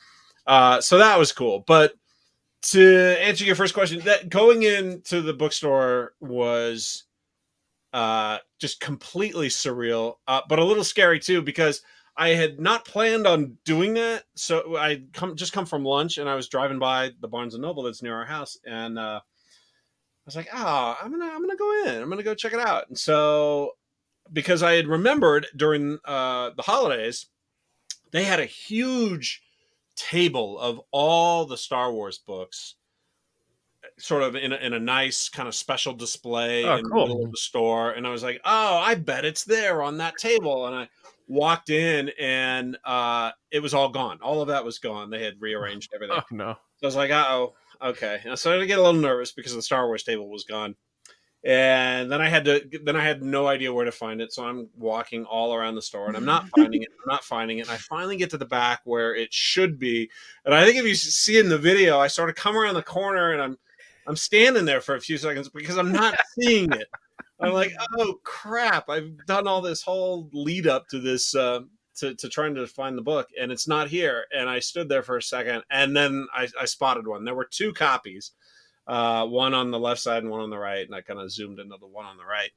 uh, 0.45 0.81
so 0.81 0.99
that 0.99 1.17
was 1.17 1.31
cool. 1.31 1.63
But 1.65 1.95
to 2.61 3.17
answer 3.19 3.43
your 3.43 3.55
first 3.55 3.73
question, 3.73 4.01
that 4.01 4.29
going 4.29 4.61
into 4.61 5.21
the 5.21 5.33
bookstore 5.33 6.13
was 6.19 7.05
uh, 7.95 8.39
just 8.59 8.81
completely 8.81 9.47
surreal, 9.47 10.15
uh, 10.27 10.41
but 10.49 10.59
a 10.59 10.63
little 10.65 10.83
scary 10.83 11.17
too 11.17 11.41
because 11.41 11.81
I 12.17 12.29
had 12.29 12.59
not 12.59 12.83
planned 12.83 13.25
on 13.25 13.57
doing 13.63 13.93
that. 13.93 14.25
So 14.35 14.75
I 14.75 15.03
come 15.13 15.37
just 15.37 15.53
come 15.53 15.65
from 15.65 15.85
lunch 15.85 16.17
and 16.17 16.29
I 16.29 16.35
was 16.35 16.49
driving 16.49 16.77
by 16.77 17.11
the 17.21 17.29
Barnes 17.29 17.53
and 17.53 17.63
Noble 17.63 17.83
that's 17.83 18.03
near 18.03 18.13
our 18.13 18.25
house, 18.25 18.57
and 18.65 18.99
uh, 18.99 19.21
I 19.21 20.25
was 20.25 20.35
like, 20.35 20.49
"Oh, 20.53 20.97
I'm 21.01 21.09
gonna 21.09 21.31
I'm 21.31 21.39
gonna 21.39 21.55
go 21.55 21.85
in. 21.85 22.01
I'm 22.01 22.09
gonna 22.09 22.21
go 22.21 22.35
check 22.35 22.51
it 22.51 22.59
out." 22.59 22.89
And 22.89 22.99
so 22.99 23.77
because 24.33 24.61
I 24.61 24.73
had 24.73 24.87
remembered 24.87 25.47
during 25.55 25.97
uh, 26.03 26.49
the 26.57 26.63
holidays, 26.63 27.27
they 28.11 28.25
had 28.25 28.41
a 28.41 28.45
huge 28.45 29.41
table 29.95 30.59
of 30.59 30.81
all 30.91 31.45
the 31.45 31.55
Star 31.57 31.93
Wars 31.93 32.17
books 32.17 32.75
sort 33.97 34.23
of 34.23 34.35
in 34.35 34.51
a, 34.51 34.55
in 34.57 34.73
a 34.73 34.79
nice 34.79 35.29
kind 35.29 35.47
of 35.47 35.55
special 35.55 35.93
display 35.93 36.65
oh, 36.65 36.77
in 36.77 36.85
cool. 36.85 37.01
the 37.01 37.07
middle 37.07 37.25
of 37.25 37.31
the 37.31 37.37
store, 37.37 37.91
and 37.91 38.05
I 38.05 38.09
was 38.09 38.23
like, 38.23 38.41
"Oh, 38.43 38.77
I 38.77 38.95
bet 38.95 39.25
it's 39.25 39.43
there 39.43 39.81
on 39.81 39.97
that 39.97 40.17
table." 40.17 40.67
And 40.67 40.75
I 40.75 40.89
walked 41.27 41.69
in, 41.69 42.11
and 42.19 42.77
uh, 42.83 43.31
it 43.51 43.61
was 43.61 43.73
all 43.73 43.89
gone. 43.89 44.19
All 44.21 44.41
of 44.41 44.49
that 44.49 44.65
was 44.65 44.79
gone. 44.79 45.09
They 45.09 45.23
had 45.23 45.35
rearranged 45.39 45.91
everything. 45.95 46.17
Oh 46.17 46.35
no! 46.35 46.53
So 46.77 46.83
I 46.83 46.85
was 46.85 46.95
like, 46.95 47.11
uh 47.11 47.25
"Oh, 47.27 47.53
okay." 47.81 48.19
And 48.23 48.31
I 48.31 48.35
started 48.35 48.61
to 48.61 48.67
get 48.67 48.79
a 48.79 48.81
little 48.83 48.99
nervous 48.99 49.31
because 49.31 49.55
the 49.55 49.61
Star 49.61 49.87
Wars 49.87 50.03
table 50.03 50.29
was 50.29 50.43
gone. 50.43 50.75
And 51.45 52.11
then 52.11 52.21
I 52.21 52.27
had 52.27 52.43
to. 52.45 52.67
Then 52.83 52.95
I 52.95 53.03
had 53.03 53.21
no 53.21 53.45
idea 53.47 53.71
where 53.71 53.85
to 53.85 53.91
find 53.91 54.19
it, 54.19 54.33
so 54.33 54.43
I'm 54.43 54.67
walking 54.75 55.25
all 55.25 55.53
around 55.53 55.75
the 55.75 55.81
store, 55.81 56.07
and 56.07 56.17
I'm 56.17 56.25
not 56.25 56.49
finding 56.55 56.81
it. 56.81 56.89
I'm 56.91 57.13
not 57.13 57.23
finding 57.23 57.59
it. 57.59 57.67
And 57.67 57.71
I 57.71 57.77
finally 57.77 58.17
get 58.17 58.31
to 58.31 58.37
the 58.39 58.47
back 58.47 58.81
where 58.83 59.15
it 59.15 59.31
should 59.31 59.77
be, 59.77 60.09
and 60.43 60.55
I 60.55 60.65
think 60.65 60.77
if 60.77 60.85
you 60.85 60.95
see 60.95 61.37
in 61.37 61.47
the 61.47 61.59
video, 61.59 61.99
I 61.99 62.07
sort 62.07 62.29
of 62.29 62.35
come 62.35 62.57
around 62.57 62.73
the 62.73 62.81
corner, 62.81 63.31
and 63.31 63.43
I'm 63.43 63.57
I'm 64.07 64.15
standing 64.15 64.65
there 64.65 64.81
for 64.81 64.95
a 64.95 65.01
few 65.01 65.17
seconds 65.17 65.49
because 65.49 65.77
I'm 65.77 65.91
not 65.91 66.17
seeing 66.39 66.71
it. 66.71 66.87
I'm 67.39 67.53
like, 67.53 67.73
oh 67.97 68.19
crap! 68.23 68.89
I've 68.89 69.25
done 69.25 69.47
all 69.47 69.61
this 69.61 69.81
whole 69.81 70.29
lead 70.31 70.67
up 70.67 70.87
to 70.89 70.99
this 70.99 71.35
uh, 71.35 71.61
to 71.97 72.15
to 72.15 72.29
trying 72.29 72.55
to 72.55 72.67
find 72.67 72.97
the 72.97 73.01
book, 73.01 73.27
and 73.39 73.51
it's 73.51 73.67
not 73.67 73.89
here. 73.89 74.25
And 74.31 74.49
I 74.49 74.59
stood 74.59 74.87
there 74.87 75.03
for 75.03 75.17
a 75.17 75.21
second, 75.21 75.63
and 75.69 75.95
then 75.95 76.27
I, 76.33 76.47
I 76.59 76.65
spotted 76.65 77.07
one. 77.07 77.25
There 77.25 77.35
were 77.35 77.47
two 77.49 77.73
copies, 77.73 78.31
uh, 78.87 79.25
one 79.25 79.53
on 79.53 79.71
the 79.71 79.79
left 79.79 80.01
side 80.01 80.23
and 80.23 80.31
one 80.31 80.41
on 80.41 80.49
the 80.49 80.57
right, 80.57 80.85
and 80.85 80.95
I 80.95 81.01
kind 81.01 81.19
of 81.19 81.31
zoomed 81.31 81.59
into 81.59 81.75
the 81.79 81.87
one 81.87 82.05
on 82.05 82.17
the 82.17 82.25
right. 82.25 82.51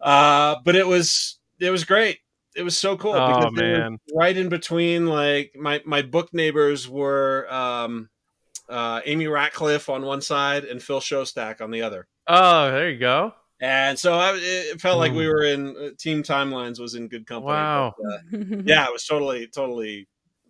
Uh, 0.00 0.56
but 0.64 0.76
it 0.76 0.86
was 0.86 1.38
it 1.58 1.70
was 1.70 1.84
great. 1.84 2.18
It 2.54 2.62
was 2.62 2.78
so 2.78 2.96
cool 2.96 3.14
oh, 3.14 3.28
because 3.28 3.52
man. 3.52 3.98
right 4.14 4.36
in 4.36 4.48
between. 4.48 5.06
Like 5.06 5.52
my 5.56 5.82
my 5.84 6.02
book 6.02 6.32
neighbors 6.32 6.88
were. 6.88 7.52
Um, 7.52 8.10
uh, 8.68 9.00
Amy 9.04 9.26
Ratcliffe 9.26 9.88
on 9.88 10.04
one 10.04 10.20
side 10.20 10.64
and 10.64 10.82
Phil 10.82 11.00
Szostak 11.00 11.60
on 11.60 11.70
the 11.70 11.82
other. 11.82 12.06
Oh, 12.26 12.70
there 12.70 12.90
you 12.90 12.98
go. 12.98 13.32
And 13.60 13.98
so 13.98 14.14
I, 14.14 14.34
it 14.36 14.80
felt 14.80 14.98
like 14.98 15.12
we 15.12 15.26
were 15.26 15.42
in 15.42 15.76
uh, 15.76 15.88
Team 15.98 16.22
Timelines 16.22 16.78
was 16.78 16.94
in 16.94 17.08
good 17.08 17.26
company. 17.26 17.54
Wow. 17.54 17.94
But, 18.30 18.40
uh, 18.40 18.62
yeah, 18.64 18.84
it 18.86 18.92
was 18.92 19.04
totally, 19.04 19.48
totally, 19.48 20.06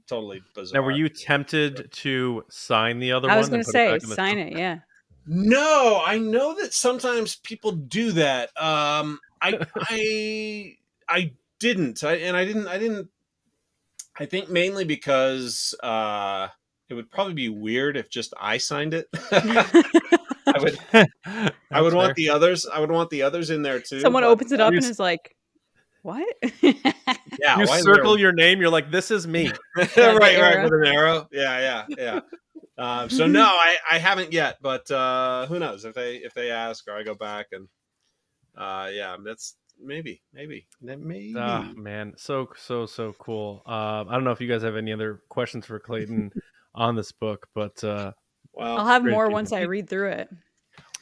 totally 0.06 0.42
bizarre. 0.54 0.82
Now, 0.82 0.86
were 0.86 0.92
you 0.92 1.08
tempted 1.08 1.90
to 1.90 2.44
sign 2.50 2.98
the 2.98 3.12
other 3.12 3.30
I 3.30 3.32
one? 3.32 3.38
was 3.38 3.48
going 3.48 3.64
to 3.64 3.70
say, 3.70 3.98
sign 3.98 4.38
it. 4.38 4.58
Yeah. 4.58 4.80
No, 5.26 6.02
I 6.04 6.18
know 6.18 6.54
that 6.60 6.72
sometimes 6.72 7.36
people 7.36 7.72
do 7.72 8.12
that. 8.12 8.50
Um, 8.60 9.20
I 9.42 9.58
I 9.76 10.76
I 11.08 11.32
didn't. 11.60 12.02
I 12.02 12.14
and 12.14 12.36
I 12.36 12.46
didn't. 12.46 12.66
I 12.66 12.78
didn't. 12.78 13.08
I 14.18 14.24
think 14.24 14.48
mainly 14.48 14.84
because 14.84 15.74
uh, 15.82 16.48
it 16.88 16.94
would 16.94 17.10
probably 17.10 17.34
be 17.34 17.48
weird 17.48 17.96
if 17.96 18.08
just 18.08 18.32
I 18.40 18.58
signed 18.58 18.94
it. 18.94 19.08
I 20.54 20.58
would. 20.58 20.78
I 21.70 21.80
would 21.80 21.92
fair. 21.92 21.96
want 21.96 22.14
the 22.16 22.30
others. 22.30 22.66
I 22.66 22.80
would 22.80 22.90
want 22.90 23.10
the 23.10 23.22
others 23.22 23.50
in 23.50 23.62
there 23.62 23.80
too. 23.80 24.00
Someone 24.00 24.24
opens 24.24 24.52
it 24.52 24.60
up 24.60 24.72
and 24.72 24.84
is 24.84 24.98
like, 24.98 25.36
"What?" 26.02 26.26
yeah, 26.62 27.58
you 27.58 27.66
circle 27.66 28.18
your 28.18 28.32
name. 28.32 28.60
You're 28.60 28.70
like, 28.70 28.90
"This 28.90 29.10
is 29.10 29.26
me." 29.26 29.52
right, 29.76 29.96
right, 29.96 30.62
with 30.62 30.72
an 30.72 30.86
arrow. 30.86 31.28
Yeah, 31.30 31.84
yeah, 31.88 31.96
yeah. 31.98 32.20
Um, 32.78 33.10
so 33.10 33.26
no, 33.26 33.44
I, 33.44 33.76
I 33.90 33.98
haven't 33.98 34.32
yet, 34.32 34.58
but 34.62 34.90
uh, 34.90 35.46
who 35.46 35.58
knows 35.58 35.84
if 35.84 35.94
they 35.94 36.16
if 36.16 36.32
they 36.32 36.50
ask 36.50 36.86
or 36.88 36.96
I 36.96 37.02
go 37.02 37.14
back 37.14 37.48
and 37.52 37.68
uh, 38.56 38.88
yeah, 38.92 39.16
that's 39.22 39.56
maybe 39.82 40.22
maybe 40.32 40.66
maybe. 40.80 41.34
Ah, 41.36 41.70
man, 41.76 42.14
so 42.16 42.48
so 42.56 42.86
so 42.86 43.14
cool. 43.18 43.62
Uh, 43.66 44.04
I 44.08 44.12
don't 44.12 44.24
know 44.24 44.30
if 44.30 44.40
you 44.40 44.48
guys 44.48 44.62
have 44.62 44.76
any 44.76 44.92
other 44.92 45.22
questions 45.28 45.66
for 45.66 45.78
Clayton 45.78 46.32
on 46.78 46.94
this 46.94 47.12
book, 47.12 47.46
but 47.54 47.82
uh, 47.84 48.12
well, 48.52 48.78
I'll 48.78 48.86
have 48.86 49.04
more 49.04 49.28
once 49.28 49.52
I 49.52 49.62
read 49.62 49.88
through 49.88 50.10
it. 50.10 50.28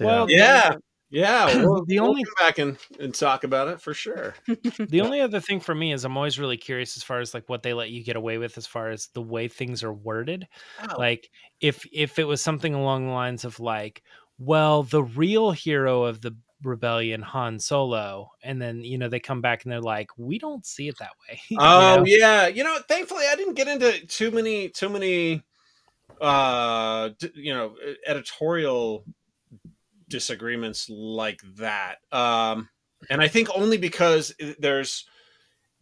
Well, 0.00 0.28
yeah, 0.28 0.76
yeah. 1.10 1.62
We'll, 1.62 1.84
the 1.84 2.00
only 2.00 2.24
we'll 2.24 2.34
come 2.36 2.46
back 2.46 2.58
and, 2.58 2.78
and 2.98 3.14
talk 3.14 3.44
about 3.44 3.68
it 3.68 3.80
for 3.80 3.94
sure. 3.94 4.34
the 4.78 5.00
only 5.00 5.20
other 5.20 5.40
thing 5.40 5.60
for 5.60 5.74
me 5.74 5.92
is 5.92 6.04
I'm 6.04 6.16
always 6.16 6.38
really 6.38 6.56
curious 6.56 6.96
as 6.96 7.02
far 7.02 7.20
as 7.20 7.34
like 7.34 7.48
what 7.48 7.62
they 7.62 7.74
let 7.74 7.90
you 7.90 8.02
get 8.02 8.16
away 8.16 8.38
with 8.38 8.58
as 8.58 8.66
far 8.66 8.90
as 8.90 9.08
the 9.14 9.22
way 9.22 9.48
things 9.48 9.84
are 9.84 9.92
worded. 9.92 10.48
Oh. 10.82 10.96
Like 10.98 11.30
if 11.60 11.86
if 11.92 12.18
it 12.18 12.24
was 12.24 12.40
something 12.40 12.74
along 12.74 13.06
the 13.06 13.12
lines 13.12 13.44
of 13.44 13.60
like, 13.60 14.02
well, 14.38 14.82
the 14.82 15.02
real 15.02 15.52
hero 15.52 16.04
of 16.04 16.20
the 16.20 16.36
rebellion 16.64 17.20
Han 17.20 17.58
Solo 17.58 18.30
and 18.42 18.60
then 18.60 18.82
you 18.82 18.96
know 18.96 19.08
they 19.08 19.20
come 19.20 19.42
back 19.42 19.64
and 19.64 19.72
they're 19.72 19.80
like 19.80 20.08
we 20.16 20.38
don't 20.38 20.64
see 20.64 20.88
it 20.88 20.96
that 20.98 21.12
way. 21.28 21.40
oh 21.60 21.96
know? 21.96 22.04
yeah, 22.06 22.46
you 22.46 22.64
know 22.64 22.78
thankfully 22.88 23.24
I 23.30 23.36
didn't 23.36 23.54
get 23.54 23.68
into 23.68 24.06
too 24.06 24.30
many 24.30 24.70
too 24.70 24.88
many 24.88 25.42
uh 26.20 27.10
you 27.34 27.52
know 27.54 27.74
editorial 28.06 29.04
disagreements 30.08 30.88
like 30.88 31.40
that. 31.56 31.96
Um, 32.12 32.68
and 33.10 33.20
I 33.20 33.28
think 33.28 33.48
only 33.54 33.76
because 33.76 34.34
there's, 34.58 35.04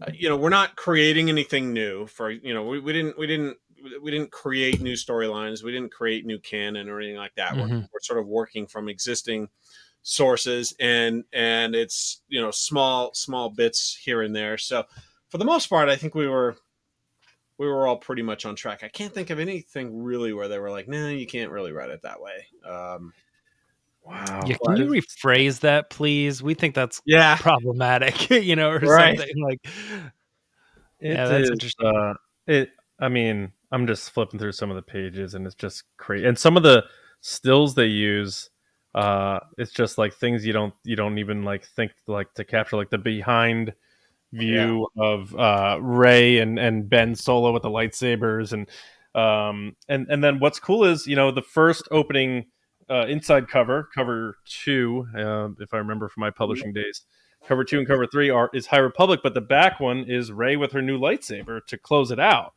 uh, 0.01 0.11
you 0.13 0.29
know, 0.29 0.37
we're 0.37 0.49
not 0.49 0.77
creating 0.77 1.29
anything 1.29 1.73
new. 1.73 2.07
For 2.07 2.31
you 2.31 2.55
know, 2.55 2.65
we, 2.65 2.81
we 2.81 2.93
didn't 2.93 3.19
we 3.19 3.27
didn't 3.27 3.57
we 4.03 4.11
didn't 4.11 4.33
create 4.33 4.81
new 4.81 4.95
storylines. 4.95 5.63
We 5.63 5.73
didn't 5.73 5.93
create 5.93 6.27
new 6.27 6.39
canon 6.39 6.89
or 6.89 7.01
anything 7.01 7.19
like 7.19 7.35
that. 7.37 7.53
Mm-hmm. 7.53 7.71
We're, 7.71 7.81
we're 7.81 8.01
sort 8.01 8.19
of 8.19 8.27
working 8.27 8.67
from 8.67 8.89
existing 8.89 9.49
sources 10.07 10.75
and 10.79 11.25
and 11.33 11.75
it's 11.75 12.21
you 12.29 12.39
know 12.39 12.51
small 12.51 13.15
small 13.15 13.49
bits 13.49 13.99
here 14.05 14.21
and 14.21 14.37
there 14.37 14.59
so 14.59 14.85
for 15.31 15.39
the 15.39 15.47
most 15.47 15.69
part 15.69 15.89
i 15.89 15.97
think 15.97 16.15
we 16.15 16.29
were 16.29 16.55
we 17.59 17.67
were 17.67 17.87
all 17.87 17.97
pretty 17.97 18.23
much 18.23 18.45
on 18.47 18.57
track 18.57 18.83
i 18.83 18.89
can't 18.89 19.15
think 19.15 19.31
of 19.31 19.39
anything 19.39 20.03
really 20.03 20.33
where 20.33 20.49
they 20.49 20.59
were 20.59 20.71
like 20.71 20.89
no 20.89 21.03
nah, 21.03 21.09
you 21.09 21.27
can't 21.27 21.51
really 21.51 21.73
write 21.73 21.91
it 21.91 22.03
that 22.03 22.21
way 22.21 22.47
um 22.69 23.13
Wow. 24.05 24.43
Yeah, 24.47 24.57
can 24.63 24.77
you 24.77 24.87
rephrase 24.87 25.61
that, 25.61 25.89
please? 25.89 26.43
We 26.43 26.55
think 26.55 26.75
that's 26.75 27.01
yeah 27.07 27.37
problematic, 27.37 28.29
you 28.31 28.55
know, 28.55 28.71
or 28.71 28.79
right. 28.79 29.19
something 29.19 29.43
like. 29.43 29.61
It 31.01 31.13
yeah, 31.13 31.27
that's 31.27 31.45
is, 31.45 31.51
interesting. 31.51 31.87
Uh, 31.87 32.15
it. 32.47 32.71
I 33.01 33.09
mean, 33.09 33.53
I'm 33.73 33.87
just 33.87 34.11
flipping 34.11 34.39
through 34.39 34.53
some 34.53 34.71
of 34.71 34.77
the 34.77 34.83
pages, 34.83 35.35
and 35.35 35.47
it's 35.47 35.55
just 35.55 35.85
crazy. 35.97 36.27
And 36.27 36.39
some 36.39 36.57
of 36.57 36.63
the 36.63 36.85
stills 37.21 37.75
they 37.75 37.87
use, 37.87 38.51
uh, 38.95 39.41
it's 39.59 39.73
just 39.73 39.99
like 39.99 40.15
things 40.15 40.47
you 40.47 40.53
don't 40.53 40.75
you 40.85 40.97
don't 40.97 41.19
even 41.19 41.43
like 41.43 41.65
think 41.65 41.93
like 42.07 42.33
to 42.35 42.45
capture, 42.45 42.77
like 42.77 42.91
the 42.91 42.99
behind 42.99 43.73
view 44.35 44.89
yeah. 44.97 45.05
of 45.05 45.35
uh, 45.37 45.79
Rey 45.81 46.39
and 46.39 46.59
and 46.59 46.89
Ben 46.89 47.15
Solo 47.15 47.53
with 47.53 47.63
the 47.63 47.71
lightsabers, 47.71 48.53
and 48.53 48.69
um, 49.15 49.77
and 49.89 50.07
and 50.09 50.23
then 50.23 50.41
what's 50.41 50.59
cool 50.59 50.85
is 50.85 51.07
you 51.07 51.17
know 51.17 51.31
the 51.31 51.43
first 51.43 51.89
opening 51.91 52.47
uh, 52.91 53.07
inside 53.07 53.49
cover, 53.49 53.89
cover 53.95 54.37
two, 54.47 55.07
uh, 55.17 55.49
if 55.61 55.73
I 55.73 55.79
remember 55.79 56.09
from 56.09 56.23
my 56.23 56.31
publishing 56.31 56.73
days. 56.73 57.03
Cover 57.47 57.63
two 57.63 57.79
and 57.79 57.87
cover 57.87 58.07
three 58.07 58.31
are 58.31 58.51
is 58.55 58.67
High 58.67 58.79
Republic, 58.79 59.21
but 59.23 59.35
the 59.35 59.41
back 59.41 59.79
one 59.79 60.05
is 60.09 60.33
Rey 60.33 60.57
with 60.57 60.73
her 60.73 60.81
new 60.81 60.99
lightsaber 60.99 61.65
to 61.67 61.77
close 61.77 62.11
it 62.11 62.19
out. 62.19 62.55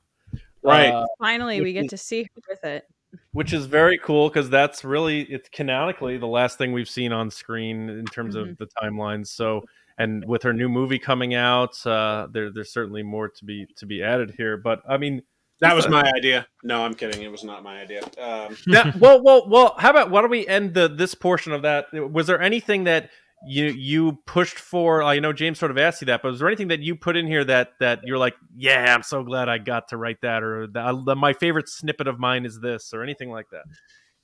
Right. 0.63 0.93
Uh, 0.93 1.05
Finally, 1.19 1.61
we 1.61 1.73
get 1.73 1.89
to 1.89 1.97
see 1.97 2.23
her 2.23 2.41
with 2.47 2.63
it, 2.63 2.87
which 3.31 3.53
is 3.53 3.65
very 3.65 3.97
cool 3.97 4.29
because 4.29 4.49
that's 4.49 4.85
really 4.85 5.21
it's 5.23 5.49
canonically 5.49 6.17
the 6.17 6.27
last 6.27 6.57
thing 6.57 6.71
we've 6.71 6.89
seen 6.89 7.11
on 7.11 7.29
screen 7.29 7.89
in 7.89 8.05
terms 8.05 8.35
mm-hmm. 8.35 8.51
of 8.51 8.57
the 8.57 8.67
timelines. 8.81 9.27
So, 9.27 9.63
and 9.97 10.23
with 10.25 10.43
her 10.43 10.53
new 10.53 10.69
movie 10.69 10.99
coming 10.99 11.33
out, 11.33 11.85
uh, 11.85 12.27
there 12.31 12.51
there's 12.51 12.71
certainly 12.71 13.03
more 13.03 13.29
to 13.29 13.45
be 13.45 13.67
to 13.77 13.85
be 13.85 14.03
added 14.03 14.35
here. 14.37 14.57
But 14.57 14.81
I 14.87 14.97
mean, 14.97 15.23
that 15.59 15.75
was 15.75 15.89
my 15.89 16.11
idea. 16.15 16.47
No, 16.63 16.83
I'm 16.83 16.93
kidding. 16.93 17.23
It 17.23 17.31
was 17.31 17.43
not 17.43 17.63
my 17.63 17.81
idea. 17.81 18.01
Um, 18.19 18.55
now, 18.67 18.93
well, 18.99 19.23
well, 19.23 19.49
well. 19.49 19.75
How 19.77 19.89
about 19.89 20.11
why 20.11 20.21
don't 20.21 20.29
we 20.29 20.47
end 20.47 20.73
the 20.73 20.87
this 20.87 21.15
portion 21.15 21.51
of 21.51 21.63
that? 21.63 21.87
Was 21.93 22.27
there 22.27 22.39
anything 22.41 22.83
that 22.83 23.09
you 23.47 23.65
you 23.65 24.19
pushed 24.27 24.59
for? 24.59 25.01
I 25.01 25.19
know 25.19 25.33
James 25.33 25.57
sort 25.57 25.71
of 25.71 25.77
asked 25.79 26.01
you 26.01 26.05
that, 26.07 26.21
but 26.21 26.29
was 26.29 26.39
there 26.39 26.47
anything 26.47 26.67
that 26.67 26.81
you 26.81 26.95
put 26.95 27.17
in 27.17 27.25
here 27.25 27.43
that 27.43 27.71
that 27.79 28.01
you're 28.03 28.19
like, 28.19 28.35
yeah, 28.55 28.93
I'm 28.93 29.03
so 29.03 29.23
glad 29.23 29.49
I 29.49 29.57
got 29.57 29.87
to 29.89 29.97
write 29.97 30.21
that, 30.21 30.43
or 30.43 30.67
the, 30.67 31.15
my 31.15 31.33
favorite 31.33 31.69
snippet 31.69 32.07
of 32.07 32.19
mine 32.19 32.45
is 32.45 32.59
this, 32.59 32.93
or 32.93 33.01
anything 33.01 33.31
like 33.31 33.49
that? 33.51 33.63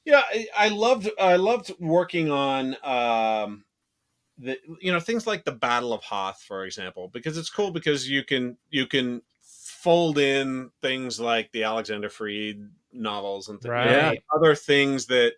Yeah, 0.05 0.21
I, 0.29 0.47
I 0.55 0.67
loved 0.67 1.09
I 1.19 1.37
loved 1.37 1.73
working 1.79 2.29
on 2.29 2.75
um, 2.83 3.63
the 4.37 4.57
you 4.81 4.91
know 4.91 4.99
things 4.99 5.27
like 5.27 5.45
the 5.45 5.51
Battle 5.51 5.93
of 5.93 6.03
Hoth, 6.03 6.41
for 6.41 6.65
example, 6.65 7.09
because 7.13 7.37
it's 7.37 7.49
cool 7.49 7.71
because 7.71 8.09
you 8.09 8.23
can 8.23 8.57
you 8.69 8.87
can 8.87 9.21
fold 9.41 10.17
in 10.17 10.71
things 10.81 11.19
like 11.19 11.51
the 11.51 11.63
Alexander 11.63 12.09
Freed 12.09 12.57
novels 12.91 13.49
and 13.49 13.61
th- 13.61 13.69
right. 13.69 13.89
yeah, 13.89 14.13
other 14.35 14.55
things 14.55 15.07
that 15.07 15.33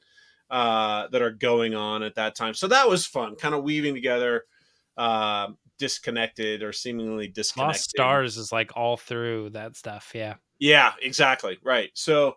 uh, 0.50 1.08
that 1.08 1.22
are 1.22 1.32
going 1.32 1.76
on 1.76 2.04
at 2.04 2.16
that 2.16 2.36
time. 2.36 2.54
So 2.54 2.68
that 2.68 2.88
was 2.88 3.06
fun, 3.06 3.36
kind 3.36 3.56
of 3.56 3.64
weaving 3.64 3.96
together 3.96 4.44
uh, 4.98 5.48
disconnected 5.78 6.64
or 6.64 6.72
seemingly 6.72 7.28
disconnected. 7.28 7.80
Lost 7.80 7.90
Stars 7.90 8.38
is 8.38 8.52
like 8.52 8.72
all 8.76 8.98
through 8.98 9.52
that 9.52 9.76
stuff. 9.76 10.12
Yeah. 10.14 10.36
Yeah, 10.60 10.94
exactly. 11.02 11.58
Right. 11.64 11.90
So, 11.94 12.36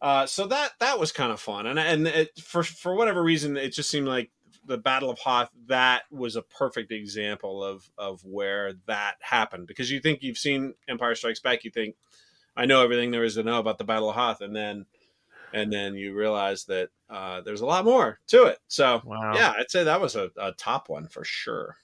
uh, 0.00 0.24
so 0.26 0.46
that 0.46 0.72
that 0.80 0.98
was 0.98 1.12
kind 1.12 1.30
of 1.30 1.38
fun, 1.38 1.66
and 1.66 1.78
and 1.78 2.06
it, 2.06 2.30
for 2.40 2.62
for 2.62 2.94
whatever 2.94 3.22
reason, 3.22 3.58
it 3.58 3.74
just 3.74 3.90
seemed 3.90 4.06
like 4.06 4.30
the 4.64 4.78
Battle 4.78 5.10
of 5.10 5.18
Hoth, 5.18 5.50
that 5.66 6.02
was 6.10 6.36
a 6.36 6.42
perfect 6.42 6.92
example 6.92 7.64
of 7.64 7.90
of 7.98 8.24
where 8.24 8.74
that 8.86 9.16
happened. 9.20 9.66
Because 9.66 9.90
you 9.90 10.00
think 10.00 10.22
you've 10.22 10.38
seen 10.38 10.74
Empire 10.88 11.14
Strikes 11.14 11.40
Back, 11.40 11.64
you 11.64 11.70
think 11.70 11.96
I 12.56 12.66
know 12.66 12.82
everything 12.82 13.10
there 13.10 13.24
is 13.24 13.34
to 13.34 13.42
know 13.42 13.58
about 13.58 13.78
the 13.78 13.84
Battle 13.84 14.10
of 14.10 14.16
Hoth, 14.16 14.40
and 14.40 14.54
then 14.54 14.86
and 15.52 15.72
then 15.72 15.94
you 15.94 16.14
realize 16.14 16.64
that 16.64 16.90
uh, 17.08 17.40
there's 17.40 17.60
a 17.60 17.66
lot 17.66 17.84
more 17.84 18.20
to 18.28 18.44
it. 18.44 18.58
So 18.68 19.02
wow. 19.04 19.34
yeah, 19.34 19.52
I'd 19.58 19.70
say 19.70 19.84
that 19.84 20.00
was 20.00 20.16
a, 20.16 20.30
a 20.36 20.52
top 20.52 20.88
one 20.88 21.08
for 21.08 21.24
sure. 21.24 21.76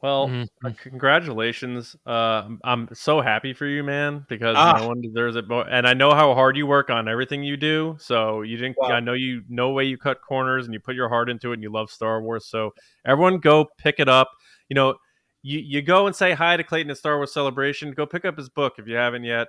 Well, 0.00 0.28
mm-hmm. 0.28 0.66
uh, 0.66 0.70
congratulations. 0.80 1.96
Uh, 2.06 2.48
I'm 2.62 2.88
so 2.92 3.20
happy 3.20 3.52
for 3.52 3.66
you, 3.66 3.82
man, 3.82 4.24
because 4.28 4.54
ah. 4.56 4.78
no 4.78 4.88
one 4.88 5.00
deserves 5.00 5.34
it 5.34 5.48
more. 5.48 5.68
And 5.68 5.88
I 5.88 5.94
know 5.94 6.14
how 6.14 6.34
hard 6.34 6.56
you 6.56 6.66
work 6.66 6.88
on 6.88 7.08
everything 7.08 7.42
you 7.42 7.56
do. 7.56 7.96
So 7.98 8.42
you 8.42 8.56
didn't, 8.56 8.76
wow. 8.78 8.88
I 8.88 9.00
know 9.00 9.14
you, 9.14 9.42
no 9.48 9.70
way 9.70 9.84
you 9.84 9.98
cut 9.98 10.20
corners 10.20 10.66
and 10.66 10.74
you 10.74 10.78
put 10.78 10.94
your 10.94 11.08
heart 11.08 11.28
into 11.28 11.50
it 11.50 11.54
and 11.54 11.62
you 11.62 11.72
love 11.72 11.90
Star 11.90 12.22
Wars. 12.22 12.46
So 12.46 12.74
everyone 13.04 13.38
go 13.38 13.66
pick 13.76 13.98
it 13.98 14.08
up. 14.08 14.30
You 14.68 14.74
know, 14.74 14.94
you, 15.42 15.58
you 15.58 15.82
go 15.82 16.06
and 16.06 16.14
say 16.14 16.32
hi 16.32 16.56
to 16.56 16.62
Clayton 16.62 16.90
at 16.90 16.98
Star 16.98 17.16
Wars 17.16 17.32
Celebration. 17.32 17.92
Go 17.92 18.06
pick 18.06 18.24
up 18.24 18.38
his 18.38 18.48
book 18.48 18.74
if 18.78 18.86
you 18.86 18.94
haven't 18.94 19.24
yet 19.24 19.48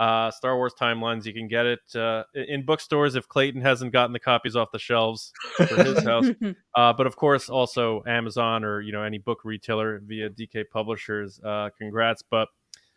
uh, 0.00 0.30
Star 0.30 0.56
Wars 0.56 0.72
Timelines. 0.80 1.26
You 1.26 1.34
can 1.34 1.46
get 1.46 1.66
it 1.66 1.94
uh, 1.94 2.24
in 2.34 2.64
bookstores 2.64 3.16
if 3.16 3.28
Clayton 3.28 3.60
hasn't 3.60 3.92
gotten 3.92 4.14
the 4.14 4.18
copies 4.18 4.56
off 4.56 4.72
the 4.72 4.78
shelves 4.78 5.30
for 5.56 5.84
his 5.84 6.02
house. 6.04 6.26
Uh, 6.74 6.92
but 6.94 7.06
of 7.06 7.16
course, 7.16 7.50
also 7.50 8.02
Amazon 8.06 8.64
or 8.64 8.80
you 8.80 8.92
know 8.92 9.02
any 9.02 9.18
book 9.18 9.40
retailer 9.44 10.00
via 10.06 10.30
DK 10.30 10.64
Publishers. 10.72 11.38
Uh, 11.44 11.68
congrats! 11.76 12.22
But 12.22 12.48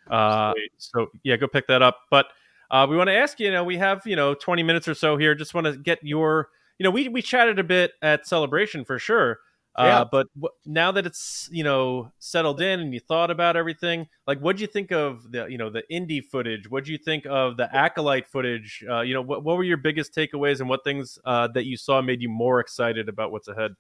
uh, 0.10 0.54
so 0.78 1.08
yeah, 1.24 1.36
go 1.36 1.48
pick 1.48 1.68
that 1.68 1.82
up. 1.82 1.98
But 2.10 2.28
uh, 2.72 2.88
we 2.90 2.96
want 2.96 3.10
to 3.10 3.16
ask 3.16 3.38
you. 3.38 3.48
You 3.48 3.52
know, 3.52 3.66
we 3.66 3.78
have 3.78 4.02
you 4.06 4.16
know 4.16 4.34
20 4.34 4.64
minutes 4.64 4.88
or 4.88 4.94
so 4.94 5.18
here. 5.18 5.36
Just 5.36 5.54
want 5.54 5.68
to 5.68 5.76
get 5.76 6.00
your. 6.04 6.48
You 6.80 6.86
know, 6.86 6.92
we 6.92 7.10
we 7.10 7.22
chatted 7.22 7.60
a 7.60 7.64
bit 7.66 7.92
at 8.02 8.26
Celebration 8.26 8.86
for 8.86 8.98
sure. 8.98 9.40
Yeah. 9.78 10.02
Uh, 10.02 10.06
but 10.06 10.28
w- 10.36 10.54
now 10.66 10.92
that 10.92 11.06
it's 11.06 11.50
you 11.52 11.64
know 11.64 12.12
settled 12.20 12.62
in 12.62 12.80
and 12.80 12.94
you 12.94 13.00
thought 13.00 13.32
about 13.32 13.56
everything, 13.56 14.08
like 14.28 14.40
what 14.40 14.56
do 14.58 14.62
you 14.62 14.68
think 14.68 14.92
of 14.92 15.32
the 15.32 15.48
you 15.48 15.58
know 15.58 15.70
the 15.70 15.84
Indy 15.90 16.22
footage? 16.22 16.70
What 16.70 16.86
do 16.86 16.92
you 16.92 16.98
think 16.98 17.26
of 17.26 17.58
the 17.58 17.74
acolyte 17.76 18.28
footage? 18.28 18.84
Uh, 18.88 19.02
you 19.02 19.14
know, 19.14 19.22
what 19.22 19.44
what 19.44 19.58
were 19.58 19.64
your 19.64 19.78
biggest 19.78 20.14
takeaways 20.14 20.60
and 20.60 20.70
what 20.70 20.84
things 20.84 21.18
uh, 21.26 21.48
that 21.50 21.66
you 21.66 21.76
saw 21.78 22.02
made 22.02 22.22
you 22.22 22.30
more 22.30 22.60
excited 22.60 23.10
about 23.10 23.32
what's 23.32 23.48
ahead? 23.48 23.72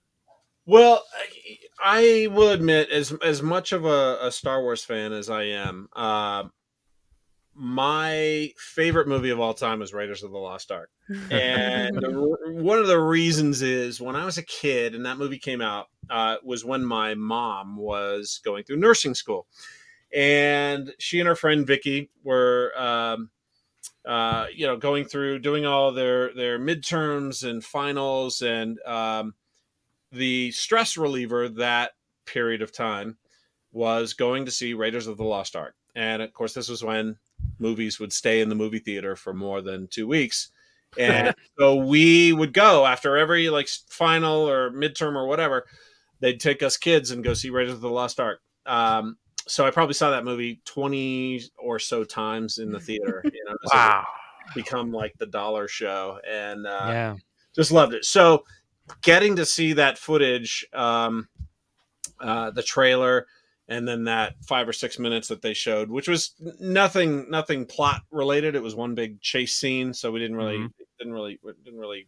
Well, 0.65 1.03
I 1.79 2.27
will 2.31 2.51
admit, 2.51 2.89
as 2.89 3.11
as 3.23 3.41
much 3.41 3.71
of 3.71 3.85
a, 3.85 4.17
a 4.21 4.31
Star 4.31 4.61
Wars 4.61 4.83
fan 4.83 5.11
as 5.11 5.29
I 5.29 5.43
am, 5.43 5.89
uh, 5.95 6.45
my 7.55 8.51
favorite 8.57 9.07
movie 9.07 9.29
of 9.29 9.39
all 9.39 9.53
time 9.53 9.81
is 9.81 9.93
Raiders 9.93 10.23
of 10.23 10.31
the 10.31 10.37
Lost 10.37 10.71
Ark. 10.71 10.89
And 11.31 11.95
the, 11.97 12.37
one 12.47 12.79
of 12.79 12.87
the 12.87 12.99
reasons 12.99 13.61
is 13.61 14.01
when 14.01 14.15
I 14.15 14.25
was 14.25 14.37
a 14.37 14.43
kid 14.43 14.95
and 14.95 15.05
that 15.05 15.17
movie 15.17 15.37
came 15.37 15.61
out 15.61 15.87
uh, 16.09 16.37
was 16.43 16.65
when 16.65 16.83
my 16.83 17.13
mom 17.13 17.77
was 17.77 18.39
going 18.43 18.63
through 18.63 18.77
nursing 18.77 19.13
school. 19.13 19.47
And 20.13 20.93
she 20.99 21.19
and 21.19 21.27
her 21.27 21.35
friend 21.35 21.65
Vicky 21.65 22.09
were, 22.23 22.71
um, 22.77 23.31
uh, 24.05 24.47
you 24.53 24.67
know, 24.67 24.77
going 24.77 25.05
through 25.05 25.39
doing 25.39 25.65
all 25.65 25.91
their 25.91 26.33
their 26.33 26.59
midterms 26.59 27.49
and 27.49 27.63
finals, 27.63 28.41
and 28.41 28.79
um, 28.85 29.33
the 30.11 30.51
stress 30.51 30.97
reliever 30.97 31.49
that 31.49 31.93
period 32.25 32.61
of 32.61 32.71
time 32.71 33.17
was 33.71 34.13
going 34.13 34.45
to 34.45 34.51
see 34.51 34.73
Raiders 34.73 35.07
of 35.07 35.17
the 35.17 35.23
Lost 35.23 35.55
Ark. 35.55 35.75
And 35.95 36.21
of 36.21 36.31
course, 36.33 36.53
this 36.53 36.69
was 36.69 36.83
when 36.83 37.17
movies 37.59 37.99
would 37.99 38.13
stay 38.13 38.41
in 38.41 38.49
the 38.49 38.55
movie 38.55 38.79
theater 38.79 39.15
for 39.15 39.33
more 39.33 39.61
than 39.61 39.87
two 39.87 40.07
weeks. 40.07 40.49
And 40.95 41.33
so 41.57 41.77
we 41.77 42.33
would 42.33 42.53
go 42.53 42.85
after 42.85 43.17
every 43.17 43.49
like 43.49 43.67
final 43.89 44.47
or 44.47 44.69
midterm 44.69 45.15
or 45.15 45.25
whatever. 45.25 45.65
They'd 46.19 46.39
take 46.39 46.61
us 46.61 46.77
kids 46.77 47.09
and 47.09 47.23
go 47.23 47.33
see 47.33 47.49
Raiders 47.49 47.73
of 47.73 47.81
the 47.81 47.89
Lost 47.89 48.19
Ark. 48.19 48.41
Um, 48.67 49.17
so 49.47 49.65
I 49.65 49.71
probably 49.71 49.95
saw 49.95 50.11
that 50.11 50.23
movie 50.23 50.61
twenty 50.65 51.41
or 51.57 51.79
so 51.79 52.03
times 52.03 52.59
in 52.59 52.71
the 52.71 52.79
theater. 52.79 53.21
You 53.25 53.43
know, 53.45 53.55
wow, 53.73 54.05
become 54.53 54.91
like 54.91 55.13
the 55.17 55.25
dollar 55.25 55.67
show, 55.67 56.19
and 56.29 56.65
uh, 56.67 56.85
yeah, 56.87 57.15
just 57.55 57.71
loved 57.71 57.93
it. 57.93 58.05
So 58.05 58.45
getting 59.01 59.35
to 59.37 59.45
see 59.45 59.73
that 59.73 59.97
footage, 59.97 60.65
um, 60.73 61.27
uh, 62.19 62.51
the 62.51 62.63
trailer, 62.63 63.27
and 63.73 63.87
then 63.87 64.03
that 64.05 64.35
five 64.45 64.67
or 64.67 64.73
six 64.73 64.99
minutes 64.99 65.27
that 65.27 65.41
they 65.41 65.53
showed, 65.53 65.89
which 65.89 66.07
was 66.07 66.33
nothing 66.59 67.29
nothing 67.29 67.65
plot 67.65 68.01
related. 68.11 68.55
It 68.55 68.63
was 68.63 68.75
one 68.75 68.95
big 68.95 69.19
chase 69.21 69.55
scene, 69.55 69.93
so 69.93 70.11
we 70.11 70.19
didn't 70.19 70.37
really 70.37 70.57
mm-hmm. 70.57 70.83
didn't 70.99 71.13
really 71.13 71.39
didn't 71.63 71.79
really 71.79 72.07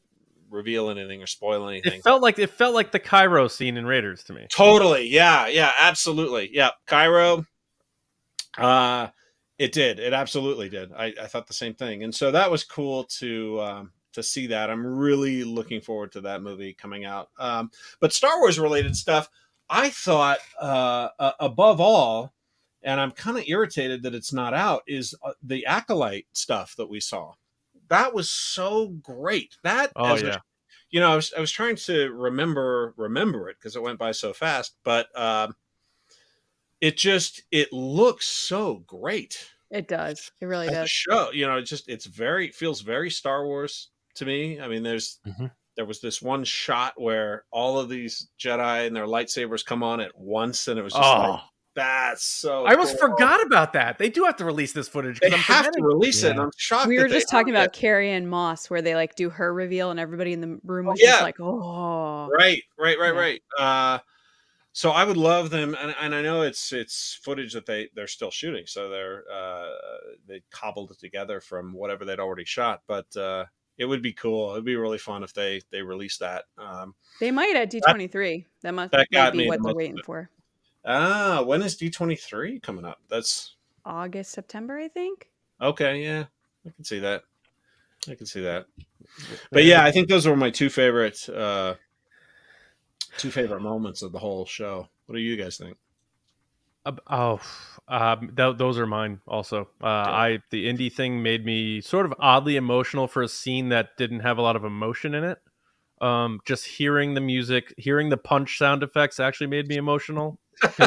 reveal 0.50 0.90
anything 0.90 1.22
or 1.22 1.28
spoil 1.28 1.68
anything. 1.68 2.00
It 2.00 2.04
felt 2.04 2.22
like 2.22 2.40
it 2.40 2.50
felt 2.50 2.76
like 2.76 2.92
the 2.92 3.00
Cairo 3.00 3.48
scene 3.48 3.78
in 3.78 3.86
Raiders 3.86 4.24
to 4.26 4.34
me. 4.34 4.48
Totally, 4.50 5.08
yeah, 5.08 5.48
yeah, 5.48 5.72
absolutely, 5.80 6.50
yeah. 6.54 6.72
Cairo, 6.86 7.46
uh, 8.58 9.08
it 9.58 9.72
did. 9.72 10.00
It 10.00 10.14
absolutely 10.14 10.70
did. 10.70 10.92
I, 10.94 11.14
I 11.22 11.28
thought 11.28 11.48
the 11.48 11.54
same 11.54 11.74
thing, 11.74 12.04
and 12.04 12.14
so 12.14 12.32
that 12.32 12.52
was 12.52 12.64
cool 12.64 13.06
to 13.20 13.62
um, 13.62 13.92
to 14.14 14.24
see 14.24 14.48
that. 14.48 14.70
I'm 14.70 14.86
really 14.86 15.44
looking 15.44 15.82
forward 15.82 16.12
to 16.14 16.22
that 16.22 16.42
movie 16.42 16.74
coming 16.74 17.06
out. 17.06 17.30
Um, 17.38 17.72
but 18.00 18.14
Star 18.14 18.40
Wars 18.40 18.60
related 18.60 18.96
stuff. 18.96 19.30
I 19.70 19.90
thought, 19.90 20.40
uh, 20.60 21.10
uh, 21.20 21.32
above 21.40 21.80
all, 21.80 22.34
and 22.84 23.00
I'm 23.00 23.12
kind 23.12 23.38
of 23.38 23.46
irritated 23.48 24.04
that 24.04 24.14
it's 24.14 24.34
not 24.34 24.54
out, 24.54 24.84
is 24.88 25.16
uh, 25.24 25.32
the 25.42 25.66
acolyte 25.66 26.28
stuff 26.34 26.76
that 26.78 26.90
we 26.90 27.00
saw. 27.00 27.34
That 27.90 28.14
was 28.14 28.30
so 28.30 28.90
great. 28.90 29.58
That, 29.64 29.92
oh 29.96 30.16
yeah, 30.16 30.36
a, 30.36 30.42
you 30.90 31.00
know, 31.00 31.12
I 31.12 31.16
was 31.16 31.34
I 31.36 31.40
was 31.40 31.52
trying 31.52 31.76
to 31.78 32.12
remember 32.12 32.94
remember 32.98 33.50
it 33.50 33.58
because 33.60 33.76
it 33.76 33.82
went 33.82 34.00
by 34.00 34.12
so 34.12 34.34
fast, 34.34 34.76
but 34.84 35.08
um, 35.20 35.56
it 36.80 36.98
just 36.98 37.44
it 37.52 37.74
looks 37.74 38.28
so 38.28 38.84
great. 38.88 39.52
It 39.72 39.88
does. 39.88 40.32
It 40.40 40.46
really 40.46 40.68
does. 40.68 40.90
show, 40.90 41.32
you 41.32 41.48
know, 41.48 41.58
it 41.58 41.64
just 41.64 41.90
it's 41.90 42.06
very 42.06 42.50
feels 42.50 42.82
very 42.82 43.10
Star 43.10 43.46
Wars 43.46 43.90
to 44.16 44.26
me. 44.26 44.60
I 44.60 44.68
mean, 44.68 44.84
there's 44.84 45.20
mm-hmm 45.28 45.48
there 45.76 45.86
was 45.86 46.02
this 46.02 46.22
one 46.22 46.44
shot 46.44 46.94
where 46.98 47.44
all 47.52 47.80
of 47.80 47.90
these 47.90 48.30
Jedi 48.40 48.88
and 48.88 48.96
their 48.96 49.06
lightsabers 49.06 49.66
come 49.66 49.84
on 49.84 50.00
at 50.00 50.18
once, 50.18 50.68
and 50.68 50.80
it 50.80 50.84
was 50.84 50.94
just 50.94 51.04
oh. 51.04 51.32
like 51.32 51.42
that's 51.76 52.24
so. 52.24 52.66
I 52.66 52.72
almost 52.72 52.98
cool. 53.00 53.10
forgot 53.10 53.46
about 53.46 53.74
that. 53.74 53.98
They 53.98 54.10
do 54.10 54.24
have 54.24 54.38
to 54.38 54.46
release 54.46 54.72
this 54.72 54.88
footage. 54.88 55.20
They 55.20 55.28
I'm 55.28 55.34
have 55.34 55.70
to 55.70 55.84
release 55.84 56.24
yeah. 56.24 56.30
it. 56.32 56.38
I'm 56.38 56.50
shocked. 56.56 56.88
We 56.88 57.00
were 57.00 57.10
just 57.10 57.30
talking 57.30 57.54
about 57.54 57.74
Carrie-Anne 57.74 58.28
Moss, 58.28 58.70
where 58.70 58.82
they 58.82 58.96
like 58.96 59.16
do 59.16 59.30
her 59.30 59.54
reveal, 59.54 59.92
and 59.92 60.00
everybody 60.00 60.32
in 60.32 60.40
the 60.40 60.58
room 60.64 60.86
was 60.86 61.00
oh, 61.02 61.06
yeah. 61.06 61.12
just 61.12 61.24
like, 61.24 61.40
"Oh, 61.42 62.30
right, 62.30 62.62
right, 62.80 62.98
right, 62.98 63.14
yeah. 63.14 63.20
right." 63.20 63.42
Uh, 63.60 64.00
so 64.72 64.92
I 64.92 65.04
would 65.04 65.18
love 65.18 65.50
them, 65.50 65.76
and, 65.78 65.94
and 66.00 66.16
I 66.16 66.22
know 66.22 66.44
it's 66.44 66.72
it's 66.72 67.20
footage 67.22 67.52
that 67.54 67.66
they 67.66 67.90
they're 67.94 68.08
still 68.08 68.32
shooting, 68.32 68.66
so 68.68 68.90
they're 68.90 69.26
uh, 69.30 69.72
they 70.28 70.42
cobbled 70.52 70.92
it 70.92 71.00
together 71.00 71.42
from 71.42 71.74
whatever 71.74 72.06
they'd 72.06 72.20
already 72.20 72.46
shot, 72.46 72.82
but. 72.88 73.16
Uh, 73.16 73.46
it 73.78 73.86
would 73.86 74.02
be 74.02 74.14
cool. 74.14 74.52
It'd 74.52 74.66
be 74.66 74.76
really 74.76 74.98
fun 74.98 75.24
if 75.24 75.34
they 75.34 75.62
they 75.72 75.82
release 75.82 76.18
that. 76.20 76.46
Um, 76.58 76.96
they 77.20 77.32
might 77.32 77.56
at 77.56 77.70
D 77.70 77.82
twenty 77.82 78.08
three. 78.08 78.46
That 78.62 78.74
must 78.74 78.92
that 78.92 79.08
might 79.12 79.34
be 79.34 79.48
what 79.48 79.64
they're 79.64 79.76
waiting 79.76 80.02
for. 80.04 80.30
Ah, 80.86 81.42
when 81.46 81.62
is 81.62 81.76
D 81.76 81.90
twenty 81.90 82.16
three 82.16 82.60
coming 82.60 82.86
up? 82.86 83.00
That's 83.10 83.56
August 83.86 84.32
September, 84.32 84.78
I 84.78 84.88
think. 84.88 85.30
Okay, 85.62 86.04
yeah, 86.04 86.26
I 86.66 86.70
can 86.70 86.84
see 86.84 87.00
that. 87.00 87.24
I 88.10 88.16
can 88.16 88.26
see 88.26 88.42
that. 88.42 88.66
But 89.52 89.64
yeah, 89.64 89.84
I 89.84 89.92
think 89.92 90.10
those 90.10 90.28
were 90.28 90.36
my 90.36 90.50
two 90.50 90.70
favorite 90.70 91.28
uh, 91.30 91.76
two 93.18 93.32
favorite 93.32 93.62
moments 93.62 94.02
of 94.02 94.12
the 94.12 94.20
whole 94.20 94.46
show. 94.46 94.88
What 95.06 95.16
do 95.16 95.22
you 95.22 95.36
guys 95.38 95.58
think? 95.58 95.78
Uh, 96.86 96.92
oh, 97.10 97.40
um, 97.88 98.34
th- 98.36 98.58
those 98.58 98.78
are 98.78 98.88
mine 98.88 99.22
also. 99.28 99.70
Uh, 99.82 99.88
I 99.88 100.40
the 100.52 100.68
Indy 100.70 100.90
thing 100.90 101.22
made 101.22 101.46
me 101.46 101.82
sort 101.82 102.06
of 102.06 102.14
oddly 102.20 102.56
emotional 102.56 103.08
for 103.08 103.22
a 103.22 103.28
scene 103.28 103.70
that 103.70 103.90
didn't 103.98 104.22
have 104.22 104.38
a 104.38 104.42
lot 104.42 104.56
of 104.56 104.64
emotion 104.64 105.14
in 105.14 105.24
it. 105.24 105.40
Um, 106.02 106.40
just 106.46 106.66
hearing 106.66 107.14
the 107.14 107.22
music, 107.22 107.74
hearing 107.78 108.10
the 108.10 108.18
punch 108.18 108.58
sound 108.58 108.84
effects 108.84 109.20
actually 109.20 109.48
made 109.48 109.68
me 109.68 109.78
emotional. 109.78 110.40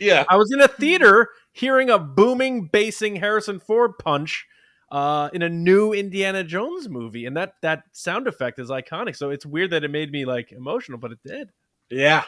yeah, 0.00 0.24
I 0.28 0.36
was 0.36 0.50
in 0.52 0.60
a 0.60 0.68
theater 0.68 1.28
hearing 1.52 1.90
a 1.90 1.98
booming, 1.98 2.68
basing 2.72 3.16
Harrison 3.16 3.60
Ford 3.60 3.92
punch 3.98 4.46
uh, 4.90 5.30
in 5.32 5.42
a 5.42 5.48
new 5.48 5.92
Indiana 5.92 6.42
Jones 6.42 6.88
movie, 6.88 7.26
and 7.26 7.36
that 7.36 7.54
that 7.62 7.84
sound 7.92 8.26
effect 8.26 8.58
is 8.58 8.70
iconic. 8.70 9.16
So 9.16 9.30
it's 9.30 9.46
weird 9.46 9.70
that 9.70 9.84
it 9.84 9.90
made 9.90 10.10
me 10.10 10.24
like 10.24 10.52
emotional, 10.52 10.98
but 10.98 11.12
it 11.12 11.18
did. 11.24 11.50
Yeah, 11.90 12.24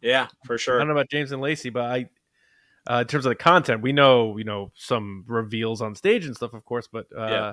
yeah, 0.00 0.28
for 0.46 0.58
sure. 0.58 0.76
I 0.76 0.78
don't 0.78 0.88
know 0.88 0.94
about 0.94 1.10
James 1.10 1.32
and 1.32 1.40
Lacey, 1.40 1.70
but 1.70 1.84
I 1.84 2.06
uh, 2.90 3.00
in 3.02 3.06
terms 3.06 3.26
of 3.26 3.30
the 3.30 3.36
content. 3.36 3.82
We 3.82 3.92
know, 3.92 4.36
you 4.36 4.44
know, 4.44 4.72
some 4.74 5.24
reveals 5.26 5.82
on 5.82 5.94
stage 5.94 6.26
and 6.26 6.36
stuff, 6.36 6.54
of 6.54 6.64
course, 6.64 6.88
but 6.90 7.06
uh, 7.16 7.52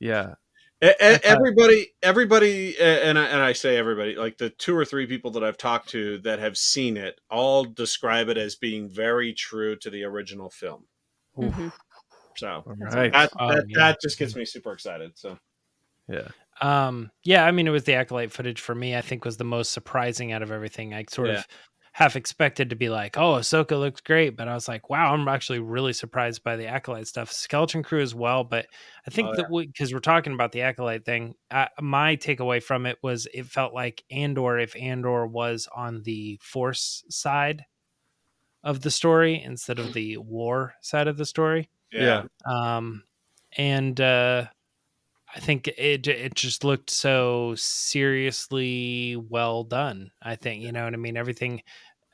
yeah. 0.00 0.34
yeah. 0.80 0.88
everybody, 1.00 1.92
everybody, 2.02 2.76
and 2.80 3.16
I, 3.16 3.26
and 3.26 3.40
I 3.40 3.52
say 3.52 3.76
everybody, 3.76 4.16
like 4.16 4.38
the 4.38 4.50
two 4.50 4.76
or 4.76 4.84
three 4.84 5.06
people 5.06 5.30
that 5.32 5.44
I've 5.44 5.56
talked 5.56 5.90
to 5.90 6.18
that 6.18 6.40
have 6.40 6.58
seen 6.58 6.96
it, 6.96 7.20
all 7.30 7.64
describe 7.64 8.28
it 8.28 8.36
as 8.36 8.56
being 8.56 8.88
very 8.88 9.32
true 9.32 9.76
to 9.76 9.90
the 9.90 10.02
original 10.02 10.50
film. 10.50 10.86
Mm-hmm. 11.38 11.68
So 12.36 12.64
right. 12.66 13.12
that, 13.12 13.30
that, 13.38 13.64
yeah. 13.68 13.78
that 13.78 13.98
just 14.02 14.18
gets 14.18 14.34
me 14.34 14.44
super 14.44 14.72
excited. 14.72 15.12
So 15.14 15.38
yeah. 16.08 16.28
Um, 16.60 17.10
yeah, 17.24 17.44
I 17.44 17.50
mean, 17.50 17.66
it 17.66 17.70
was 17.70 17.84
the 17.84 17.94
acolyte 17.94 18.32
footage 18.32 18.60
for 18.60 18.74
me. 18.74 18.96
I 18.96 19.00
think 19.00 19.24
was 19.24 19.36
the 19.36 19.44
most 19.44 19.72
surprising 19.72 20.32
out 20.32 20.42
of 20.42 20.50
everything. 20.50 20.94
I 20.94 21.04
sort 21.08 21.28
yeah. 21.28 21.38
of 21.38 21.46
half 21.92 22.16
expected 22.16 22.70
to 22.70 22.76
be 22.76 22.88
like, 22.88 23.18
oh, 23.18 23.34
Ahsoka 23.34 23.78
looks 23.78 24.00
great, 24.00 24.34
but 24.34 24.48
I 24.48 24.54
was 24.54 24.66
like, 24.66 24.88
wow, 24.88 25.12
I'm 25.12 25.28
actually 25.28 25.58
really 25.58 25.92
surprised 25.92 26.42
by 26.42 26.56
the 26.56 26.66
acolyte 26.66 27.06
stuff. 27.06 27.30
Skeleton 27.30 27.82
Crew 27.82 28.00
as 28.00 28.14
well, 28.14 28.44
but 28.44 28.66
I 29.06 29.10
think 29.10 29.28
oh, 29.28 29.36
that 29.36 29.50
because 29.50 29.92
we, 29.92 29.96
are 29.96 30.00
talking 30.00 30.32
about 30.32 30.52
the 30.52 30.62
acolyte 30.62 31.04
thing, 31.04 31.34
uh, 31.50 31.66
my 31.80 32.16
takeaway 32.16 32.62
from 32.62 32.86
it 32.86 32.96
was 33.02 33.28
it 33.34 33.44
felt 33.44 33.74
like 33.74 34.04
Andor, 34.10 34.58
if 34.58 34.74
Andor 34.74 35.26
was 35.26 35.68
on 35.74 36.02
the 36.02 36.38
Force 36.42 37.04
side 37.10 37.66
of 38.64 38.80
the 38.80 38.90
story 38.90 39.42
instead 39.42 39.78
of 39.78 39.92
the 39.92 40.16
war 40.16 40.74
side 40.80 41.08
of 41.08 41.18
the 41.18 41.26
story. 41.26 41.68
Yeah. 41.92 42.24
Um, 42.46 43.02
and 43.58 44.00
uh, 44.00 44.46
I 45.34 45.40
think 45.40 45.68
it 45.68 46.06
it 46.06 46.34
just 46.34 46.62
looked 46.62 46.90
so 46.90 47.54
seriously 47.56 49.16
well 49.16 49.64
done. 49.64 50.10
I 50.22 50.36
think 50.36 50.62
you 50.62 50.72
know 50.72 50.84
what 50.84 50.92
I 50.92 50.98
mean. 50.98 51.16
Everything, 51.16 51.62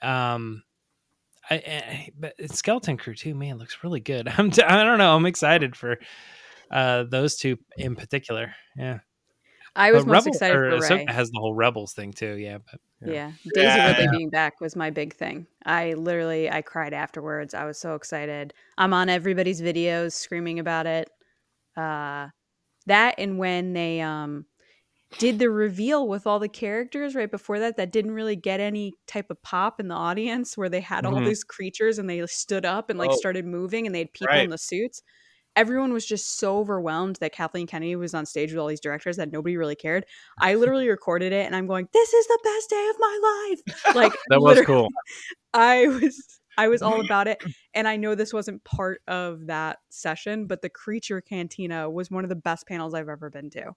um, 0.03 0.63
I, 1.51 1.55
I 1.55 1.59
eh, 1.59 2.07
but 2.19 2.35
Skeleton 2.55 2.97
Crew 2.97 3.15
too. 3.15 3.35
Man, 3.35 3.59
looks 3.59 3.79
really 3.83 4.01
good. 4.01 4.29
I'm 4.39 4.51
t- 4.51 4.63
I 4.63 4.85
don't 4.85 4.99
know. 4.99 5.17
I'm 5.17 5.27
excited 5.27 5.75
for 5.75 5.99
uh 6.71 7.05
those 7.05 7.37
two 7.37 7.59
in 7.77 7.97
particular. 7.97 8.55
Yeah. 8.77 9.01
I 9.75 9.93
was 9.93 10.05
but 10.05 10.13
most 10.13 10.25
Rebel, 10.25 10.35
excited 10.35 10.89
for 10.89 10.95
Rey. 10.95 11.07
has 11.09 11.31
the 11.31 11.39
whole 11.39 11.55
Rebels 11.55 11.93
thing 11.93 12.13
too. 12.13 12.35
Yeah, 12.35 12.59
but 12.59 12.81
yeah, 13.01 13.13
yeah. 13.13 13.33
Daisy 13.55 13.67
yeah. 13.67 13.87
Ridley 13.87 14.19
being 14.19 14.31
back 14.31 14.61
was 14.61 14.75
my 14.75 14.91
big 14.91 15.15
thing. 15.15 15.47
I 15.65 15.95
literally 15.95 16.51
I 16.51 16.63
cried 16.63 16.93
afterwards. 16.93 17.55
I 17.55 17.65
was 17.65 17.79
so 17.79 17.95
excited. 17.95 18.55
I'm 18.77 18.93
on 18.93 19.09
everybody's 19.09 19.63
videos 19.63 20.15
screaming 20.15 20.59
about 20.59 20.87
it. 20.87 21.11
Uh, 21.77 22.29
that 22.89 23.15
and 23.19 23.39
when 23.39 23.73
they 23.73 24.01
um 24.01 24.45
did 25.17 25.39
the 25.39 25.49
reveal 25.49 26.07
with 26.07 26.27
all 26.27 26.39
the 26.39 26.49
characters 26.49 27.15
right 27.15 27.31
before 27.31 27.59
that 27.59 27.77
that 27.77 27.93
didn't 27.93 28.11
really 28.11 28.37
get 28.37 28.61
any 28.61 28.93
type 29.07 29.31
of 29.31 29.43
pop 29.43 29.81
in 29.81 29.89
the 29.89 29.95
audience 29.95 30.57
where 30.57 30.69
they 30.69 30.81
had 30.81 31.05
mm-hmm. 31.05 31.15
all 31.15 31.21
these 31.25 31.45
creatures 31.45 31.99
and 31.99 32.11
they 32.11 32.25
stood 32.27 32.67
up 32.67 32.91
and 32.91 32.99
like 32.99 33.11
oh, 33.11 33.17
started 33.17 33.47
moving 33.47 33.87
and 33.87 33.95
they 33.95 34.01
had 34.01 34.13
people 34.13 34.35
right. 34.35 34.45
in 34.45 34.51
the 34.51 34.59
suits. 34.59 35.03
Everyone 35.57 35.93
was 35.93 36.07
just 36.07 36.39
so 36.39 36.59
overwhelmed 36.59 37.17
that 37.21 37.33
kathleen 37.33 37.67
kennedy 37.67 37.97
was 37.97 38.13
on 38.13 38.27
stage 38.27 38.53
with 38.53 38.61
all 38.61 38.67
these 38.67 38.81
directors 38.81 39.17
that 39.17 39.33
nobody 39.33 39.57
really 39.57 39.77
cared. 39.77 40.05
I 40.39 40.55
literally 40.57 40.89
recorded 40.89 41.33
it 41.33 41.47
and 41.47 41.57
i'm 41.57 41.67
going 41.67 41.89
this 41.93 42.13
is 42.13 42.27
the 42.27 42.39
best 42.45 42.71
day 42.71 42.89
of 42.91 42.97
my 42.99 43.49
life. 43.49 43.95
Like 43.97 44.13
that 44.29 44.41
was 44.41 44.61
cool. 44.67 44.89
I 45.55 45.89
was 45.89 46.38
I 46.59 46.69
was 46.69 46.83
all 46.83 47.01
about 47.01 47.29
it. 47.29 47.43
And 47.75 47.87
I 47.87 47.97
know 47.97 48.15
this 48.17 48.33
wasn't 48.33 48.65
part 48.65 49.01
of 49.07 49.47
that 49.47 49.79
session, 49.89 50.47
but 50.47 50.61
the 50.61 50.69
Creature 50.69 51.21
Cantina 51.21 51.89
was 51.89 52.11
one 52.11 52.25
of 52.25 52.29
the 52.29 52.37
best 52.37 52.67
panels 52.67 52.93
I've 52.93 53.09
ever 53.09 53.31
been 53.31 53.51
to. 53.51 53.73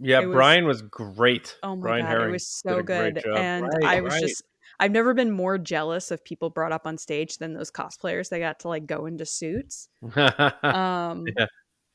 Yeah, 0.00 0.20
was, 0.20 0.34
Brian 0.34 0.66
was 0.66 0.82
great. 0.82 1.56
Oh 1.62 1.76
my 1.76 1.82
Brian 1.82 2.04
god, 2.04 2.10
Herring 2.10 2.28
it 2.30 2.32
was 2.32 2.48
so 2.48 2.82
good. 2.82 3.24
And 3.24 3.64
right, 3.64 3.84
I 3.84 4.00
was 4.00 4.14
right. 4.14 4.22
just 4.22 4.42
I've 4.78 4.90
never 4.90 5.14
been 5.14 5.30
more 5.30 5.56
jealous 5.56 6.10
of 6.10 6.24
people 6.24 6.50
brought 6.50 6.72
up 6.72 6.86
on 6.86 6.98
stage 6.98 7.38
than 7.38 7.54
those 7.54 7.70
cosplayers. 7.70 8.28
They 8.28 8.40
got 8.40 8.60
to 8.60 8.68
like 8.68 8.86
go 8.86 9.06
into 9.06 9.24
suits. 9.24 9.88
um 10.16 11.24
yeah. 11.38 11.46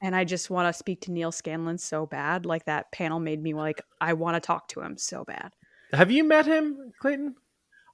and 0.02 0.16
I 0.16 0.24
just 0.24 0.50
want 0.50 0.68
to 0.68 0.74
speak 0.74 1.02
to 1.02 1.12
Neil 1.12 1.32
Scanlan 1.32 1.78
so 1.78 2.06
bad. 2.06 2.46
Like 2.46 2.66
that 2.66 2.92
panel 2.92 3.20
made 3.20 3.44
me 3.44 3.54
like 3.54 3.82
I 4.00 4.14
want 4.14 4.36
to 4.36 4.40
talk 4.40 4.68
to 4.70 4.82
him 4.82 4.98
so 4.98 5.24
bad. 5.24 5.52
Have 5.94 6.10
you 6.10 6.24
met 6.24 6.46
him, 6.46 6.94
Clayton? 7.02 7.36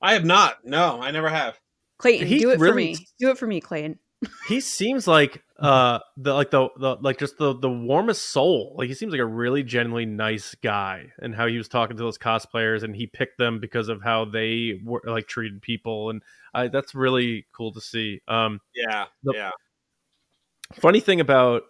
I 0.01 0.13
have 0.13 0.23
not. 0.23 0.63
No, 0.63 1.01
I 1.01 1.09
never 1.11 1.29
have. 1.29 1.59
Clayton, 1.97 2.27
He's 2.27 2.41
do 2.41 2.51
it 2.51 2.59
really... 2.59 2.95
for 2.95 2.99
me. 2.99 3.07
Do 3.19 3.29
it 3.29 3.37
for 3.37 3.47
me, 3.47 3.61
Clayton. 3.61 3.99
He 4.47 4.61
seems 4.61 5.07
like 5.07 5.43
uh 5.59 5.99
the 6.17 6.33
like 6.33 6.49
the, 6.49 6.69
the 6.77 6.95
like 7.01 7.19
just 7.19 7.37
the 7.37 7.55
the 7.55 7.69
warmest 7.69 8.29
soul. 8.29 8.75
Like 8.77 8.87
he 8.87 8.95
seems 8.95 9.11
like 9.11 9.21
a 9.21 9.25
really 9.25 9.61
genuinely 9.63 10.05
nice 10.05 10.55
guy 10.55 11.11
and 11.19 11.35
how 11.35 11.45
he 11.47 11.57
was 11.57 11.67
talking 11.67 11.97
to 11.97 12.03
those 12.03 12.17
cosplayers 12.17 12.83
and 12.83 12.95
he 12.95 13.05
picked 13.05 13.37
them 13.37 13.59
because 13.59 13.89
of 13.89 14.01
how 14.01 14.25
they 14.25 14.81
were 14.83 15.01
like 15.05 15.27
treated 15.27 15.61
people. 15.61 16.09
And 16.09 16.23
I, 16.53 16.67
that's 16.67 16.95
really 16.95 17.45
cool 17.55 17.73
to 17.73 17.81
see. 17.81 18.21
Um 18.27 18.59
yeah 18.73 19.05
the 19.21 19.33
yeah. 19.35 19.51
funny 20.73 20.99
thing 20.99 21.19
about 21.19 21.63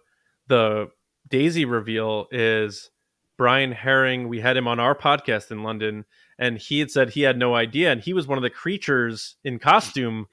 the 0.46 0.88
daisy 1.28 1.66
reveal 1.66 2.26
is 2.30 2.90
brian 3.36 3.70
herring 3.70 4.28
we 4.28 4.40
had 4.40 4.56
him 4.56 4.66
on 4.66 4.80
our 4.80 4.94
podcast 4.94 5.50
in 5.50 5.62
london 5.62 6.04
and 6.38 6.58
he 6.58 6.78
had 6.78 6.90
said 6.90 7.10
he 7.10 7.22
had 7.22 7.38
no 7.38 7.54
idea 7.54 7.90
and 7.90 8.00
he 8.00 8.12
was 8.12 8.26
one 8.26 8.38
of 8.38 8.42
the 8.42 8.50
creatures 8.50 9.36
in 9.44 9.58
costume 9.58 10.26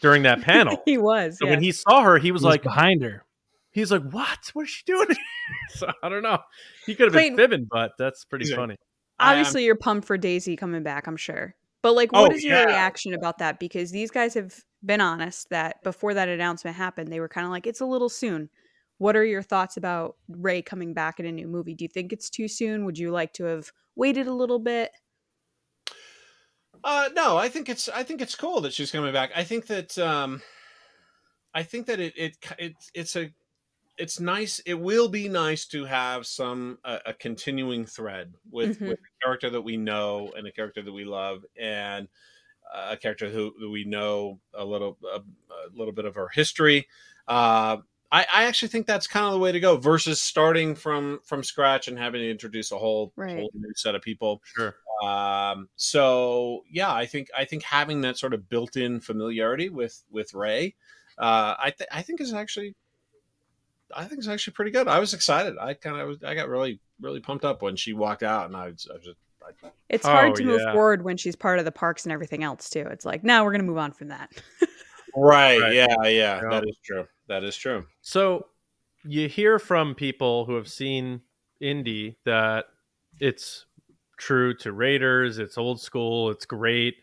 during 0.00 0.22
that 0.22 0.42
panel. 0.42 0.82
he 0.84 0.98
was. 0.98 1.38
So 1.38 1.46
yeah. 1.46 1.52
when 1.52 1.62
he 1.62 1.72
saw 1.72 2.02
her, 2.02 2.18
he 2.18 2.32
was 2.32 2.42
he 2.42 2.48
like 2.48 2.64
was 2.64 2.74
behind 2.74 3.02
her. 3.02 3.24
He's 3.70 3.92
like, 3.92 4.10
"What? 4.10 4.50
What 4.54 4.62
is 4.62 4.70
she 4.70 4.82
doing?" 4.86 5.08
so 5.70 5.90
I 6.02 6.08
don't 6.08 6.22
know. 6.22 6.38
He 6.86 6.94
could 6.94 7.12
have 7.12 7.12
been 7.12 7.36
fibbing, 7.36 7.66
but 7.70 7.92
that's 7.98 8.24
pretty 8.24 8.48
yeah. 8.48 8.56
funny. 8.56 8.76
Obviously, 9.18 9.64
you're 9.64 9.76
pumped 9.76 10.06
for 10.06 10.16
Daisy 10.16 10.56
coming 10.56 10.82
back. 10.82 11.06
I'm 11.06 11.16
sure. 11.16 11.54
But 11.82 11.94
like, 11.94 12.12
what 12.12 12.32
oh, 12.32 12.34
is 12.34 12.42
your 12.42 12.56
yeah. 12.56 12.64
reaction 12.64 13.14
about 13.14 13.38
that? 13.38 13.58
Because 13.58 13.90
these 13.90 14.10
guys 14.10 14.34
have 14.34 14.54
been 14.84 15.00
honest 15.00 15.48
that 15.50 15.82
before 15.82 16.14
that 16.14 16.28
announcement 16.28 16.76
happened, 16.76 17.12
they 17.12 17.20
were 17.20 17.28
kind 17.28 17.44
of 17.44 17.50
like, 17.50 17.66
"It's 17.66 17.80
a 17.80 17.86
little 17.86 18.08
soon." 18.08 18.48
What 18.98 19.14
are 19.14 19.24
your 19.24 19.42
thoughts 19.42 19.76
about 19.76 20.16
Rey 20.26 20.62
coming 20.62 20.94
back 20.94 21.20
in 21.20 21.26
a 21.26 21.32
new 21.32 21.46
movie? 21.46 21.74
Do 21.74 21.84
you 21.84 21.88
think 21.88 22.14
it's 22.14 22.30
too 22.30 22.48
soon? 22.48 22.86
Would 22.86 22.96
you 22.96 23.10
like 23.10 23.34
to 23.34 23.44
have 23.44 23.70
waited 23.94 24.26
a 24.26 24.32
little 24.32 24.58
bit? 24.58 24.90
Uh, 26.86 27.08
no, 27.16 27.36
I 27.36 27.48
think 27.48 27.68
it's 27.68 27.88
I 27.88 28.04
think 28.04 28.22
it's 28.22 28.36
cool 28.36 28.60
that 28.60 28.72
she's 28.72 28.92
coming 28.92 29.12
back. 29.12 29.32
I 29.34 29.42
think 29.42 29.66
that 29.66 29.98
um, 29.98 30.40
I 31.52 31.64
think 31.64 31.86
that 31.86 31.98
it 31.98 32.12
it, 32.16 32.36
it 32.60 32.74
it's 32.94 33.16
a 33.16 33.32
it's 33.98 34.20
nice. 34.20 34.60
It 34.60 34.74
will 34.74 35.08
be 35.08 35.28
nice 35.28 35.66
to 35.66 35.84
have 35.84 36.28
some 36.28 36.78
a, 36.84 37.00
a 37.06 37.12
continuing 37.12 37.86
thread 37.86 38.34
with 38.52 38.76
mm-hmm. 38.76 38.86
with 38.90 38.98
a 39.00 39.24
character 39.24 39.50
that 39.50 39.62
we 39.62 39.76
know 39.76 40.30
and 40.36 40.46
a 40.46 40.52
character 40.52 40.80
that 40.80 40.92
we 40.92 41.04
love 41.04 41.44
and 41.60 42.06
a 42.72 42.96
character 42.96 43.30
who, 43.30 43.52
who 43.58 43.72
we 43.72 43.84
know 43.84 44.38
a 44.54 44.64
little 44.64 44.96
a, 45.12 45.18
a, 45.18 45.22
little 45.74 45.92
bit 45.92 46.04
of 46.04 46.14
her 46.14 46.28
history. 46.28 46.86
Uh, 47.26 47.78
I, 48.12 48.26
I 48.32 48.44
actually 48.44 48.68
think 48.68 48.86
that's 48.86 49.06
kind 49.06 49.26
of 49.26 49.32
the 49.32 49.38
way 49.38 49.52
to 49.52 49.60
go 49.60 49.76
versus 49.76 50.20
starting 50.20 50.74
from 50.74 51.20
from 51.24 51.42
scratch 51.42 51.88
and 51.88 51.98
having 51.98 52.20
to 52.20 52.30
introduce 52.30 52.72
a 52.72 52.78
whole, 52.78 53.12
right. 53.16 53.36
whole 53.36 53.50
new 53.54 53.72
set 53.74 53.94
of 53.94 54.02
people. 54.02 54.40
Sure. 54.44 54.76
Um, 55.02 55.68
so 55.76 56.62
yeah, 56.70 56.92
I 56.92 57.06
think 57.06 57.28
I 57.36 57.44
think 57.44 57.62
having 57.62 58.00
that 58.02 58.18
sort 58.18 58.32
of 58.32 58.48
built-in 58.48 59.00
familiarity 59.00 59.68
with 59.68 60.02
with 60.10 60.32
Rey, 60.34 60.74
uh, 61.18 61.54
I 61.58 61.72
th- 61.76 61.88
I 61.92 62.02
think 62.02 62.20
is 62.20 62.32
actually 62.32 62.74
I 63.94 64.04
think 64.04 64.18
it's 64.18 64.28
actually 64.28 64.54
pretty 64.54 64.70
good. 64.70 64.88
I 64.88 64.98
was 64.98 65.14
excited. 65.14 65.56
I 65.60 65.74
kind 65.74 66.00
of 66.00 66.22
I 66.24 66.34
got 66.34 66.48
really 66.48 66.80
really 67.00 67.20
pumped 67.20 67.44
up 67.44 67.62
when 67.62 67.76
she 67.76 67.92
walked 67.92 68.22
out, 68.22 68.46
and 68.46 68.56
I 68.56 68.68
was, 68.68 68.88
I 68.90 68.94
was 68.94 69.04
just. 69.04 69.18
I, 69.42 69.68
it's 69.88 70.04
hard 70.04 70.32
oh, 70.32 70.34
to 70.34 70.44
move 70.44 70.60
yeah. 70.60 70.72
forward 70.72 71.04
when 71.04 71.16
she's 71.16 71.36
part 71.36 71.60
of 71.60 71.64
the 71.64 71.70
parks 71.70 72.04
and 72.04 72.12
everything 72.12 72.42
else 72.42 72.68
too. 72.68 72.84
It's 72.90 73.04
like 73.04 73.22
now 73.22 73.44
we're 73.44 73.52
gonna 73.52 73.64
move 73.64 73.78
on 73.78 73.92
from 73.92 74.08
that. 74.08 74.32
right. 75.16 75.60
right. 75.60 75.72
Yeah. 75.72 75.86
Yeah. 76.02 76.08
Yeah. 76.08 76.40
That 76.50 76.64
is 76.66 76.76
true. 76.84 77.06
That 77.28 77.44
is 77.44 77.56
true. 77.56 77.86
So 78.02 78.46
you 79.04 79.28
hear 79.28 79.58
from 79.58 79.94
people 79.94 80.44
who 80.44 80.54
have 80.54 80.68
seen 80.68 81.20
Indy 81.60 82.16
that 82.24 82.66
it's 83.20 83.66
true 84.16 84.54
to 84.58 84.72
Raiders. 84.72 85.38
It's 85.38 85.58
old 85.58 85.80
school. 85.80 86.30
It's 86.30 86.46
great. 86.46 86.96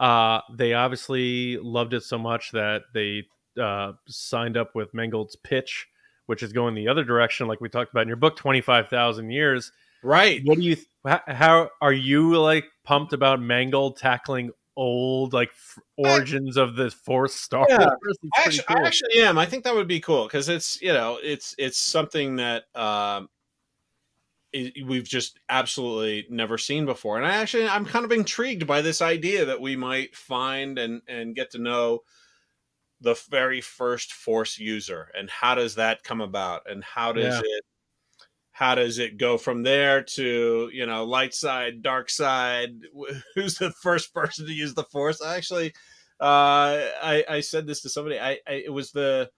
Uh, 0.00 0.40
they 0.52 0.74
obviously 0.74 1.58
loved 1.58 1.94
it 1.94 2.02
so 2.02 2.18
much 2.18 2.50
that 2.52 2.82
they 2.92 3.24
uh, 3.60 3.92
signed 4.08 4.56
up 4.56 4.74
with 4.74 4.92
Mangold's 4.94 5.36
pitch, 5.36 5.88
which 6.26 6.42
is 6.42 6.52
going 6.52 6.74
the 6.74 6.88
other 6.88 7.04
direction, 7.04 7.46
like 7.46 7.60
we 7.60 7.68
talked 7.68 7.92
about 7.92 8.02
in 8.02 8.08
your 8.08 8.16
book, 8.16 8.36
twenty 8.36 8.60
five 8.60 8.88
thousand 8.88 9.30
years. 9.30 9.70
Right. 10.02 10.40
What 10.44 10.58
do 10.58 10.64
you? 10.64 10.76
How 11.04 11.70
are 11.80 11.92
you 11.92 12.36
like 12.38 12.64
pumped 12.84 13.12
about 13.12 13.40
Mangold 13.40 13.96
tackling 13.96 14.50
old 14.76 15.32
like 15.32 15.50
f- 15.50 15.78
origins 15.96 16.56
of 16.56 16.76
the 16.76 16.90
Force 16.90 17.34
Star 17.34 17.66
yeah, 17.68 17.78
Wars? 17.86 18.18
I 18.36 18.42
actually, 18.44 18.64
cool. 18.68 18.76
I 18.78 18.86
actually 18.86 19.22
am. 19.22 19.38
I 19.38 19.46
think 19.46 19.64
that 19.64 19.74
would 19.74 19.88
be 19.88 20.00
cool 20.00 20.24
because 20.24 20.48
it's 20.48 20.80
you 20.80 20.92
know 20.92 21.18
it's 21.22 21.54
it's 21.58 21.78
something 21.78 22.36
that 22.36 22.64
um, 22.74 23.28
we've 24.52 25.04
just 25.04 25.38
absolutely 25.48 26.26
never 26.30 26.58
seen 26.58 26.84
before. 26.84 27.16
And 27.16 27.26
I 27.26 27.36
actually 27.36 27.68
I'm 27.68 27.84
kind 27.84 28.04
of 28.04 28.12
intrigued 28.12 28.66
by 28.66 28.82
this 28.82 29.02
idea 29.02 29.44
that 29.46 29.60
we 29.60 29.76
might 29.76 30.14
find 30.16 30.78
and 30.78 31.02
and 31.08 31.34
get 31.34 31.50
to 31.52 31.58
know 31.58 32.00
the 33.00 33.14
very 33.30 33.60
first 33.60 34.12
force 34.12 34.58
user 34.58 35.10
and 35.18 35.28
how 35.28 35.56
does 35.56 35.74
that 35.74 36.04
come 36.04 36.20
about 36.20 36.62
and 36.70 36.84
how 36.84 37.12
does 37.12 37.34
yeah. 37.34 37.40
it 37.44 37.64
how 38.52 38.74
does 38.74 38.98
it 38.98 39.18
go 39.18 39.36
from 39.36 39.62
there 39.62 40.02
to 40.02 40.70
you 40.72 40.86
know 40.86 41.04
light 41.04 41.34
side 41.34 41.82
dark 41.82 42.10
side 42.10 42.70
who's 43.34 43.56
the 43.56 43.70
first 43.82 44.14
person 44.14 44.46
to 44.46 44.52
use 44.52 44.74
the 44.74 44.84
force 44.84 45.20
I 45.20 45.36
actually 45.36 45.74
uh 46.20 46.86
i 47.02 47.24
i 47.28 47.40
said 47.40 47.66
this 47.66 47.80
to 47.82 47.88
somebody 47.88 48.20
i, 48.20 48.38
I 48.46 48.52
it 48.66 48.72
was 48.72 48.92
the 48.92 49.28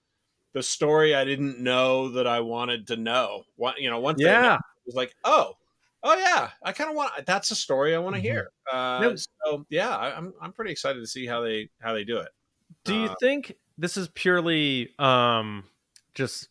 the 0.53 0.63
story 0.63 1.15
i 1.15 1.25
didn't 1.25 1.59
know 1.59 2.11
that 2.11 2.27
i 2.27 2.41
wanted 2.41 2.89
to 2.89 2.97
know 2.97 3.45
what 3.57 3.81
you 3.81 3.89
know 3.89 4.01
one 4.01 4.17
thing 4.17 4.27
yeah 4.27 4.59
was 4.87 4.95
like, 4.95 5.15
oh, 5.25 5.55
oh 6.03 6.17
yeah, 6.17 6.51
I 6.63 6.73
kind 6.73 6.91
of 6.91 6.97
want. 6.97 7.13
That's 7.27 7.51
a 7.51 7.57
story 7.57 7.95
I 7.95 7.99
want 7.99 8.17
to 8.17 8.23
mm-hmm. 8.23 8.33
hear. 8.33 8.51
Uh, 8.73 9.01
yep. 9.03 9.19
So 9.19 9.67
yeah, 9.71 9.95
I, 9.97 10.17
am 10.17 10.33
I'm 10.41 10.53
pretty 10.53 10.73
excited 10.73 11.01
to 11.01 11.07
see 11.07 11.27
how 11.27 11.41
they 11.41 11.71
how 11.81 11.93
they 11.93 12.05
do 12.05 12.19
it. 12.19 12.29
Do 12.85 12.95
you 12.95 13.07
uh, 13.07 13.15
think 13.21 13.57
this 13.79 13.97
is 13.97 14.09
purely 14.09 14.91
um 14.99 15.65
just 16.15 16.49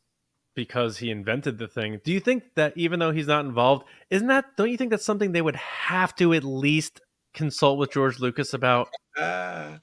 because 0.56 0.98
he 0.98 1.10
invented 1.10 1.58
the 1.58 1.68
thing? 1.68 2.00
Do 2.04 2.12
you 2.12 2.20
think 2.20 2.44
that 2.56 2.74
even 2.76 3.00
though 3.00 3.12
he's 3.12 3.28
not 3.28 3.46
involved, 3.46 3.86
isn't 4.10 4.28
that? 4.28 4.46
Don't 4.58 4.70
you 4.70 4.78
think 4.78 4.92
that's 4.92 5.06
something 5.06 5.32
they 5.32 5.42
would 5.42 5.56
have 5.56 6.16
to 6.16 6.34
at 6.34 6.44
least 6.44 7.02
consult 7.34 7.80
with 7.80 7.92
George 7.92 8.20
Lucas 8.20 8.54
about? 8.54 8.90
Uh, 9.18 9.78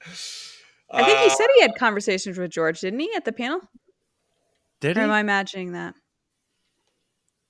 I 0.91 1.03
think 1.03 1.19
he 1.19 1.29
said 1.29 1.47
he 1.55 1.61
had 1.61 1.75
conversations 1.75 2.37
with 2.37 2.51
George, 2.51 2.81
didn't 2.81 2.99
he, 2.99 3.11
at 3.15 3.25
the 3.25 3.31
panel? 3.31 3.61
Did 4.79 4.97
or 4.97 5.01
he? 5.01 5.03
am 5.05 5.11
I 5.11 5.19
imagining 5.19 5.73
that? 5.73 5.95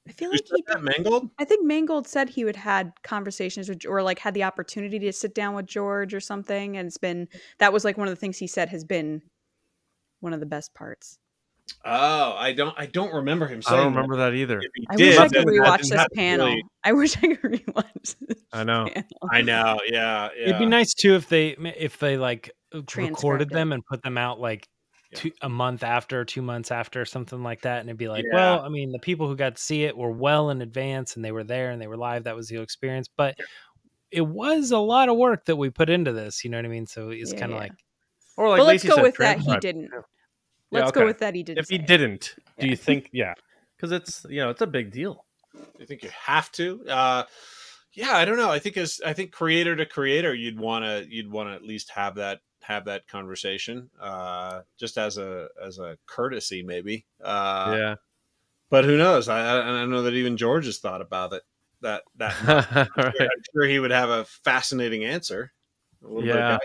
I 0.07 0.11
feel 0.11 0.31
like 0.31 0.41
he 0.45 0.63
that 0.67 0.81
Mangold. 0.81 1.29
I 1.37 1.45
think 1.45 1.65
Mangold 1.65 2.07
said 2.07 2.29
he 2.29 2.43
would 2.43 2.55
had 2.55 2.91
conversations 3.03 3.69
with, 3.69 3.85
or 3.85 4.01
like 4.01 4.19
had 4.19 4.33
the 4.33 4.43
opportunity 4.43 4.97
to 4.99 5.13
sit 5.13 5.35
down 5.35 5.53
with 5.53 5.67
George 5.67 6.13
or 6.13 6.19
something, 6.19 6.75
and 6.75 6.87
it's 6.87 6.97
been 6.97 7.27
that 7.59 7.71
was 7.71 7.85
like 7.85 7.97
one 7.97 8.07
of 8.07 8.11
the 8.13 8.19
things 8.19 8.37
he 8.37 8.47
said 8.47 8.69
has 8.69 8.83
been 8.83 9.21
one 10.19 10.33
of 10.33 10.39
the 10.39 10.45
best 10.45 10.73
parts. 10.73 11.19
Oh, 11.83 12.33
I 12.37 12.53
don't, 12.53 12.75
I 12.77 12.85
don't 12.85 13.13
remember 13.13 13.47
him. 13.47 13.61
I 13.67 13.75
don't 13.75 13.93
remember 13.93 14.17
that, 14.17 14.31
that 14.31 14.35
either. 14.35 14.61
I 14.89 14.95
did, 14.95 15.07
wish 15.09 15.17
I 15.17 15.27
could 15.27 15.45
rewatch 15.47 15.89
this 15.89 16.05
panel. 16.15 16.47
Really... 16.47 16.63
I 16.83 16.93
wish 16.93 17.17
I 17.17 17.35
could 17.35 17.41
rewatch. 17.41 18.15
I 18.53 18.63
know. 18.63 18.87
Panel. 18.93 19.09
I 19.31 19.41
know. 19.41 19.79
Yeah, 19.85 20.29
yeah. 20.37 20.47
It'd 20.47 20.59
be 20.59 20.65
nice 20.65 20.93
too 20.93 21.15
if 21.15 21.29
they, 21.29 21.49
if 21.77 21.99
they 21.99 22.17
like 22.17 22.51
recorded 22.95 23.49
them 23.49 23.71
and 23.71 23.85
put 23.85 24.01
them 24.03 24.17
out 24.17 24.39
like 24.39 24.67
two, 25.15 25.31
a 25.41 25.49
month 25.49 25.83
after, 25.83 26.25
two 26.25 26.41
months 26.41 26.71
after, 26.71 27.05
something 27.05 27.43
like 27.43 27.61
that, 27.61 27.79
and 27.79 27.89
it'd 27.89 27.97
be 27.97 28.07
like, 28.07 28.25
yeah. 28.25 28.35
well, 28.35 28.59
I 28.61 28.69
mean, 28.69 28.91
the 28.91 28.99
people 28.99 29.27
who 29.27 29.35
got 29.35 29.55
to 29.55 29.61
see 29.61 29.83
it 29.83 29.97
were 29.97 30.11
well 30.11 30.49
in 30.49 30.61
advance, 30.61 31.15
and 31.15 31.25
they 31.25 31.31
were 31.31 31.43
there, 31.43 31.71
and 31.71 31.81
they 31.81 31.87
were 31.87 31.97
live. 31.97 32.25
That 32.25 32.35
was 32.35 32.47
the 32.47 32.61
experience, 32.61 33.09
but 33.15 33.35
it 34.11 34.21
was 34.21 34.71
a 34.71 34.77
lot 34.77 35.09
of 35.09 35.17
work 35.17 35.45
that 35.45 35.55
we 35.55 35.69
put 35.69 35.89
into 35.89 36.13
this. 36.13 36.43
You 36.43 36.49
know 36.49 36.57
what 36.57 36.65
I 36.65 36.69
mean? 36.69 36.87
So 36.87 37.09
it's 37.09 37.33
yeah, 37.33 37.39
kind 37.39 37.51
of 37.51 37.57
yeah. 37.57 37.63
like, 37.63 37.71
or 38.37 38.49
like, 38.49 38.59
but 38.59 38.65
let's 38.65 38.83
go 38.83 39.01
with 39.01 39.17
that. 39.17 39.39
He 39.39 39.57
didn't. 39.57 39.89
Let's 40.71 40.89
okay. 40.89 41.01
go 41.01 41.05
with 41.05 41.19
that. 41.19 41.35
He 41.35 41.43
didn't. 41.43 41.59
If 41.59 41.69
he 41.69 41.77
didn't, 41.77 42.35
do 42.59 42.67
you 42.67 42.75
think? 42.75 43.09
Yeah, 43.13 43.33
because 43.75 43.91
it's 43.91 44.25
you 44.29 44.41
know 44.41 44.49
it's 44.49 44.61
a 44.61 44.67
big 44.67 44.91
deal. 44.91 45.25
I 45.79 45.85
think 45.85 46.03
you 46.03 46.09
have 46.25 46.51
to. 46.53 46.85
Uh, 46.87 47.23
yeah, 47.93 48.15
I 48.15 48.23
don't 48.23 48.37
know. 48.37 48.49
I 48.49 48.59
think 48.59 48.77
as 48.77 49.01
I 49.05 49.13
think 49.13 49.31
creator 49.31 49.75
to 49.75 49.85
creator, 49.85 50.33
you'd 50.33 50.59
want 50.59 50.85
to 50.85 51.05
you'd 51.09 51.29
want 51.29 51.49
to 51.49 51.53
at 51.53 51.63
least 51.63 51.91
have 51.91 52.15
that 52.15 52.39
have 52.63 52.85
that 52.85 53.07
conversation 53.07 53.89
uh, 53.99 54.61
just 54.79 54.97
as 54.97 55.17
a 55.17 55.47
as 55.63 55.79
a 55.79 55.97
courtesy 56.05 56.63
maybe 56.63 57.05
uh, 57.23 57.75
yeah 57.77 57.95
but 58.69 58.85
who 58.85 58.97
knows 58.97 59.27
I, 59.27 59.81
I 59.81 59.85
know 59.85 60.03
that 60.03 60.13
even 60.13 60.37
george 60.37 60.65
has 60.65 60.79
thought 60.79 61.01
about 61.01 61.33
it 61.33 61.43
that 61.81 62.03
that 62.17 62.35
right. 62.97 63.15
i'm 63.19 63.43
sure 63.53 63.65
he 63.65 63.79
would 63.79 63.91
have 63.91 64.09
a 64.09 64.25
fascinating 64.25 65.03
answer 65.03 65.51
a 66.05 66.21
yeah 66.23 66.57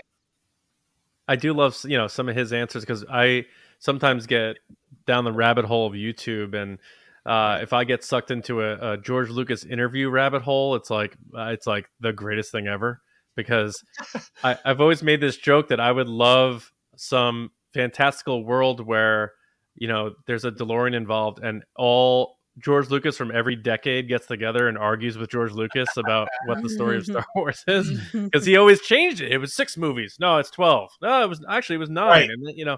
I 1.27 1.35
do 1.35 1.53
love 1.53 1.77
you 1.83 1.97
know 1.97 2.07
some 2.07 2.29
of 2.29 2.35
his 2.35 2.53
answers 2.53 2.83
because 2.83 3.03
I 3.09 3.45
sometimes 3.79 4.25
get 4.25 4.57
down 5.05 5.23
the 5.23 5.31
rabbit 5.31 5.65
hole 5.65 5.87
of 5.87 5.93
YouTube 5.93 6.53
and. 6.53 6.79
Uh, 7.25 7.59
if 7.61 7.73
I 7.73 7.83
get 7.83 8.05
sucked 8.05 8.31
into 8.31 8.61
a, 8.61 8.93
a, 8.93 8.97
George 8.97 9.29
Lucas 9.29 9.65
interview 9.65 10.09
rabbit 10.09 10.43
hole, 10.43 10.75
it's 10.75 10.89
like 10.89 11.17
uh, 11.37 11.47
it's 11.47 11.67
like 11.67 11.89
the 11.99 12.13
greatest 12.13 12.53
thing 12.53 12.67
ever 12.67 13.01
because 13.37 13.81
I, 14.45 14.57
I've 14.65 14.81
always 14.81 15.03
made 15.03 15.21
this 15.21 15.35
joke 15.35 15.67
that 15.67 15.81
I 15.81 15.91
would 15.91 16.07
love 16.07 16.71
some 16.97 17.51
fantastical 17.73 18.43
world 18.43 18.85
where 18.85 19.31
you 19.75 19.87
know 19.87 20.11
there's 20.25 20.43
a 20.43 20.51
DeLorean 20.51 20.95
involved 20.95 21.39
and 21.39 21.63
all 21.75 22.37
George 22.59 22.89
Lucas 22.89 23.15
from 23.15 23.31
every 23.31 23.55
decade 23.55 24.07
gets 24.07 24.25
together 24.25 24.67
and 24.67 24.77
argues 24.77 25.17
with 25.17 25.29
George 25.29 25.51
Lucas 25.51 25.89
about 25.95 26.27
what 26.47 26.61
the 26.63 26.69
story 26.69 26.97
of 26.97 27.05
Star 27.05 27.25
Wars 27.35 27.63
is 27.67 27.99
because 28.13 28.45
he 28.45 28.57
always 28.57 28.81
changed 28.81 29.21
it. 29.21 29.31
It 29.31 29.37
was 29.37 29.55
six 29.55 29.77
movies. 29.77 30.17
No, 30.19 30.39
it's 30.39 30.49
twelve. 30.49 30.89
No, 31.01 31.23
it 31.23 31.29
was 31.29 31.43
actually 31.47 31.75
it 31.75 31.79
was 31.79 31.89
nine. 31.89 32.07
Right. 32.07 32.29
And 32.29 32.57
you 32.57 32.65
know, 32.65 32.77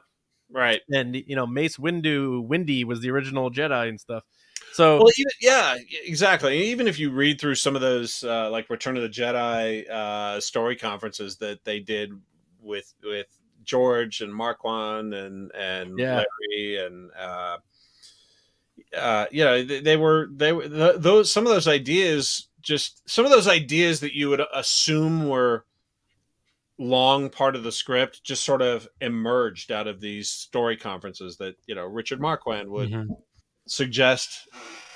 right. 0.52 0.82
And 0.92 1.16
you 1.16 1.36
know, 1.36 1.48
Mace 1.48 1.78
Windu 1.78 2.46
Windy 2.46 2.84
was 2.84 3.02
the 3.02 3.12
original 3.12 3.52
Jedi 3.52 3.90
and 3.90 4.00
stuff. 4.00 4.24
So 4.74 4.98
well, 4.98 5.12
even, 5.18 5.32
yeah, 5.42 5.78
exactly. 6.06 6.64
Even 6.68 6.88
if 6.88 7.00
you 7.00 7.12
read 7.12 7.40
through 7.40 7.56
some 7.56 7.76
of 7.76 7.82
those 7.82 8.24
uh, 8.24 8.50
like 8.50 8.70
Return 8.70 8.98
of 8.98 9.04
the 9.04 9.10
Jedi 9.10 9.90
uh, 9.90 10.40
story 10.40 10.76
conferences 10.76 11.38
that 11.38 11.64
they 11.64 11.80
did 11.80 12.14
with 12.62 12.94
with 13.04 13.28
George 13.64 14.22
and 14.22 14.34
Marquand 14.34 15.14
and 15.14 15.52
and 15.54 15.98
yeah. 15.98 16.24
Larry 16.52 16.86
and 16.86 17.12
uh, 17.18 17.58
uh, 18.96 19.26
you 19.32 19.44
know 19.44 19.64
they, 19.64 19.82
they 19.82 19.98
were 19.98 20.30
they 20.32 20.52
were 20.52 20.68
those 20.68 21.32
some 21.32 21.46
of 21.46 21.52
those 21.52 21.68
ideas 21.68 22.48
just 22.62 23.08
some 23.10 23.26
of 23.26 23.32
those 23.32 23.48
ideas 23.48 24.00
that 24.02 24.14
you 24.14 24.30
would 24.30 24.42
assume 24.54 25.28
were 25.28 25.66
long 26.80 27.30
part 27.30 27.56
of 27.56 27.64
the 27.64 27.72
script 27.72 28.24
just 28.24 28.44
sort 28.44 28.62
of 28.62 28.88
emerged 29.02 29.72
out 29.72 29.88
of 29.88 30.00
these 30.00 30.30
story 30.30 30.78
conferences 30.78 31.38
that 31.38 31.56
you 31.68 31.76
know 31.76 31.86
Richard 31.86 32.22
Marquand 32.22 32.70
would 32.70 32.90
mm-hmm. 32.90 33.14
suggest 33.68 34.48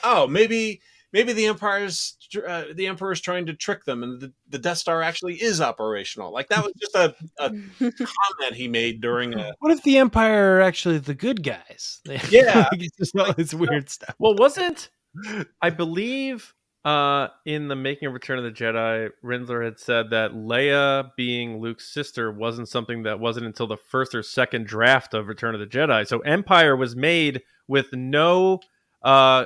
oh 0.04 0.26
maybe 0.26 0.82
maybe 1.12 1.34
the 1.34 1.46
empire's 1.46 2.18
uh, 2.48 2.64
the 2.74 2.88
emperor's 2.88 3.20
trying 3.20 3.46
to 3.46 3.54
trick 3.54 3.84
them 3.84 4.02
and 4.02 4.20
the, 4.22 4.34
the 4.50 4.58
death 4.58 4.80
star 4.80 5.04
actually 5.04 5.36
is 5.36 5.62
operational. 5.62 6.34
Like 6.34 6.48
that 6.50 6.64
was 6.64 6.74
just 6.80 6.96
a, 6.96 7.14
a 7.40 7.50
comment 7.80 8.56
he 8.56 8.68
made 8.68 9.02
during 9.02 9.38
a 9.38 9.54
what 9.60 9.72
if 9.72 9.84
the 9.84 9.98
empire 9.98 10.58
are 10.58 10.62
actually 10.62 10.98
the 10.98 11.14
good 11.14 11.44
guys? 11.44 12.02
Yeah. 12.30 12.68
It's 12.72 12.98
just 12.98 13.16
all 13.16 13.34
this 13.34 13.54
weird 13.54 13.90
stuff. 13.90 14.16
Well 14.18 14.36
wasn't 14.36 14.90
i 15.62 15.70
believe 15.70 16.54
uh, 16.86 17.28
in 17.46 17.68
the 17.68 17.76
making 17.76 18.08
of 18.08 18.14
Return 18.14 18.38
of 18.38 18.44
the 18.44 18.52
Jedi, 18.52 19.10
Rinzler 19.24 19.64
had 19.64 19.80
said 19.80 20.10
that 20.10 20.32
Leia 20.32 21.12
being 21.16 21.60
Luke's 21.60 21.94
sister 21.94 22.32
wasn't 22.32 22.68
something 22.68 23.04
that 23.04 23.20
wasn't 23.20 23.46
until 23.46 23.68
the 23.68 23.78
first 23.78 24.14
or 24.14 24.24
second 24.24 24.68
draft 24.68 25.14
of 25.14 25.28
Return 25.28 25.54
of 25.56 25.62
the 25.62 25.68
Jedi. 25.68 26.06
So 26.08 26.20
Empire 26.20 26.76
was 26.76 26.96
made 26.96 27.42
with 27.68 27.94
no 27.94 28.60
uh, 29.02 29.46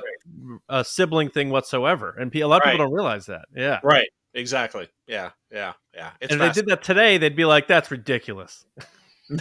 a 0.68 0.84
sibling 0.84 1.30
thing 1.30 1.50
whatsoever, 1.50 2.14
and 2.18 2.34
a 2.34 2.44
lot 2.44 2.56
of 2.56 2.66
right. 2.66 2.72
people 2.72 2.86
don't 2.86 2.94
realize 2.94 3.26
that. 3.26 3.46
Yeah, 3.54 3.80
right. 3.82 4.08
Exactly. 4.34 4.88
Yeah. 5.06 5.30
Yeah. 5.50 5.72
Yeah. 5.94 6.10
It's 6.20 6.32
and 6.32 6.40
if 6.40 6.54
they 6.54 6.60
did 6.60 6.70
that 6.70 6.82
today, 6.82 7.18
they'd 7.18 7.34
be 7.34 7.44
like, 7.44 7.66
"That's 7.66 7.90
ridiculous." 7.90 8.64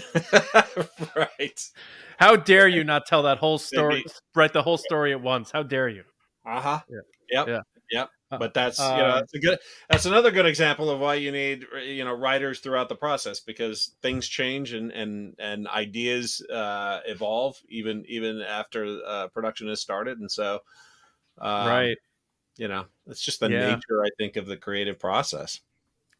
right. 1.15 1.69
How 2.17 2.35
dare 2.35 2.67
you 2.67 2.83
not 2.83 3.05
tell 3.05 3.23
that 3.23 3.37
whole 3.37 3.57
story? 3.57 4.05
Write 4.35 4.53
the 4.53 4.63
whole 4.63 4.77
story 4.77 5.11
at 5.11 5.21
once. 5.21 5.51
How 5.51 5.63
dare 5.63 5.87
you? 5.87 6.03
Uh 6.45 6.61
huh. 6.61 6.79
Yeah. 6.89 6.99
Yep. 7.29 7.47
Yeah. 7.47 7.59
Yep. 7.91 8.09
Uh, 8.29 8.37
but 8.37 8.53
that's 8.53 8.79
uh, 8.79 8.95
you 8.97 9.03
know 9.03 9.15
that's 9.15 9.33
a 9.33 9.39
good 9.39 9.59
that's 9.89 10.05
another 10.05 10.31
good 10.31 10.45
example 10.45 10.89
of 10.89 10.99
why 10.99 11.15
you 11.15 11.31
need 11.31 11.65
you 11.85 12.03
know 12.03 12.13
writers 12.13 12.59
throughout 12.59 12.89
the 12.89 12.95
process 12.95 13.39
because 13.39 13.95
things 14.01 14.27
change 14.27 14.73
and 14.73 14.91
and 14.91 15.35
and 15.39 15.65
ideas 15.69 16.45
uh, 16.51 16.99
evolve 17.05 17.57
even 17.69 18.03
even 18.09 18.41
after 18.41 18.99
uh, 19.07 19.27
production 19.27 19.69
has 19.69 19.79
started 19.79 20.19
and 20.19 20.29
so 20.29 20.59
um, 21.39 21.67
right 21.67 21.97
you 22.57 22.67
know 22.67 22.83
it's 23.07 23.21
just 23.21 23.39
the 23.39 23.49
yeah. 23.49 23.75
nature 23.75 24.03
I 24.03 24.09
think 24.17 24.35
of 24.35 24.45
the 24.45 24.57
creative 24.57 24.99
process. 24.99 25.61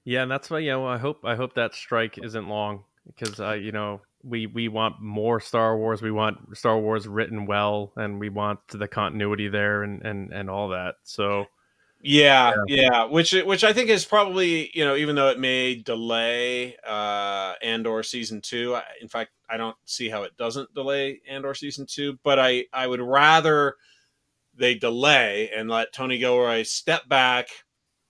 Yeah, 0.05 0.22
and 0.22 0.32
that's 0.32 0.49
why 0.49 0.59
you 0.59 0.72
know 0.72 0.88
I 0.88 0.97
hope 0.97 1.26
I 1.26 1.36
hope 1.36 1.55
that 1.55 1.76
strike 1.76 2.18
isn't 2.24 2.47
long 2.47 2.86
because 3.05 3.39
uh, 3.39 3.53
you 3.53 3.72
know 3.72 4.01
we 4.24 4.47
we 4.47 4.68
want 4.68 5.01
more 5.01 5.39
Star 5.39 5.78
Wars. 5.78 6.01
We 6.01 6.11
want 6.11 6.57
Star 6.57 6.80
Wars 6.80 7.07
written 7.07 7.45
well, 7.45 7.91
and 7.97 8.20
we 8.20 8.30
want 8.30 8.59
the 8.70 8.88
continuity 8.88 9.49
there 9.49 9.84
and 9.84 10.01
and 10.03 10.32
and 10.32 10.49
all 10.49 10.70
that. 10.70 10.95
So 11.03 11.47
yeah, 12.02 12.54
yeah, 12.68 12.91
yeah, 12.91 13.04
which 13.06 13.34
which 13.34 13.64
I 13.64 13.74
think 13.74 13.89
is 13.89 14.06
probably 14.06 14.72
you 14.74 14.86
know 14.86 14.95
even 14.95 15.16
though 15.16 15.30
it 15.30 15.39
may 15.39 15.76
delay 15.76 16.76
uh 16.86 17.54
Andor 17.62 18.04
season 18.04 18.41
two. 18.41 18.76
I, 18.76 18.84
in 19.02 19.08
fact, 19.08 19.32
I 19.50 19.58
don't 19.58 19.78
see 19.86 20.10
how 20.10 20.24
it 20.24 20.38
doesn't 20.38 20.74
delay 20.74 21.22
Andor 21.28 21.54
season 21.54 21.86
two. 21.88 22.18
But 22.24 22.39
I 22.39 22.66
I 22.72 22.88
would 22.88 23.02
rather 23.02 23.76
they 24.56 24.76
delay 24.76 25.52
and 25.56 25.70
let 25.70 25.93
Tony 25.93 26.18
Gilroy 26.18 26.64
step 26.64 27.08
back 27.08 27.48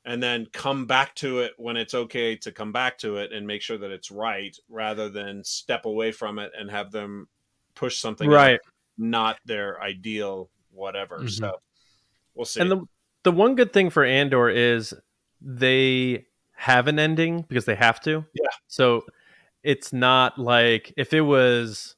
and 0.06 0.24
then 0.24 0.48
come 0.54 0.86
back 0.86 1.14
to 1.16 1.40
it 1.40 1.52
when 1.58 1.76
it's 1.76 1.94
okay 1.94 2.36
to 2.38 2.52
come 2.52 2.72
back 2.72 2.98
to 3.00 3.18
it 3.18 3.34
and 3.34 3.46
make 3.46 3.62
sure 3.62 3.78
that 3.78 3.92
it's 3.92 4.10
right 4.10 4.56
rather 4.70 5.10
than 5.10 5.44
step 5.44 5.86
away 5.86 6.12
from 6.12 6.40
it 6.40 6.52
and 6.58 6.72
have 6.72 6.92
them 6.92 7.28
push 7.76 8.00
something 8.00 8.30
right 8.30 8.60
not 8.98 9.38
their 9.46 9.82
ideal 9.82 10.50
whatever 10.72 11.18
mm-hmm. 11.18 11.28
so 11.28 11.52
we'll 12.34 12.46
see 12.46 12.62
and 12.62 12.72
the 12.72 12.82
the 13.28 13.32
one 13.34 13.56
good 13.56 13.74
thing 13.74 13.90
for 13.90 14.06
Andor 14.06 14.48
is 14.48 14.94
they 15.42 16.28
have 16.56 16.88
an 16.88 16.98
ending 16.98 17.44
because 17.50 17.66
they 17.66 17.76
have 17.76 18.00
to. 18.00 18.24
Yeah. 18.34 18.48
So 18.68 19.04
it's 19.64 19.92
not 19.92 20.40
like 20.40 20.94
if 20.96 21.12
it 21.12 21.20
was 21.20 21.98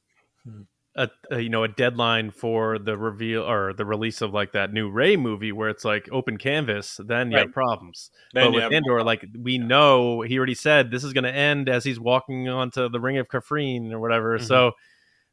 a, 0.96 1.08
a, 1.30 1.38
you 1.38 1.48
know 1.48 1.62
a 1.62 1.68
deadline 1.68 2.32
for 2.32 2.80
the 2.80 2.98
reveal 2.98 3.48
or 3.48 3.72
the 3.72 3.86
release 3.86 4.22
of 4.22 4.34
like 4.34 4.50
that 4.54 4.72
new 4.72 4.90
Rey 4.90 5.16
movie 5.16 5.52
where 5.52 5.68
it's 5.68 5.84
like 5.84 6.08
open 6.10 6.36
canvas, 6.36 6.98
then 7.06 7.30
you 7.30 7.36
right. 7.36 7.46
have 7.46 7.54
problems. 7.54 8.10
Then 8.34 8.46
but 8.46 8.54
with 8.54 8.72
Andor, 8.72 9.04
like 9.04 9.24
we 9.40 9.56
know 9.56 10.22
he 10.22 10.36
already 10.36 10.56
said 10.56 10.90
this 10.90 11.04
is 11.04 11.12
going 11.12 11.22
to 11.22 11.32
end 11.32 11.68
as 11.68 11.84
he's 11.84 12.00
walking 12.00 12.48
onto 12.48 12.88
the 12.88 12.98
Ring 12.98 13.18
of 13.18 13.28
Kafrene 13.28 13.92
or 13.92 14.00
whatever. 14.00 14.36
Mm-hmm. 14.36 14.46
So 14.46 14.72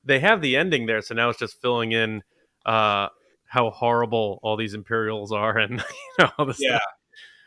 they 0.06 0.20
have 0.20 0.42
the 0.42 0.58
ending 0.58 0.86
there. 0.86 1.02
So 1.02 1.16
now 1.16 1.30
it's 1.30 1.40
just 1.40 1.60
filling 1.60 1.92
in 1.92 2.22
uh, 2.68 3.08
how 3.48 3.70
horrible 3.72 4.40
all 4.44 4.58
these 4.58 4.74
Imperials 4.74 5.32
are 5.32 5.58
and 5.58 5.72
you 6.20 6.26
know 6.26 6.30
all 6.38 6.46
this 6.46 6.62
yeah 6.62 6.78
stuff. 6.78 6.82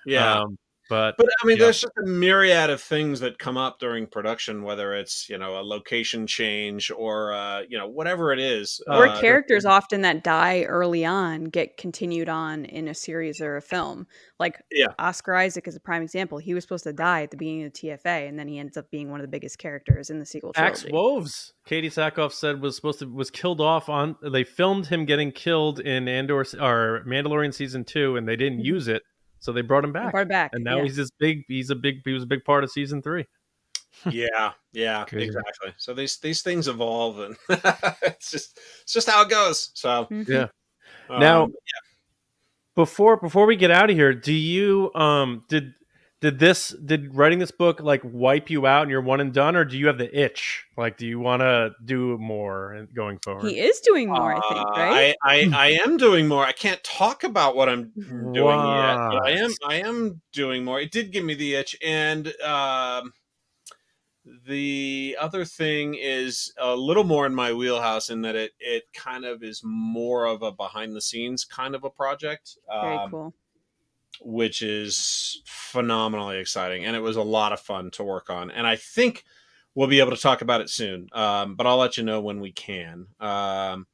yeah 0.07 0.41
um, 0.41 0.59
but 0.91 1.16
but 1.16 1.28
I 1.41 1.47
mean, 1.47 1.57
yeah. 1.57 1.66
there's 1.66 1.82
just 1.82 1.97
a 1.97 2.07
myriad 2.07 2.68
of 2.68 2.82
things 2.82 3.20
that 3.20 3.38
come 3.38 3.57
up 3.57 3.78
during 3.78 4.09
production, 4.09 4.64
whether 4.64 4.93
it's 4.93 5.28
you 5.30 5.38
know 5.38 5.61
a 5.61 5.62
location 5.62 6.26
change 6.26 6.91
or 6.91 7.32
uh, 7.32 7.62
you 7.68 7.78
know 7.78 7.86
whatever 7.86 8.32
it 8.32 8.41
is. 8.41 8.82
Or 8.88 9.07
uh, 9.07 9.20
characters 9.20 9.64
often 9.64 10.03
that 10.03 10.24
die 10.24 10.64
early 10.64 11.05
on 11.05 11.45
get 11.45 11.76
continued 11.76 12.28
on 12.28 12.64
in 12.64 12.88
a 12.88 12.95
series 12.95 13.41
or 13.41 13.57
a 13.57 13.62
film. 13.62 14.09
Like 14.41 14.61
yeah. 14.72 14.88
Oscar 14.99 15.36
Isaac 15.36 15.68
is 15.68 15.76
a 15.76 15.80
prime 15.80 16.03
example. 16.03 16.38
He 16.38 16.55
was 16.55 16.64
supposed 16.64 16.84
to 16.84 16.93
die 16.93 17.22
at 17.22 17.30
the 17.30 17.36
beginning 17.36 17.66
of 17.66 17.72
the 17.72 17.88
TFA, 17.88 18.28
and 18.28 18.36
then 18.36 18.49
he 18.49 18.59
ends 18.59 18.76
up 18.76 18.91
being 18.91 19.12
one 19.12 19.20
of 19.20 19.24
the 19.24 19.30
biggest 19.30 19.59
characters 19.59 20.11
in 20.11 20.18
the 20.18 20.26
sequel. 20.26 20.51
Axe 20.57 20.84
Woves, 20.91 21.53
Katee 21.68 21.86
Sackhoff 21.86 22.32
said 22.32 22.61
was 22.61 22.74
supposed 22.74 22.99
to 22.99 23.07
was 23.07 23.30
killed 23.30 23.61
off 23.61 23.88
on. 23.88 24.16
They 24.20 24.43
filmed 24.43 24.86
him 24.86 25.05
getting 25.05 25.30
killed 25.30 25.78
in 25.78 26.09
Andor 26.09 26.41
or 26.41 27.05
Mandalorian 27.07 27.55
season 27.55 27.84
two, 27.84 28.16
and 28.16 28.26
they 28.26 28.34
didn't 28.34 28.59
mm-hmm. 28.59 28.66
use 28.66 28.88
it 28.88 29.05
so 29.41 29.53
they 29.53 29.62
brought 29.62 29.84
him 29.84 29.93
back. 29.93 30.12
Brought 30.12 30.28
back, 30.28 30.51
and 30.53 30.62
now 30.62 30.76
yeah. 30.76 30.84
he's 30.84 30.97
this 30.97 31.11
big. 31.18 31.45
He's 31.49 31.70
a 31.70 31.74
big. 31.74 32.03
He 32.05 32.12
was 32.12 32.22
a 32.22 32.26
big 32.26 32.45
part 32.45 32.62
of 32.62 32.70
season 32.70 33.03
three. 33.03 33.26
yeah, 34.11 34.53
yeah, 34.72 35.05
exactly. 35.12 35.74
So 35.78 35.95
these 35.95 36.18
these 36.18 36.43
things 36.43 36.68
evolve, 36.68 37.18
and 37.20 37.36
it's 38.03 38.30
just 38.30 38.61
it's 38.82 38.93
just 38.93 39.09
how 39.09 39.22
it 39.22 39.30
goes. 39.30 39.70
So 39.74 40.07
mm-hmm. 40.11 40.30
yeah. 40.30 40.47
Um, 41.09 41.20
now, 41.20 41.47
yeah. 41.47 41.80
before 42.76 43.16
before 43.16 43.47
we 43.47 43.57
get 43.57 43.70
out 43.70 43.91
of 43.91 43.97
here, 43.97 44.14
do 44.14 44.32
you 44.32 44.93
um 44.95 45.45
did 45.49 45.72
did 46.21 46.39
this 46.39 46.68
did 46.68 47.14
writing 47.14 47.39
this 47.39 47.51
book 47.51 47.81
like 47.81 48.03
wipe 48.05 48.51
you 48.51 48.66
out 48.66 48.83
and 48.83 48.91
you're 48.91 49.01
one 49.01 49.21
and 49.21 49.33
done 49.33 49.57
or 49.57 49.64
do 49.64 49.79
you 49.79 49.87
have 49.87 49.97
the 49.97 50.18
itch? 50.18 50.66
Like 50.77 50.99
do 50.99 51.07
you 51.07 51.18
want 51.18 51.41
to 51.41 51.71
do 51.85 52.18
more 52.18 52.87
going 52.95 53.18
forward? 53.18 53.49
He 53.49 53.59
is 53.59 53.81
doing 53.81 54.09
more 54.09 54.35
uh, 54.35 54.39
i 54.39 54.55
think 54.55 54.68
right? 54.71 55.16
I, 55.25 55.51
I, 55.51 55.51
I 55.55 55.66
am 55.83 55.97
doing 55.97 56.29
more. 56.29 56.45
I 56.45 56.53
can't 56.53 56.83
talk 56.85 57.25
about 57.25 57.57
what 57.57 57.68
i'm 57.68 57.93
doing 57.97 58.45
what? 58.45 58.77
yet 58.77 59.23
i 59.25 59.31
am 59.31 59.51
i 59.66 59.75
am 59.77 60.21
doing 60.33 60.64
more. 60.64 60.81
It 60.81 60.93
did 60.93 61.11
give 61.11 61.25
me 61.25 61.35
the 61.35 61.55
itch 61.55 61.77
and 61.83 62.29
um 62.43 63.12
the 64.47 65.16
other 65.18 65.47
thing 65.47 65.97
is 65.99 66.53
a 66.59 66.77
little 66.77 67.05
more 67.05 67.25
in 67.25 67.35
my 67.35 67.55
wheelhouse 67.55 68.11
in 68.11 68.21
that 68.23 68.37
it 68.37 68.53
it 68.61 68.85
kind 68.93 69.25
of 69.25 69.43
is 69.43 69.62
more 69.64 70.27
of 70.27 70.43
a 70.43 70.53
behind 70.53 70.95
the 70.95 71.01
scenes 71.01 71.47
kind 71.47 71.75
of 71.75 71.83
a 71.85 71.91
project. 71.91 72.59
Very 72.68 72.97
um, 72.97 73.11
cool 73.11 73.35
which 74.21 74.62
is 74.62 75.43
phenomenally 75.47 76.39
exciting. 76.39 76.85
And 76.85 76.97
it 76.97 77.01
was 77.01 77.16
a 77.16 77.23
lot 77.23 77.53
of 77.53 77.61
fun 77.61 77.91
to 77.93 78.05
work 78.05 78.31
on. 78.31 78.51
And 78.51 78.66
I 78.66 78.77
think 78.77 79.25
we'll 79.75 79.89
be 79.89 80.01
able 80.01 80.11
to 80.11 80.21
talk 80.21 80.43
about 80.43 80.61
it 80.61 80.71
soon. 80.71 81.09
Um, 81.12 81.55
but 81.55 81.66
I'll 81.66 81.79
let 81.79 81.97
you 81.97 82.03
know 82.03 82.21
when 82.21 82.41
we 82.41 82.53
can. 82.53 83.07
Um, 83.18 83.87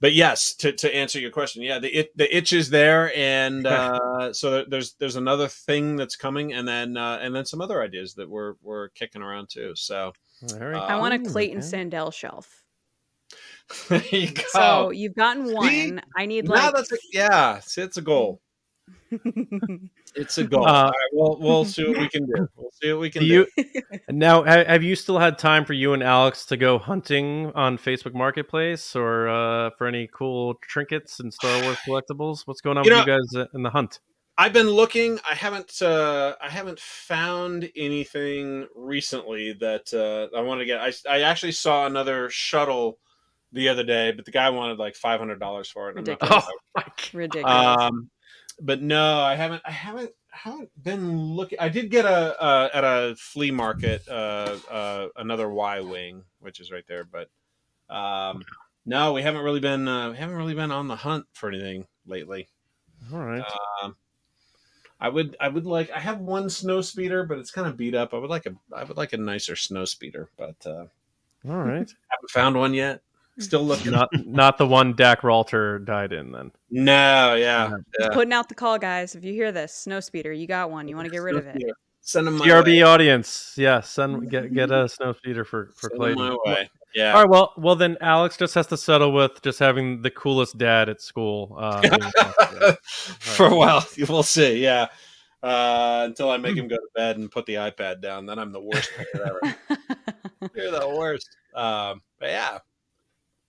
but 0.00 0.14
yes, 0.14 0.54
to, 0.54 0.72
to 0.72 0.94
answer 0.94 1.20
your 1.20 1.30
question, 1.30 1.62
yeah, 1.62 1.78
the 1.78 1.88
it, 1.88 2.16
the 2.16 2.34
itch 2.34 2.54
is 2.54 2.70
there, 2.70 3.14
and 3.14 3.66
uh, 3.66 4.32
so 4.32 4.64
there's 4.64 4.94
there's 4.94 5.16
another 5.16 5.46
thing 5.46 5.96
that's 5.96 6.16
coming, 6.16 6.54
and 6.54 6.66
then 6.66 6.96
uh, 6.96 7.18
and 7.20 7.34
then 7.34 7.44
some 7.44 7.60
other 7.60 7.82
ideas 7.82 8.14
that 8.14 8.28
we're 8.28 8.54
we're 8.62 8.88
kicking 8.90 9.20
around 9.20 9.50
too. 9.50 9.72
So 9.76 10.12
Very 10.42 10.76
I 10.76 10.96
want 10.96 11.14
a 11.14 11.30
Clayton 11.30 11.58
Sandell 11.60 12.12
shelf. 12.12 12.64
there 13.88 14.02
you 14.10 14.32
go. 14.32 14.42
So 14.48 14.90
you've 14.90 15.14
gotten 15.14 15.52
one. 15.54 15.68
See? 15.68 15.98
I 16.16 16.24
need 16.24 16.48
like 16.48 16.62
now 16.62 16.70
that's 16.70 16.92
a, 16.92 16.96
yeah, 17.12 17.60
it's 17.76 17.96
a 17.98 18.02
goal. 18.02 18.40
it's 20.14 20.38
a 20.38 20.44
goal. 20.44 20.66
Uh, 20.66 20.84
right, 20.84 20.92
we'll 21.12 21.38
we'll 21.40 21.64
see 21.64 21.86
what 21.86 21.98
we 21.98 22.08
can 22.08 22.26
do. 22.26 22.48
We'll 22.56 22.70
see 22.82 22.92
what 22.92 23.00
we 23.00 23.10
can 23.10 23.22
do. 23.22 23.46
do. 23.56 23.64
You, 23.74 23.82
now, 24.08 24.42
have 24.44 24.82
you 24.82 24.94
still 24.94 25.18
had 25.18 25.38
time 25.38 25.64
for 25.64 25.72
you 25.72 25.92
and 25.92 26.02
Alex 26.02 26.46
to 26.46 26.56
go 26.56 26.78
hunting 26.78 27.52
on 27.54 27.78
Facebook 27.78 28.14
Marketplace 28.14 28.94
or 28.94 29.28
uh, 29.28 29.70
for 29.76 29.86
any 29.86 30.08
cool 30.12 30.54
trinkets 30.62 31.20
and 31.20 31.32
Star 31.32 31.62
Wars 31.62 31.78
collectibles? 31.86 32.42
What's 32.46 32.60
going 32.60 32.78
on 32.78 32.84
you 32.84 32.90
with 32.94 33.06
know, 33.06 33.14
you 33.14 33.20
guys 33.36 33.48
in 33.54 33.62
the 33.62 33.70
hunt? 33.70 34.00
I've 34.38 34.52
been 34.54 34.70
looking. 34.70 35.18
I 35.28 35.34
haven't. 35.34 35.82
Uh, 35.82 36.34
I 36.40 36.48
haven't 36.48 36.80
found 36.80 37.70
anything 37.76 38.66
recently 38.74 39.52
that 39.60 39.92
uh, 39.92 40.34
I 40.36 40.40
want 40.40 40.60
to 40.60 40.64
get. 40.64 40.80
I 40.80 40.92
I 41.08 41.22
actually 41.22 41.52
saw 41.52 41.86
another 41.86 42.30
shuttle 42.30 42.98
the 43.52 43.68
other 43.68 43.84
day, 43.84 44.12
but 44.12 44.24
the 44.24 44.30
guy 44.30 44.48
wanted 44.50 44.78
like 44.78 44.94
five 44.94 45.20
hundred 45.20 45.40
dollars 45.40 45.68
for 45.68 45.90
it. 45.90 45.96
Ridiculous. 45.96 46.44
Oh, 46.74 46.82
Ridiculous. 47.12 47.76
Um, 47.80 48.10
but 48.60 48.82
no, 48.82 49.20
I 49.20 49.34
haven't. 49.34 49.62
I 49.64 49.70
haven't. 49.70 50.10
I 50.32 50.36
Haven't 50.36 50.70
been 50.80 51.18
looking. 51.18 51.58
I 51.58 51.68
did 51.68 51.90
get 51.90 52.04
a 52.04 52.40
uh, 52.40 52.68
at 52.72 52.84
a 52.84 53.16
flea 53.18 53.50
market 53.50 54.08
uh, 54.08 54.56
uh, 54.70 55.08
another 55.16 55.48
Y 55.50 55.80
wing, 55.80 56.24
which 56.38 56.60
is 56.60 56.70
right 56.70 56.84
there. 56.86 57.04
But 57.04 57.28
um, 57.94 58.44
no, 58.86 59.12
we 59.12 59.22
haven't 59.22 59.42
really 59.42 59.60
been. 59.60 59.88
Uh, 59.88 60.10
we 60.10 60.16
haven't 60.16 60.36
really 60.36 60.54
been 60.54 60.70
on 60.70 60.88
the 60.88 60.96
hunt 60.96 61.26
for 61.32 61.48
anything 61.48 61.86
lately. 62.06 62.48
All 63.12 63.18
right. 63.18 63.44
Um, 63.82 63.96
I 65.00 65.08
would 65.08 65.36
I 65.40 65.48
would 65.48 65.66
like 65.66 65.90
I 65.90 65.98
have 65.98 66.20
one 66.20 66.50
snow 66.50 66.82
speeder, 66.82 67.24
but 67.24 67.38
it's 67.38 67.50
kind 67.50 67.66
of 67.66 67.76
beat 67.76 67.94
up. 67.94 68.12
I 68.12 68.18
would 68.18 68.30
like 68.30 68.46
a 68.46 68.54
I 68.74 68.84
would 68.84 68.96
like 68.96 69.12
a 69.12 69.16
nicer 69.16 69.56
snow 69.56 69.84
speeder, 69.84 70.28
but 70.36 70.56
uh 70.66 70.86
all 71.48 71.56
right. 71.56 71.90
haven't 72.10 72.30
found 72.30 72.56
one 72.56 72.74
yet. 72.74 73.02
Still 73.40 73.64
looking. 73.64 73.92
Not 73.92 74.08
not 74.26 74.58
the 74.58 74.66
one 74.66 74.94
Dak 74.94 75.22
Ralter 75.22 75.84
died 75.84 76.12
in 76.12 76.32
then. 76.32 76.52
No, 76.70 77.34
yeah, 77.34 77.70
yeah. 77.98 78.08
Putting 78.12 78.32
out 78.32 78.48
the 78.48 78.54
call, 78.54 78.78
guys. 78.78 79.14
If 79.14 79.24
you 79.24 79.32
hear 79.32 79.50
this, 79.52 79.74
snow 79.74 80.00
speeder, 80.00 80.32
you 80.32 80.46
got 80.46 80.70
one. 80.70 80.88
You 80.88 80.96
want 80.96 81.06
to 81.06 81.10
get 81.10 81.22
rid 81.22 81.36
of 81.36 81.46
it. 81.46 81.62
Send 82.02 82.26
them 82.26 82.38
my 82.38 82.46
GRB 82.46 82.66
way. 82.66 82.82
audience. 82.82 83.54
Yeah, 83.56 83.80
send 83.80 84.30
get 84.30 84.52
get 84.52 84.70
a 84.70 84.88
snow 84.90 85.12
speeder 85.12 85.44
for 85.44 85.70
for 85.76 85.88
Send 85.90 85.98
Clayton. 86.00 86.18
my 86.18 86.36
way. 86.44 86.70
Yeah. 86.94 87.14
All 87.14 87.22
right. 87.22 87.30
Well, 87.30 87.52
well 87.56 87.76
then 87.76 87.96
Alex 88.00 88.36
just 88.36 88.54
has 88.54 88.66
to 88.68 88.76
settle 88.76 89.12
with 89.12 89.42
just 89.42 89.58
having 89.58 90.02
the 90.02 90.10
coolest 90.10 90.58
dad 90.58 90.88
at 90.88 91.00
school. 91.00 91.56
Uh, 91.58 91.82
for 93.20 93.46
a 93.46 93.54
while, 93.54 93.86
we'll 94.08 94.22
see. 94.22 94.62
Yeah 94.62 94.88
uh, 95.42 96.02
until 96.06 96.30
I 96.30 96.36
make 96.36 96.56
him 96.56 96.68
go 96.68 96.76
to 96.76 96.88
bed 96.94 97.16
and 97.16 97.30
put 97.30 97.46
the 97.46 97.54
iPad 97.54 98.00
down. 98.00 98.26
Then 98.26 98.38
I'm 98.38 98.52
the 98.52 98.60
worst 98.60 98.90
ever. 99.14 99.40
You're 100.54 100.70
the 100.70 100.94
worst. 100.96 101.28
Um, 101.54 102.02
but 102.18 102.30
yeah. 102.30 102.58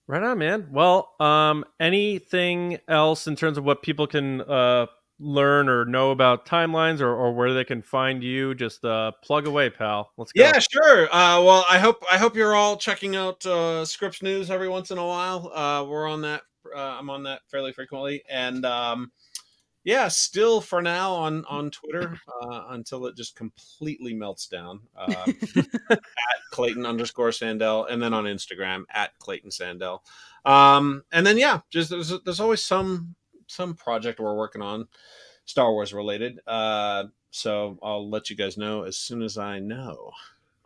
Right 0.08 0.22
on, 0.22 0.38
man. 0.38 0.68
Well, 0.72 1.14
um, 1.20 1.64
anything 1.78 2.78
else 2.88 3.26
in 3.26 3.36
terms 3.36 3.56
of 3.56 3.64
what 3.64 3.82
people 3.82 4.06
can 4.06 4.40
uh, 4.40 4.86
learn 5.20 5.68
or 5.68 5.84
know 5.84 6.10
about 6.10 6.44
timelines 6.44 7.00
or, 7.00 7.14
or 7.14 7.32
where 7.32 7.54
they 7.54 7.64
can 7.64 7.82
find 7.82 8.22
you? 8.22 8.54
Just 8.54 8.84
uh, 8.84 9.12
plug 9.22 9.46
away, 9.46 9.70
pal. 9.70 10.10
Let's 10.18 10.32
go. 10.32 10.42
Yeah, 10.42 10.58
sure. 10.58 11.04
Uh, 11.04 11.42
well, 11.42 11.64
I 11.70 11.78
hope 11.78 12.02
I 12.10 12.18
hope 12.18 12.34
you're 12.34 12.54
all 12.54 12.76
checking 12.76 13.16
out 13.16 13.44
uh, 13.46 13.84
Scripps 13.84 14.22
News 14.22 14.50
every 14.50 14.68
once 14.68 14.90
in 14.90 14.98
a 14.98 15.06
while. 15.06 15.50
Uh, 15.54 15.84
we're 15.88 16.08
on 16.08 16.22
that. 16.22 16.42
Uh, 16.74 16.78
I'm 16.78 17.08
on 17.08 17.22
that 17.24 17.42
fairly 17.50 17.72
frequently, 17.72 18.22
and 18.28 18.64
um, 18.64 19.12
yeah, 19.84 20.08
still 20.08 20.60
for 20.60 20.80
now 20.80 21.12
on 21.12 21.44
on 21.46 21.70
Twitter 21.70 22.18
uh, 22.42 22.64
until 22.70 23.06
it 23.06 23.16
just 23.16 23.36
completely 23.36 24.14
melts 24.14 24.46
down 24.46 24.80
uh, 24.96 25.14
at 25.90 26.00
Clayton 26.52 26.86
underscore 26.86 27.30
Sandell, 27.30 27.90
and 27.90 28.02
then 28.02 28.14
on 28.14 28.24
Instagram 28.24 28.84
at 28.92 29.18
Clayton 29.18 29.50
Sandell. 29.50 30.00
Um, 30.44 31.04
and 31.12 31.26
then 31.26 31.38
yeah, 31.38 31.60
just 31.70 31.90
there's, 31.90 32.12
there's 32.24 32.40
always 32.40 32.64
some 32.64 33.14
some 33.48 33.74
project 33.74 34.20
we're 34.20 34.36
working 34.36 34.62
on, 34.62 34.86
Star 35.44 35.72
Wars 35.72 35.92
related. 35.92 36.38
Uh, 36.46 37.04
so 37.30 37.78
I'll 37.82 38.08
let 38.08 38.30
you 38.30 38.36
guys 38.36 38.56
know 38.56 38.84
as 38.84 38.96
soon 38.96 39.22
as 39.22 39.36
I 39.36 39.58
know. 39.58 40.12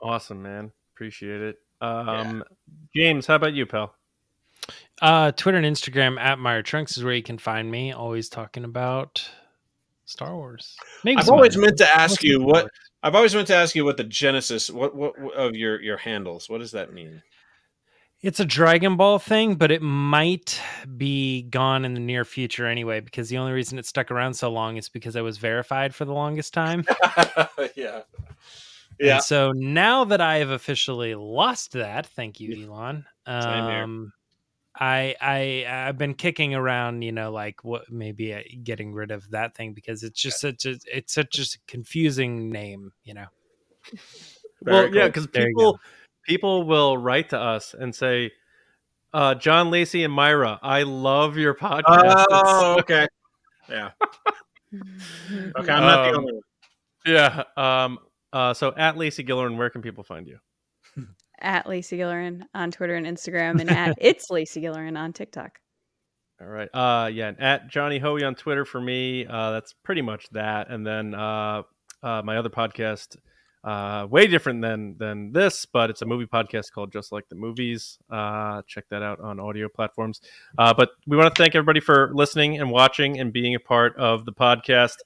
Awesome, 0.00 0.42
man. 0.42 0.72
Appreciate 0.94 1.40
it. 1.40 1.58
Um, 1.80 2.44
yeah. 2.94 3.04
James, 3.04 3.26
how 3.26 3.36
about 3.36 3.54
you, 3.54 3.66
pal? 3.66 3.95
Uh, 5.02 5.32
Twitter 5.32 5.58
and 5.58 5.66
Instagram 5.66 6.18
at 6.18 6.38
Mirai 6.38 6.64
Trunks 6.64 6.96
is 6.96 7.04
where 7.04 7.14
you 7.14 7.22
can 7.22 7.38
find 7.38 7.70
me. 7.70 7.92
Always 7.92 8.28
talking 8.28 8.64
about 8.64 9.28
Star 10.06 10.34
Wars. 10.34 10.76
Maybe 11.04 11.20
I've 11.20 11.28
always 11.28 11.56
meant 11.56 11.76
to 11.78 11.88
ask 11.88 12.22
you 12.22 12.42
what 12.42 12.70
I've 13.02 13.14
always 13.14 13.34
meant 13.34 13.48
to 13.48 13.54
ask 13.54 13.74
you 13.76 13.84
what 13.84 13.96
the 13.96 14.04
genesis 14.04 14.70
what 14.70 14.94
what 14.94 15.14
of 15.34 15.54
your 15.54 15.80
your 15.82 15.96
handles. 15.96 16.48
What 16.48 16.58
does 16.58 16.72
that 16.72 16.92
mean? 16.92 17.22
It's 18.22 18.40
a 18.40 18.44
Dragon 18.46 18.96
Ball 18.96 19.18
thing, 19.18 19.56
but 19.56 19.70
it 19.70 19.82
might 19.82 20.60
be 20.96 21.42
gone 21.42 21.84
in 21.84 21.92
the 21.92 22.00
near 22.00 22.24
future 22.24 22.66
anyway. 22.66 23.00
Because 23.00 23.28
the 23.28 23.36
only 23.36 23.52
reason 23.52 23.78
it 23.78 23.84
stuck 23.84 24.10
around 24.10 24.34
so 24.34 24.50
long 24.50 24.78
is 24.78 24.88
because 24.88 25.16
I 25.16 25.20
was 25.20 25.36
verified 25.36 25.94
for 25.94 26.06
the 26.06 26.14
longest 26.14 26.54
time. 26.54 26.84
yeah. 27.76 28.00
Yeah. 28.98 29.16
And 29.16 29.24
so 29.24 29.52
now 29.52 30.04
that 30.04 30.22
I 30.22 30.38
have 30.38 30.48
officially 30.48 31.14
lost 31.14 31.72
that, 31.72 32.06
thank 32.06 32.40
you, 32.40 32.66
Elon. 32.66 33.04
Um, 33.26 34.10
I 34.78 35.14
I 35.20 35.64
I've 35.88 35.98
been 35.98 36.14
kicking 36.14 36.54
around, 36.54 37.02
you 37.02 37.12
know, 37.12 37.32
like 37.32 37.64
what 37.64 37.90
maybe 37.90 38.34
uh, 38.34 38.40
getting 38.62 38.92
rid 38.92 39.10
of 39.10 39.30
that 39.30 39.54
thing 39.54 39.72
because 39.72 40.02
it's 40.02 40.20
just 40.20 40.40
such 40.40 40.66
a 40.66 40.78
it's 40.86 41.14
such 41.14 41.38
a 41.38 41.46
confusing 41.66 42.50
name, 42.50 42.92
you 43.02 43.14
know. 43.14 43.26
well, 44.62 44.86
cool. 44.86 44.94
yeah, 44.94 45.06
because 45.06 45.26
people 45.28 45.80
people 46.24 46.64
will 46.64 46.98
write 46.98 47.30
to 47.30 47.40
us 47.40 47.74
and 47.78 47.94
say, 47.94 48.32
uh, 49.14 49.34
"John 49.34 49.70
Lacey 49.70 50.04
and 50.04 50.12
Myra, 50.12 50.58
I 50.62 50.82
love 50.82 51.38
your 51.38 51.54
podcast." 51.54 52.26
Oh, 52.30 52.76
okay, 52.80 53.06
yeah. 53.70 53.90
okay, 54.72 54.72
I'm 55.72 55.82
not 55.82 55.98
um, 55.98 56.12
the 56.12 56.18
only 56.18 56.32
one. 56.34 56.42
Yeah. 57.06 57.42
Um. 57.56 57.98
Uh. 58.32 58.52
So 58.52 58.74
at 58.76 58.98
Lacey 58.98 59.24
Gillerin, 59.24 59.56
where 59.56 59.70
can 59.70 59.80
people 59.80 60.04
find 60.04 60.26
you? 60.26 60.38
At 61.40 61.68
Lacey 61.68 61.98
Gillerin 61.98 62.42
on 62.54 62.70
Twitter 62.70 62.94
and 62.94 63.06
Instagram, 63.06 63.60
and 63.60 63.70
at 63.70 63.96
it's 64.00 64.30
Lacey 64.30 64.62
Gillerin 64.62 64.98
on 64.98 65.12
TikTok. 65.12 65.58
All 66.40 66.46
right. 66.46 66.68
Uh, 66.74 67.08
yeah. 67.08 67.32
At 67.38 67.68
Johnny 67.68 67.98
Hoey 67.98 68.22
on 68.22 68.34
Twitter 68.34 68.64
for 68.64 68.80
me. 68.80 69.26
Uh, 69.26 69.52
that's 69.52 69.72
pretty 69.82 70.02
much 70.02 70.28
that. 70.32 70.68
And 70.70 70.86
then 70.86 71.14
uh, 71.14 71.62
uh, 72.02 72.22
my 72.22 72.36
other 72.36 72.50
podcast, 72.50 73.16
uh, 73.64 74.06
way 74.08 74.26
different 74.26 74.62
than 74.62 74.96
than 74.98 75.32
this, 75.32 75.66
but 75.66 75.90
it's 75.90 76.02
a 76.02 76.06
movie 76.06 76.26
podcast 76.26 76.70
called 76.72 76.92
Just 76.92 77.10
Like 77.10 77.28
the 77.28 77.34
Movies. 77.34 77.98
Uh, 78.10 78.62
check 78.68 78.84
that 78.90 79.02
out 79.02 79.18
on 79.18 79.40
audio 79.40 79.68
platforms. 79.68 80.20
Uh, 80.56 80.72
but 80.72 80.90
we 81.06 81.16
want 81.16 81.34
to 81.34 81.42
thank 81.42 81.54
everybody 81.54 81.80
for 81.80 82.12
listening 82.14 82.60
and 82.60 82.70
watching 82.70 83.18
and 83.18 83.32
being 83.32 83.54
a 83.54 83.60
part 83.60 83.96
of 83.96 84.24
the 84.24 84.32
podcast. 84.32 84.96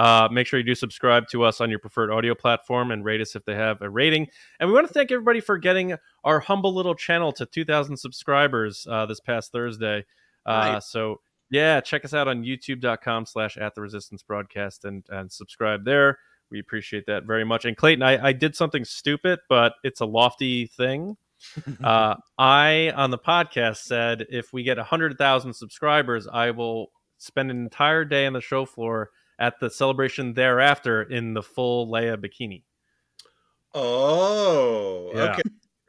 Uh, 0.00 0.30
make 0.32 0.46
sure 0.46 0.58
you 0.58 0.64
do 0.64 0.74
subscribe 0.74 1.28
to 1.28 1.44
us 1.44 1.60
on 1.60 1.68
your 1.68 1.78
preferred 1.78 2.10
audio 2.10 2.34
platform 2.34 2.90
and 2.90 3.04
rate 3.04 3.20
us 3.20 3.36
if 3.36 3.44
they 3.44 3.54
have 3.54 3.82
a 3.82 3.90
rating. 3.90 4.26
And 4.58 4.66
we 4.66 4.74
want 4.74 4.88
to 4.88 4.94
thank 4.94 5.12
everybody 5.12 5.40
for 5.40 5.58
getting 5.58 5.94
our 6.24 6.40
humble 6.40 6.72
little 6.72 6.94
channel 6.94 7.32
to 7.32 7.44
2,000 7.44 7.98
subscribers 7.98 8.86
uh, 8.88 9.04
this 9.04 9.20
past 9.20 9.52
Thursday. 9.52 10.06
Uh, 10.46 10.72
nice. 10.72 10.86
So 10.86 11.20
yeah, 11.50 11.82
check 11.82 12.06
us 12.06 12.14
out 12.14 12.28
on 12.28 12.42
youtube.com 12.42 13.26
slash 13.26 13.58
at 13.58 13.74
the 13.74 13.82
resistance 13.82 14.22
broadcast 14.22 14.86
and, 14.86 15.04
and 15.10 15.30
subscribe 15.30 15.84
there. 15.84 16.18
We 16.50 16.60
appreciate 16.60 17.04
that 17.04 17.24
very 17.24 17.44
much. 17.44 17.66
And 17.66 17.76
Clayton, 17.76 18.02
I, 18.02 18.28
I 18.28 18.32
did 18.32 18.56
something 18.56 18.86
stupid, 18.86 19.40
but 19.50 19.74
it's 19.84 20.00
a 20.00 20.06
lofty 20.06 20.68
thing. 20.68 21.18
uh, 21.84 22.14
I, 22.38 22.90
on 22.96 23.10
the 23.10 23.18
podcast, 23.18 23.82
said 23.82 24.24
if 24.30 24.50
we 24.54 24.62
get 24.62 24.78
100,000 24.78 25.52
subscribers, 25.52 26.26
I 26.26 26.52
will 26.52 26.90
spend 27.18 27.50
an 27.50 27.58
entire 27.58 28.06
day 28.06 28.24
on 28.24 28.32
the 28.32 28.40
show 28.40 28.64
floor 28.64 29.10
at 29.40 29.58
the 29.58 29.70
celebration 29.70 30.34
thereafter 30.34 31.02
in 31.02 31.34
the 31.34 31.42
full 31.42 31.88
Leia 31.88 32.16
bikini. 32.16 32.62
Oh, 33.74 35.10
yeah. 35.14 35.32
okay. 35.32 35.42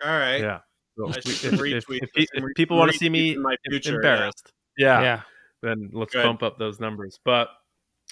All 0.03 0.17
right. 0.17 0.41
Yeah. 0.41 0.59
So 0.97 1.09
if, 1.09 1.43
if, 1.45 1.89
if, 1.89 2.09
if, 2.15 2.43
people 2.55 2.77
want 2.77 2.91
to 2.91 2.97
see 2.97 3.09
me 3.09 3.37
future, 3.69 3.95
embarrassed, 3.95 4.51
yeah. 4.77 4.99
yeah, 4.99 5.01
yeah, 5.01 5.21
then 5.61 5.89
let's 5.93 6.13
Good. 6.13 6.23
bump 6.23 6.43
up 6.43 6.57
those 6.59 6.79
numbers. 6.79 7.19
But 7.23 7.49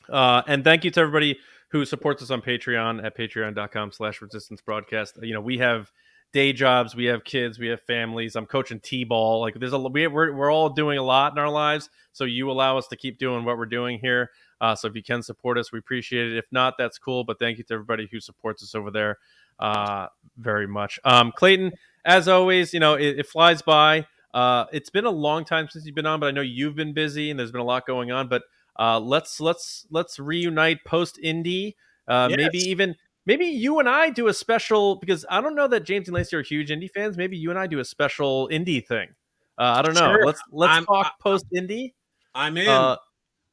uh, 0.08 0.44
and 0.48 0.64
thank 0.64 0.86
you 0.86 0.92
to 0.92 1.00
everybody 1.00 1.38
who 1.72 1.86
supports 1.86 2.24
us 2.24 2.32
on 2.32 2.42
Patreon 2.42 3.04
at 3.06 3.18
patreon.com 3.18 3.92
slash 3.92 4.22
resistance 4.22 4.62
broadcast. 4.62 5.20
You 5.22 5.34
know, 5.34 5.42
we 5.42 5.58
have 5.60 5.92
day 6.32 6.54
jobs, 6.54 6.96
we 6.96 7.06
have 7.06 7.24
kids, 7.24 7.60
we 7.60 7.68
have 7.68 7.82
families. 7.82 8.36
I'm 8.36 8.46
coaching 8.46 8.80
T-ball. 8.80 9.42
Like 9.42 9.56
there's 9.56 9.74
a 9.74 9.80
we, 9.80 10.08
we're 10.08 10.34
we're 10.34 10.52
all 10.52 10.70
doing 10.70 10.98
a 10.98 11.04
lot 11.04 11.34
in 11.34 11.40
our 11.40 11.50
lives. 11.50 11.90
So 12.12 12.24
you 12.26 12.52
allow 12.52 12.78
us 12.78 12.88
to 12.88 12.96
keep 12.96 13.18
doing 13.18 13.46
what 13.46 13.58
we're 13.58 13.66
doing 13.66 14.00
here. 14.00 14.32
Uh, 14.62 14.76
so 14.76 14.88
if 14.88 14.96
you 14.96 15.04
can 15.04 15.24
support 15.24 15.58
us, 15.58 15.72
we 15.72 15.80
appreciate 15.80 16.32
it. 16.32 16.38
If 16.38 16.46
not, 16.52 16.76
that's 16.78 16.98
cool. 16.98 17.24
But 17.24 17.40
thank 17.40 17.58
you 17.58 17.64
to 17.66 17.74
everybody 17.74 18.08
who 18.12 18.20
supports 18.20 18.62
us 18.62 18.76
over 18.76 18.92
there 18.92 19.18
uh, 19.60 20.08
very 20.38 20.68
much. 20.68 21.00
Um, 21.04 21.32
Clayton, 21.36 21.72
as 22.06 22.28
always, 22.28 22.74
you 22.74 22.80
know, 22.80 22.96
it, 22.96 23.20
it 23.20 23.28
flies 23.28 23.62
by. 23.62 24.06
Uh, 24.34 24.66
it's 24.72 24.90
been 24.90 25.06
a 25.06 25.12
long 25.12 25.46
time 25.46 25.68
since 25.70 25.86
you've 25.86 25.96
been 25.96 26.06
on, 26.06 26.20
but 26.20 26.28
I 26.28 26.32
know 26.32 26.42
you've 26.42 26.76
been 26.76 26.94
busy 26.94 27.32
and 27.32 27.40
there's 27.40 27.52
been 27.52 27.62
a 27.62 27.66
lot 27.66 27.88
going 27.88 28.12
on. 28.12 28.28
But 28.28 28.44
uh, 28.78 29.00
let's 29.00 29.40
let's 29.40 29.88
let's 29.90 30.20
reunite 30.20 30.84
post 30.86 31.18
Indy. 31.22 31.76
Uh, 32.08 32.28
yes. 32.30 32.38
Maybe 32.38 32.58
even 32.70 32.96
maybe 33.30 33.46
you 33.46 33.78
and 33.80 33.88
I 33.88 34.10
do 34.10 34.28
a 34.28 34.34
special 34.34 34.96
because 34.96 35.24
I 35.30 35.40
don't 35.40 35.54
know 35.54 35.68
that 35.68 35.82
James 35.84 36.08
and 36.08 36.16
Lacey 36.16 36.36
are 36.36 36.42
huge 36.42 36.72
Indy 36.72 36.88
fans. 36.88 37.16
Maybe 37.16 37.38
you 37.38 37.52
and 37.52 37.60
I 37.60 37.68
do 37.68 37.78
a 37.80 37.86
special 37.86 38.50
Indy 38.52 38.82
thing. 38.82 39.10
Uh, 39.58 39.76
I 39.78 39.82
don't 39.84 39.94
know. 39.94 40.14
Sure. 40.16 40.26
Let's 40.26 40.42
let's 40.52 40.74
I'm- 40.74 40.86
talk 40.86 41.14
post 41.22 41.46
Indy. 41.56 41.94
I'm 42.34 42.58
in. 42.58 42.68
Uh, 42.68 42.96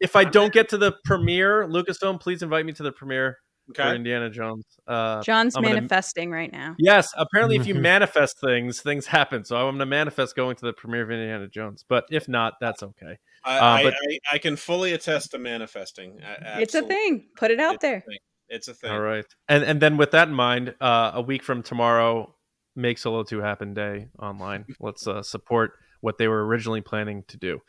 if 0.01 0.17
I 0.17 0.23
I'm 0.23 0.31
don't 0.31 0.53
get 0.53 0.71
to 0.71 0.79
the 0.79 0.93
premiere, 1.05 1.67
Lucasfilm, 1.67 2.21
please 2.21 2.43
invite 2.43 2.65
me 2.67 2.73
to 2.75 2.83
the 2.83 2.93
premiere 2.93 3.39
for. 3.71 3.95
Indiana 3.95 4.31
Jones. 4.31 4.65
Uh, 4.87 5.23
John's 5.23 5.57
I'm 5.57 5.63
gonna- 5.63 5.75
manifesting 5.75 6.31
right 6.31 6.53
now. 6.53 6.75
yes, 6.79 7.13
apparently, 7.17 7.57
if 7.57 7.67
you 7.67 7.75
manifest 7.93 8.39
things, 8.41 8.81
things 8.81 9.07
happen. 9.07 9.45
So 9.45 9.57
I'm 9.57 9.65
going 9.65 9.79
to 9.81 9.87
manifest 9.87 10.37
going 10.37 10.55
to 10.57 10.65
the 10.67 10.73
premiere 10.73 11.03
of 11.03 11.11
Indiana 11.11 11.49
Jones. 11.49 11.85
But 11.89 12.05
if 12.11 12.29
not, 12.29 12.55
that's 12.61 12.83
okay. 12.83 13.19
I, 13.45 13.59
Uh, 13.59 13.63
I, 13.65 13.83
but- 13.85 13.95
I, 13.95 14.19
I 14.35 14.39
can 14.39 14.57
fully 14.57 14.93
attest 14.93 15.33
to 15.33 15.39
manifesting. 15.39 16.21
A- 16.23 16.61
It's 16.61 16.75
a 16.75 16.83
thing. 16.83 17.29
Put 17.37 17.51
it 17.51 17.59
out 17.61 17.75
It's 17.77 17.85
a 17.85 17.87
there. 17.89 18.05
It's 18.49 18.69
a 18.69 18.75
thing. 18.75 18.91
All 18.91 19.01
right, 19.01 19.27
and 19.49 19.65
and 19.65 19.81
then 19.81 19.97
with 19.97 20.13
that 20.13 20.29
in 20.29 20.35
mind, 20.35 20.75
uh, 20.81 21.13
a 21.15 21.23
week 21.23 21.43
from 21.43 21.63
tomorrow, 21.63 22.35
make 22.75 22.99
Solo 22.99 23.23
Two 23.25 23.41
happen 23.41 23.75
day 23.75 24.09
online. 24.19 24.65
Let's 24.81 25.07
uh, 25.07 25.23
support 25.23 25.73
what 26.01 26.19
they 26.19 26.29
were 26.29 26.47
originally 26.47 26.81
planning 26.81 27.25
to 27.29 27.37
do. 27.37 27.61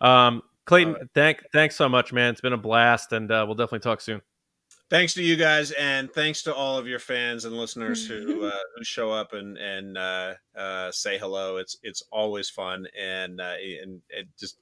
Um, 0.00 0.42
Clayton, 0.66 0.94
right. 0.94 1.02
thank 1.14 1.42
thanks 1.52 1.76
so 1.76 1.88
much, 1.88 2.12
man. 2.12 2.32
It's 2.32 2.40
been 2.40 2.52
a 2.52 2.58
blast, 2.58 3.12
and 3.12 3.30
uh, 3.30 3.44
we'll 3.46 3.54
definitely 3.54 3.80
talk 3.80 4.00
soon. 4.00 4.22
Thanks 4.90 5.14
to 5.14 5.22
you 5.22 5.36
guys, 5.36 5.70
and 5.72 6.12
thanks 6.12 6.42
to 6.42 6.54
all 6.54 6.78
of 6.78 6.86
your 6.86 6.98
fans 6.98 7.44
and 7.44 7.56
listeners 7.56 8.06
who 8.06 8.44
uh, 8.46 8.50
who 8.76 8.84
show 8.84 9.10
up 9.10 9.32
and 9.32 9.56
and 9.56 9.96
uh, 9.96 10.34
uh, 10.56 10.92
say 10.92 11.18
hello. 11.18 11.56
It's 11.56 11.78
it's 11.82 12.02
always 12.10 12.50
fun 12.50 12.86
and 12.98 13.40
uh, 13.40 13.54
and 13.82 14.02
it 14.10 14.28
just 14.38 14.58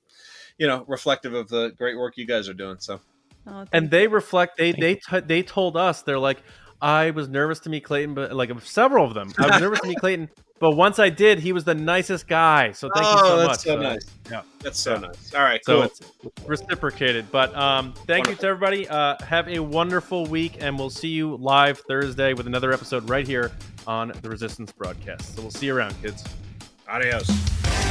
you 0.59 0.67
know 0.67 0.85
reflective 0.87 1.35
of 1.35 1.49
the 1.49 1.71
great 1.77 1.97
work 1.97 2.17
you 2.17 2.27
guys 2.27 2.49
are 2.49 2.55
doing. 2.55 2.77
So 2.79 3.01
Oh, 3.47 3.65
and 3.73 3.91
they 3.91 4.07
reflect 4.07 4.57
they 4.59 4.73
they 4.73 4.95
t- 4.97 5.21
they 5.21 5.43
told 5.43 5.77
us 5.77 6.03
they're 6.03 6.19
like 6.19 6.43
i 6.81 7.11
was 7.11 7.29
nervous 7.29 7.59
to 7.61 7.71
meet 7.71 7.83
clayton 7.85 8.15
but 8.15 8.33
like 8.33 8.51
several 8.63 9.05
of 9.05 9.15
them 9.15 9.33
i 9.39 9.47
was 9.49 9.61
nervous 9.61 9.81
to 9.81 9.89
meet 9.89 9.99
clayton 9.99 10.29
but 10.61 10.73
once 10.77 10.99
i 11.01 11.09
did 11.09 11.41
he 11.41 11.53
was 11.53 11.65
the 11.65 11.75
nicest 11.75 12.29
guy 12.29 12.71
so 12.73 12.89
thank 12.95 13.05
you 13.07 13.19
so 13.19 13.25
Oh, 13.41 13.47
much 13.47 13.49
that's 13.49 13.63
so 13.65 13.79
Uh, 13.79 13.83
nice. 13.83 14.07
yeah. 14.31 14.43
that's 14.61 14.79
so 14.79 14.93
Yeah. 14.95 14.99
nice. 15.01 15.35
All 15.35 15.41
right, 15.43 15.65
so 15.65 15.75
cool. 15.75 15.83
it's 15.85 16.01
reciprocated 16.49 17.31
but 17.33 17.53
um 17.57 17.93
thank 18.07 18.29
you 18.29 18.35
to 18.37 18.47
everybody 18.47 18.89
uh 18.89 19.17
have 19.25 19.49
a 19.49 19.59
wonderful 19.59 20.27
week 20.27 20.59
and 20.61 20.79
we'll 20.79 20.91
see 20.91 21.09
you 21.09 21.37
live 21.37 21.81
thursday 21.89 22.35
with 22.35 22.47
another 22.47 22.73
episode 22.73 23.09
right 23.09 23.27
here 23.27 23.51
on 23.89 24.13
the 24.23 24.29
resistance 24.29 24.71
broadcast 24.73 25.35
so 25.35 25.43
we'll 25.43 25.51
see 25.51 25.67
you 25.67 25.77
around 25.77 26.01
kids 26.03 26.25
Adios. 26.89 27.82